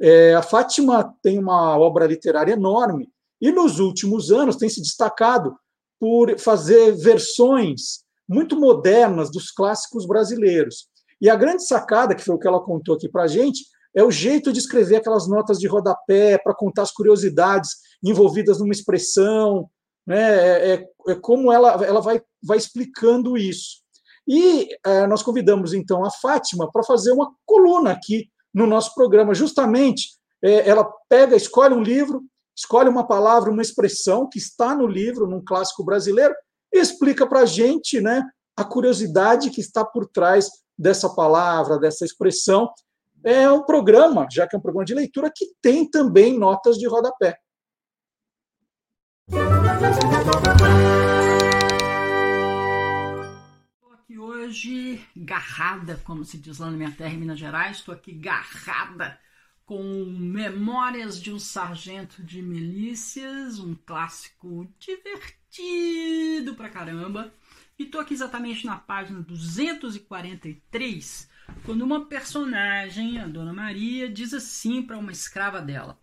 É, 0.00 0.34
a 0.34 0.42
Fátima 0.42 1.14
tem 1.22 1.38
uma 1.38 1.78
obra 1.78 2.06
literária 2.06 2.54
enorme 2.54 3.08
e 3.40 3.52
nos 3.52 3.78
últimos 3.78 4.32
anos 4.32 4.56
tem 4.56 4.68
se 4.68 4.80
destacado 4.80 5.54
por 6.00 6.36
fazer 6.38 6.92
versões 6.96 8.02
muito 8.30 8.58
modernas 8.58 9.30
dos 9.30 9.50
clássicos 9.50 10.06
brasileiros. 10.06 10.86
E 11.20 11.28
a 11.28 11.34
grande 11.34 11.66
sacada, 11.66 12.14
que 12.14 12.22
foi 12.22 12.36
o 12.36 12.38
que 12.38 12.46
ela 12.46 12.62
contou 12.62 12.94
aqui 12.94 13.08
para 13.08 13.24
a 13.24 13.26
gente, 13.26 13.64
é 13.92 14.04
o 14.04 14.10
jeito 14.10 14.52
de 14.52 14.60
escrever 14.60 14.96
aquelas 14.96 15.26
notas 15.26 15.58
de 15.58 15.66
rodapé 15.66 16.38
para 16.38 16.54
contar 16.54 16.82
as 16.82 16.92
curiosidades 16.92 17.70
envolvidas 18.02 18.60
numa 18.60 18.72
expressão, 18.72 19.68
né? 20.06 20.20
é, 20.20 20.74
é, 20.74 20.88
é 21.08 21.14
como 21.16 21.52
ela, 21.52 21.84
ela 21.84 22.00
vai, 22.00 22.22
vai 22.42 22.56
explicando 22.56 23.36
isso. 23.36 23.80
E 24.28 24.68
é, 24.86 25.08
nós 25.08 25.24
convidamos 25.24 25.74
então 25.74 26.04
a 26.04 26.10
Fátima 26.10 26.70
para 26.70 26.84
fazer 26.84 27.10
uma 27.10 27.32
coluna 27.44 27.90
aqui 27.90 28.30
no 28.54 28.64
nosso 28.66 28.94
programa, 28.94 29.34
justamente 29.34 30.10
é, 30.42 30.68
ela 30.68 30.88
pega, 31.08 31.34
escolhe 31.34 31.74
um 31.74 31.82
livro, 31.82 32.22
escolhe 32.56 32.88
uma 32.88 33.06
palavra, 33.06 33.50
uma 33.50 33.62
expressão 33.62 34.28
que 34.28 34.38
está 34.38 34.74
no 34.74 34.86
livro, 34.86 35.26
num 35.26 35.42
clássico 35.44 35.84
brasileiro, 35.84 36.34
explica 36.72 37.26
para 37.26 37.40
a 37.40 37.46
gente 37.46 38.00
né, 38.00 38.22
a 38.56 38.64
curiosidade 38.64 39.50
que 39.50 39.60
está 39.60 39.84
por 39.84 40.06
trás 40.06 40.48
dessa 40.78 41.08
palavra, 41.14 41.78
dessa 41.78 42.04
expressão. 42.04 42.70
É 43.22 43.50
um 43.50 43.64
programa, 43.64 44.26
já 44.30 44.46
que 44.46 44.56
é 44.56 44.58
um 44.58 44.62
programa 44.62 44.84
de 44.84 44.94
leitura, 44.94 45.30
que 45.34 45.46
tem 45.60 45.88
também 45.88 46.38
notas 46.38 46.78
de 46.78 46.86
rodapé. 46.86 47.36
Estou 53.74 53.92
aqui 53.92 54.18
hoje 54.18 55.04
garrada, 55.14 56.00
como 56.04 56.24
se 56.24 56.38
diz 56.38 56.58
lá 56.58 56.70
na 56.70 56.76
minha 56.76 56.92
terra 56.92 57.12
em 57.12 57.18
Minas 57.18 57.38
Gerais, 57.38 57.78
estou 57.78 57.94
aqui 57.94 58.12
garrada 58.12 59.18
com 59.66 59.82
Memórias 60.06 61.20
de 61.20 61.32
um 61.32 61.38
Sargento 61.38 62.24
de 62.24 62.42
Milícias, 62.42 63.58
um 63.58 63.74
clássico 63.74 64.66
divertido 64.78 65.39
pra 66.54 66.68
caramba. 66.68 67.34
E 67.78 67.86
tô 67.86 67.98
aqui 67.98 68.14
exatamente 68.14 68.66
na 68.66 68.76
página 68.76 69.20
243, 69.20 71.28
quando 71.64 71.82
uma 71.82 72.04
personagem, 72.04 73.18
a 73.18 73.26
Dona 73.26 73.52
Maria, 73.52 74.08
diz 74.08 74.32
assim 74.34 74.82
para 74.82 74.98
uma 74.98 75.10
escrava 75.10 75.60
dela: 75.60 75.98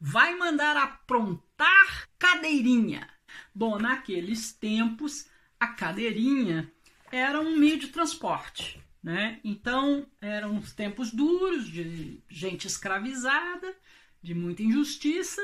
Vai 0.00 0.34
mandar 0.34 0.76
aprontar 0.76 2.08
cadeirinha. 2.18 3.08
Bom, 3.54 3.78
naqueles 3.78 4.52
tempos, 4.52 5.28
a 5.58 5.68
cadeirinha 5.68 6.70
era 7.10 7.40
um 7.40 7.56
meio 7.56 7.78
de 7.78 7.88
transporte. 7.88 8.82
Né? 9.02 9.40
Então, 9.44 10.06
eram 10.20 10.58
os 10.58 10.72
tempos 10.72 11.12
duros 11.12 11.68
de 11.68 12.20
gente 12.28 12.66
escravizada, 12.66 13.74
de 14.22 14.34
muita 14.34 14.62
injustiça, 14.62 15.42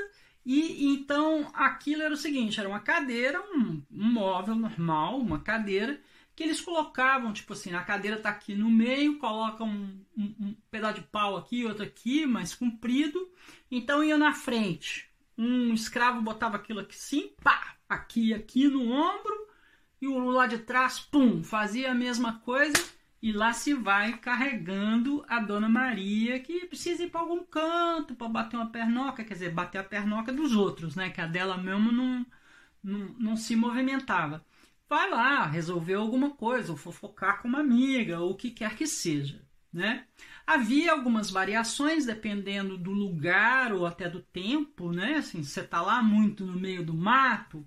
e 0.53 0.87
então 0.89 1.49
aquilo 1.55 2.03
era 2.03 2.13
o 2.13 2.17
seguinte: 2.17 2.59
era 2.59 2.69
uma 2.69 2.81
cadeira, 2.81 3.41
um, 3.55 3.81
um 3.89 4.13
móvel 4.13 4.57
normal, 4.57 5.21
uma 5.21 5.39
cadeira, 5.39 6.01
que 6.35 6.43
eles 6.43 6.61
colocavam, 6.61 7.33
tipo 7.33 7.53
assim, 7.53 7.73
a 7.73 7.85
cadeira 7.85 8.17
está 8.17 8.31
aqui 8.31 8.55
no 8.55 8.69
meio, 8.69 9.19
colocam 9.19 9.69
um, 9.69 10.05
um, 10.17 10.35
um, 10.41 10.57
pedaço 10.69 10.97
de 10.97 11.07
pau 11.07 11.37
aqui, 11.37 11.65
outro 11.65 11.85
aqui, 11.85 12.27
mais 12.27 12.53
comprido, 12.53 13.31
então 13.71 14.03
ia 14.03 14.19
na 14.19 14.33
frente. 14.33 15.09
Um 15.39 15.73
escravo 15.73 16.21
botava 16.21 16.57
aquilo 16.57 16.81
aqui 16.81 16.97
sim, 16.97 17.33
pá, 17.43 17.77
aqui 17.89 18.35
aqui 18.35 18.67
no 18.67 18.91
ombro, 18.91 19.47
e 20.01 20.09
o 20.09 20.19
lá 20.31 20.49
de 20.49 20.59
trás, 20.59 20.99
pum, 20.99 21.45
fazia 21.45 21.93
a 21.93 21.95
mesma 21.95 22.41
coisa 22.41 23.00
e 23.23 23.33
lá 23.33 23.53
se 23.53 23.75
vai 23.75 24.17
carregando 24.19 25.25
a 25.29 25.41
Dona 25.41 25.69
Maria, 25.69 26.41
que 26.41 26.67
precisa 26.67 27.05
ir 27.05 27.11
para 27.11 27.21
algum 27.21 27.45
canto 27.45 28.15
para 28.15 28.29
bater 28.29 28.57
uma 28.57 28.71
pernoca, 28.71 29.25
quer 29.25 29.35
dizer, 29.35 29.53
bater 29.53 29.79
a 29.79 29.85
pernoca 29.85 30.33
dos 30.33 30.55
outros, 30.55 30.97
né? 30.97 31.11
Que 31.11 31.21
a 31.21 31.27
dela 31.27 31.59
mesmo 31.59 31.93
não, 31.93 32.27
não, 32.83 32.99
não 33.19 33.37
se 33.37 33.55
movimentava. 33.57 34.45
Vai 34.89 35.09
lá 35.11 35.47
resolver 35.47 35.95
alguma 35.95 36.31
coisa, 36.31 36.73
ou 36.73 36.79
fofocar 36.79 37.41
com 37.43 37.49
uma 37.49 37.61
amiga, 37.61 38.21
ou 38.21 38.33
o 38.33 38.37
que 38.37 38.51
quer 38.51 38.75
que 38.77 38.87
seja, 38.87 39.45
né? 39.73 40.07
Havia 40.47 40.93
algumas 40.93 41.31
variações 41.31 42.07
dependendo 42.07 42.77
do 42.77 42.91
lugar 42.91 43.73
ou 43.73 43.87
até 43.87 44.09
do 44.09 44.21
tempo, 44.23 44.93
né? 44.93 45.17
Assim, 45.17 45.43
você 45.45 45.63
tá 45.63 45.81
lá 45.83 46.03
muito 46.03 46.45
no 46.45 46.59
meio 46.59 46.85
do 46.85 46.95
mato, 46.95 47.67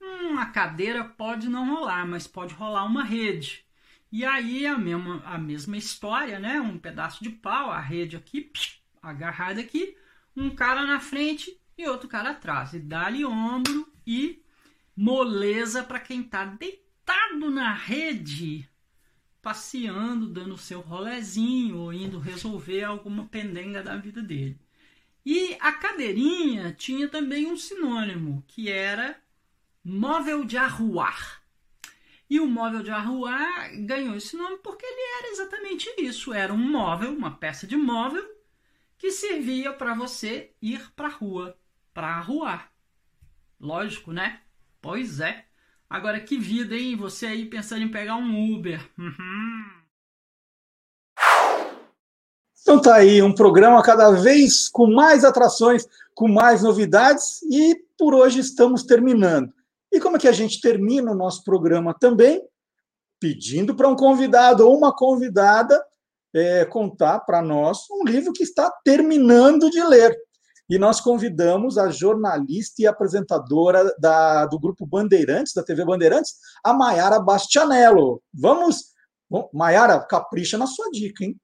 hum, 0.00 0.38
a 0.38 0.46
cadeira 0.46 1.04
pode 1.04 1.48
não 1.48 1.74
rolar, 1.74 2.06
mas 2.06 2.26
pode 2.26 2.54
rolar 2.54 2.84
uma 2.84 3.04
rede. 3.04 3.63
E 4.14 4.24
aí 4.24 4.64
a 4.64 4.78
mesma, 4.78 5.20
a 5.24 5.36
mesma 5.36 5.76
história, 5.76 6.38
né? 6.38 6.60
Um 6.60 6.78
pedaço 6.78 7.24
de 7.24 7.30
pau, 7.30 7.72
a 7.72 7.80
rede 7.80 8.14
aqui, 8.14 8.48
agarrada 9.02 9.60
aqui, 9.60 9.96
um 10.36 10.54
cara 10.54 10.86
na 10.86 11.00
frente 11.00 11.60
e 11.76 11.88
outro 11.88 12.08
cara 12.08 12.30
atrás. 12.30 12.74
E 12.74 12.78
dá-lhe 12.78 13.24
ombro 13.24 13.92
e 14.06 14.40
moleza 14.96 15.82
para 15.82 15.98
quem 15.98 16.20
está 16.20 16.44
deitado 16.44 17.50
na 17.50 17.72
rede, 17.72 18.70
passeando, 19.42 20.28
dando 20.28 20.56
seu 20.56 20.80
rolezinho 20.80 21.78
ou 21.78 21.92
indo 21.92 22.20
resolver 22.20 22.84
alguma 22.84 23.24
pendenga 23.24 23.82
da 23.82 23.96
vida 23.96 24.22
dele. 24.22 24.60
E 25.26 25.56
a 25.58 25.72
cadeirinha 25.72 26.72
tinha 26.72 27.08
também 27.08 27.46
um 27.46 27.56
sinônimo, 27.56 28.44
que 28.46 28.70
era 28.70 29.20
móvel 29.84 30.44
de 30.44 30.56
arruar. 30.56 31.43
E 32.34 32.40
o 32.40 32.48
móvel 32.48 32.82
de 32.82 32.90
arruar 32.90 33.70
ganhou 33.86 34.16
esse 34.16 34.36
nome 34.36 34.56
porque 34.56 34.84
ele 34.84 35.00
era 35.20 35.30
exatamente 35.30 35.88
isso. 35.98 36.34
Era 36.34 36.52
um 36.52 36.58
móvel, 36.58 37.12
uma 37.12 37.30
peça 37.30 37.64
de 37.64 37.76
móvel, 37.76 38.24
que 38.98 39.12
servia 39.12 39.72
para 39.72 39.94
você 39.94 40.50
ir 40.60 40.90
para 40.96 41.06
a 41.06 41.12
rua, 41.12 41.56
para 41.94 42.08
arruar. 42.08 42.72
Lógico, 43.60 44.10
né? 44.10 44.40
Pois 44.82 45.20
é. 45.20 45.44
Agora 45.88 46.18
que 46.18 46.36
vida, 46.36 46.74
hein? 46.74 46.96
Você 46.96 47.26
aí 47.26 47.46
pensando 47.46 47.82
em 47.82 47.88
pegar 47.88 48.16
um 48.16 48.52
Uber. 48.52 48.80
Uhum. 48.98 49.64
Então 52.60 52.82
tá 52.82 52.96
aí, 52.96 53.22
um 53.22 53.32
programa 53.32 53.80
cada 53.80 54.10
vez 54.10 54.68
com 54.68 54.92
mais 54.92 55.24
atrações, 55.24 55.86
com 56.16 56.26
mais 56.26 56.64
novidades, 56.64 57.42
e 57.42 57.76
por 57.96 58.12
hoje 58.12 58.40
estamos 58.40 58.82
terminando. 58.82 59.53
E 59.94 60.00
como 60.00 60.16
é 60.16 60.18
que 60.18 60.26
a 60.26 60.32
gente 60.32 60.60
termina 60.60 61.12
o 61.12 61.14
nosso 61.14 61.44
programa 61.44 61.94
também? 61.94 62.42
Pedindo 63.20 63.76
para 63.76 63.88
um 63.88 63.94
convidado 63.94 64.66
ou 64.66 64.76
uma 64.76 64.92
convidada 64.92 65.80
é, 66.34 66.64
contar 66.64 67.20
para 67.20 67.40
nós 67.40 67.88
um 67.92 68.04
livro 68.04 68.32
que 68.32 68.42
está 68.42 68.68
terminando 68.84 69.70
de 69.70 69.80
ler. 69.84 70.12
E 70.68 70.78
nós 70.78 71.00
convidamos 71.00 71.78
a 71.78 71.90
jornalista 71.90 72.82
e 72.82 72.88
apresentadora 72.88 73.94
da, 74.00 74.46
do 74.46 74.58
Grupo 74.58 74.84
Bandeirantes, 74.84 75.52
da 75.54 75.62
TV 75.62 75.84
Bandeirantes, 75.84 76.34
a 76.64 76.74
Maiara 76.74 77.20
Bastianello. 77.20 78.20
Vamos. 78.34 78.92
Maiara, 79.52 80.00
capricha 80.00 80.58
na 80.58 80.66
sua 80.66 80.90
dica, 80.90 81.24
hein? 81.24 81.38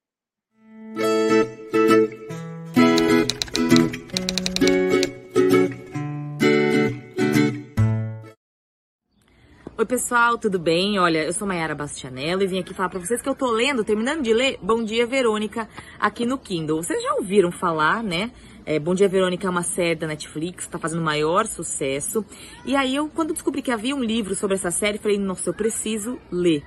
Oi, 9.81 9.87
pessoal, 9.87 10.37
tudo 10.37 10.59
bem? 10.59 10.99
Olha, 10.99 11.25
eu 11.25 11.33
sou 11.33 11.49
Mayara 11.49 11.75
Bastianello 11.75 12.43
e 12.43 12.47
vim 12.47 12.59
aqui 12.59 12.75
falar 12.75 12.91
para 12.91 12.99
vocês 12.99 13.23
que 13.23 13.29
eu 13.31 13.35
tô 13.35 13.51
lendo, 13.51 13.83
terminando 13.83 14.21
de 14.21 14.31
ler 14.35 14.59
Bom 14.61 14.85
Dia 14.85 15.07
Verônica 15.07 15.67
aqui 15.99 16.27
no 16.27 16.37
Kindle. 16.37 16.83
Vocês 16.83 17.03
já 17.03 17.15
ouviram 17.15 17.51
falar, 17.51 18.03
né? 18.03 18.31
É, 18.67 18.79
Bom 18.79 18.95
Dia 18.95 19.09
Verônica 19.09 19.47
é 19.47 19.49
uma 19.49 19.63
série 19.63 19.95
da 19.95 20.07
Netflix, 20.07 20.67
tá 20.67 20.79
fazendo 20.79 21.03
maior 21.03 21.47
sucesso. 21.47 22.23
E 22.67 22.77
aí 22.77 22.95
eu, 22.95 23.09
quando 23.09 23.33
descobri 23.33 23.63
que 23.63 23.71
havia 23.71 23.97
um 23.97 24.05
livro 24.05 24.35
sobre 24.35 24.57
essa 24.57 24.71
série, 24.71 24.99
falei, 24.99 25.17
nossa, 25.17 25.49
eu 25.49 25.55
preciso 25.55 26.19
ler. 26.31 26.63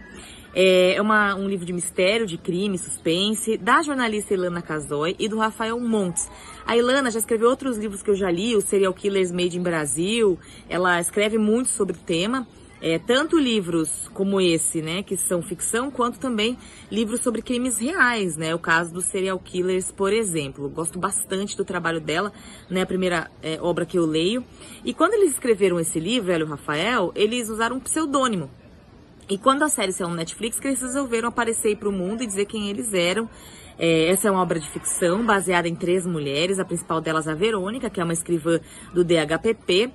É 0.56 1.00
uma, 1.00 1.36
um 1.36 1.48
livro 1.48 1.68
de 1.68 1.74
mistério, 1.74 2.26
de 2.26 2.40
crime, 2.40 2.80
suspense, 2.80 3.58
da 3.58 3.84
jornalista 3.84 4.34
Ilana 4.34 4.62
Casoy 4.64 5.16
e 5.20 5.28
do 5.28 5.38
Rafael 5.38 5.80
Montes. 5.80 6.28
A 6.66 6.76
Ilana 6.76 7.12
já 7.12 7.20
escreveu 7.20 7.48
outros 7.48 7.78
livros 7.78 8.02
que 8.02 8.10
eu 8.10 8.16
já 8.16 8.32
li, 8.32 8.56
o 8.56 8.62
Serial 8.62 8.94
Killers 8.94 9.32
Made 9.32 9.56
in 9.56 9.62
Brasil. 9.62 10.40
Ela 10.68 11.00
escreve 11.00 11.38
muito 11.38 11.70
sobre 11.70 11.96
o 11.96 12.00
tema 12.00 12.48
é, 12.84 13.00
tanto 13.00 13.40
livros 13.40 14.10
como 14.14 14.42
esse, 14.42 14.82
né, 14.82 15.02
que 15.02 15.16
são 15.16 15.42
ficção, 15.42 15.90
quanto 15.90 16.20
também 16.20 16.58
livros 16.92 17.22
sobre 17.22 17.42
crimes 17.42 17.78
reais, 17.78 18.36
né, 18.36 18.54
o 18.54 18.60
caso 18.60 18.94
dos 18.94 19.06
serial 19.06 19.40
killers, 19.40 19.90
por 19.90 20.12
exemplo. 20.12 20.68
Gosto 20.68 21.00
bastante 21.00 21.56
do 21.56 21.64
trabalho 21.64 22.02
dela, 22.02 22.34
né, 22.70 22.82
a 22.82 22.86
primeira 22.86 23.32
é, 23.42 23.58
obra 23.62 23.86
que 23.86 23.98
eu 23.98 24.06
leio. 24.06 24.44
E 24.84 24.94
quando 24.94 25.14
eles 25.14 25.32
escreveram 25.32 25.80
esse 25.80 25.98
livro, 25.98 26.30
ela 26.30 26.42
e 26.42 26.46
o 26.46 26.50
Rafael, 26.50 27.14
eles 27.16 27.48
usaram 27.48 27.78
um 27.78 27.80
pseudônimo. 27.80 28.52
E 29.30 29.38
quando 29.38 29.64
a 29.64 29.70
série 29.70 29.94
saiu 29.94 30.10
no 30.10 30.16
Netflix, 30.16 30.60
eles 30.62 30.82
resolveram 30.82 31.30
aparecer 31.30 31.78
para 31.78 31.88
o 31.88 31.92
mundo 31.94 32.22
e 32.22 32.28
dizer 32.28 32.46
quem 32.46 32.70
eles 32.70 32.94
eram. 32.94 33.30
É, 33.80 34.10
essa 34.10 34.28
é 34.28 34.32
uma 34.32 34.42
obra 34.42 34.60
de 34.60 34.70
ficção 34.70 35.26
baseada 35.26 35.70
em 35.70 35.76
três 35.76 36.06
mulheres, 36.06 36.60
a 36.60 36.66
principal 36.66 37.00
delas 37.00 37.30
a 37.30 37.34
Verônica, 37.34 37.90
que 37.90 38.02
é 38.02 38.04
uma 38.04 38.12
escrivã 38.12 38.60
do 38.94 39.06
DHPP. 39.06 39.90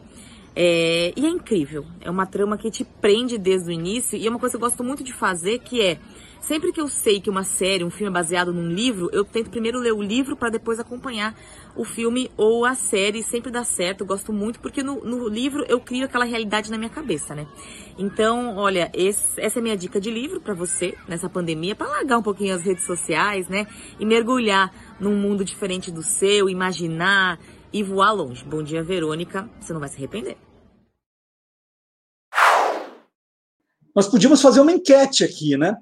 É, 0.54 1.12
e 1.16 1.26
é 1.26 1.28
incrível, 1.28 1.84
é 2.00 2.10
uma 2.10 2.26
trama 2.26 2.58
que 2.58 2.70
te 2.70 2.84
prende 2.84 3.38
desde 3.38 3.70
o 3.70 3.72
início 3.72 4.18
e 4.18 4.26
é 4.26 4.30
uma 4.30 4.38
coisa 4.38 4.52
que 4.52 4.64
eu 4.64 4.68
gosto 4.68 4.82
muito 4.82 5.04
de 5.04 5.12
fazer 5.12 5.60
que 5.60 5.80
é 5.80 5.98
Sempre 6.40 6.72
que 6.72 6.80
eu 6.80 6.88
sei 6.88 7.20
que 7.20 7.28
uma 7.28 7.42
série, 7.42 7.84
um 7.84 7.90
filme 7.90 8.10
é 8.10 8.12
baseado 8.12 8.52
num 8.52 8.68
livro, 8.68 9.10
eu 9.12 9.24
tento 9.24 9.50
primeiro 9.50 9.78
ler 9.78 9.92
o 9.92 10.00
livro 10.00 10.36
para 10.36 10.50
depois 10.50 10.78
acompanhar 10.78 11.34
o 11.76 11.84
filme 11.84 12.30
ou 12.36 12.64
a 12.64 12.74
série. 12.74 13.22
Sempre 13.22 13.50
dá 13.50 13.64
certo, 13.64 14.02
eu 14.02 14.06
gosto 14.06 14.32
muito, 14.32 14.60
porque 14.60 14.82
no, 14.82 15.04
no 15.04 15.28
livro 15.28 15.64
eu 15.68 15.80
crio 15.80 16.04
aquela 16.04 16.24
realidade 16.24 16.70
na 16.70 16.78
minha 16.78 16.90
cabeça, 16.90 17.34
né? 17.34 17.46
Então, 17.98 18.56
olha, 18.56 18.90
esse, 18.94 19.38
essa 19.40 19.58
é 19.58 19.60
a 19.60 19.62
minha 19.62 19.76
dica 19.76 20.00
de 20.00 20.10
livro 20.10 20.40
para 20.40 20.54
você 20.54 20.94
nessa 21.08 21.28
pandemia, 21.28 21.74
para 21.74 21.88
largar 21.88 22.18
um 22.18 22.22
pouquinho 22.22 22.54
as 22.54 22.62
redes 22.62 22.86
sociais, 22.86 23.48
né? 23.48 23.66
E 23.98 24.06
mergulhar 24.06 24.72
num 25.00 25.16
mundo 25.16 25.44
diferente 25.44 25.90
do 25.90 26.02
seu, 26.02 26.48
imaginar 26.48 27.38
e 27.72 27.82
voar 27.82 28.12
longe. 28.12 28.44
Bom 28.44 28.62
dia, 28.62 28.82
Verônica. 28.82 29.48
Você 29.60 29.72
não 29.72 29.80
vai 29.80 29.88
se 29.88 29.96
arrepender. 29.96 30.36
Nós 33.94 34.06
podíamos 34.06 34.40
fazer 34.40 34.60
uma 34.60 34.72
enquete 34.72 35.24
aqui, 35.24 35.56
né? 35.56 35.76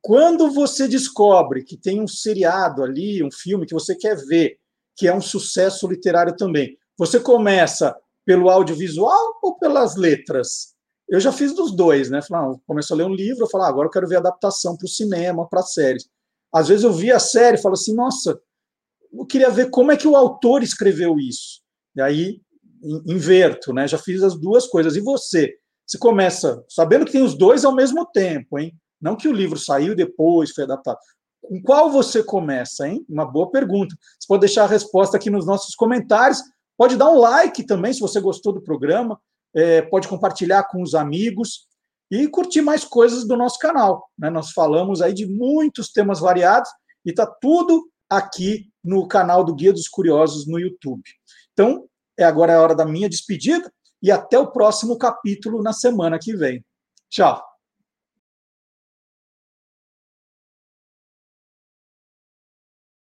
Quando 0.00 0.50
você 0.50 0.88
descobre 0.88 1.64
que 1.64 1.76
tem 1.76 2.00
um 2.00 2.08
seriado 2.08 2.82
ali, 2.82 3.22
um 3.22 3.30
filme 3.30 3.66
que 3.66 3.74
você 3.74 3.94
quer 3.94 4.16
ver, 4.26 4.58
que 4.96 5.06
é 5.06 5.14
um 5.14 5.20
sucesso 5.20 5.86
literário 5.86 6.36
também, 6.36 6.78
você 6.96 7.20
começa 7.20 7.94
pelo 8.24 8.48
audiovisual 8.48 9.38
ou 9.42 9.58
pelas 9.58 9.96
letras? 9.96 10.74
Eu 11.08 11.20
já 11.20 11.32
fiz 11.32 11.52
dos 11.52 11.74
dois, 11.74 12.10
né? 12.10 12.22
Falei, 12.22 12.54
ah, 12.54 12.58
começo 12.66 12.92
a 12.92 12.96
ler 12.96 13.04
um 13.04 13.14
livro, 13.14 13.44
eu 13.44 13.48
falo, 13.48 13.64
ah, 13.64 13.68
agora 13.68 13.86
eu 13.86 13.92
quero 13.92 14.08
ver 14.08 14.16
adaptação 14.16 14.76
para 14.76 14.86
o 14.86 14.88
cinema, 14.88 15.48
para 15.48 15.62
séries. 15.62 16.08
Às 16.52 16.68
vezes 16.68 16.84
eu 16.84 16.92
vi 16.92 17.12
a 17.12 17.18
série 17.18 17.58
e 17.58 17.60
falo 17.60 17.74
assim, 17.74 17.94
nossa, 17.94 18.40
eu 19.12 19.26
queria 19.26 19.50
ver 19.50 19.70
como 19.70 19.92
é 19.92 19.96
que 19.96 20.08
o 20.08 20.16
autor 20.16 20.62
escreveu 20.62 21.18
isso. 21.18 21.60
E 21.96 22.00
aí 22.00 22.40
inverto, 23.06 23.72
né? 23.72 23.86
Já 23.88 23.98
fiz 23.98 24.22
as 24.22 24.38
duas 24.38 24.66
coisas. 24.66 24.96
E 24.96 25.00
você? 25.00 25.54
Você 25.86 25.98
começa 25.98 26.62
sabendo 26.68 27.04
que 27.04 27.12
tem 27.12 27.22
os 27.22 27.36
dois 27.36 27.64
ao 27.64 27.74
mesmo 27.74 28.06
tempo, 28.06 28.58
hein? 28.58 28.72
Não 29.00 29.16
que 29.16 29.28
o 29.28 29.32
livro 29.32 29.58
saiu 29.58 29.94
depois, 29.94 30.50
foi 30.50 30.64
adaptado. 30.64 30.98
Com 31.40 31.62
qual 31.62 31.90
você 31.90 32.22
começa, 32.22 32.86
hein? 32.86 33.04
Uma 33.08 33.24
boa 33.24 33.50
pergunta. 33.50 33.94
Você 34.18 34.26
pode 34.26 34.40
deixar 34.40 34.64
a 34.64 34.68
resposta 34.68 35.16
aqui 35.16 35.30
nos 35.30 35.46
nossos 35.46 35.74
comentários. 35.74 36.42
Pode 36.76 36.96
dar 36.96 37.10
um 37.10 37.18
like 37.18 37.64
também, 37.64 37.92
se 37.92 38.00
você 38.00 38.20
gostou 38.20 38.52
do 38.52 38.62
programa. 38.62 39.18
É, 39.54 39.82
pode 39.82 40.08
compartilhar 40.08 40.64
com 40.64 40.82
os 40.82 40.94
amigos 40.94 41.66
e 42.10 42.28
curtir 42.28 42.60
mais 42.60 42.84
coisas 42.84 43.26
do 43.26 43.36
nosso 43.36 43.58
canal. 43.58 44.08
Né? 44.18 44.30
Nós 44.30 44.50
falamos 44.50 45.00
aí 45.00 45.12
de 45.12 45.26
muitos 45.26 45.90
temas 45.90 46.20
variados 46.20 46.70
e 47.04 47.10
está 47.10 47.26
tudo 47.26 47.88
aqui 48.10 48.67
no 48.82 49.06
canal 49.06 49.44
do 49.44 49.54
Guia 49.54 49.72
dos 49.72 49.88
Curiosos 49.88 50.46
no 50.46 50.58
YouTube. 50.58 51.02
Então, 51.52 51.86
é 52.18 52.24
agora 52.24 52.52
é 52.52 52.56
a 52.56 52.62
hora 52.62 52.74
da 52.74 52.84
minha 52.84 53.08
despedida 53.08 53.72
e 54.02 54.10
até 54.10 54.38
o 54.38 54.50
próximo 54.50 54.96
capítulo 54.96 55.62
na 55.62 55.72
semana 55.72 56.18
que 56.18 56.36
vem. 56.36 56.64
Tchau! 57.10 57.57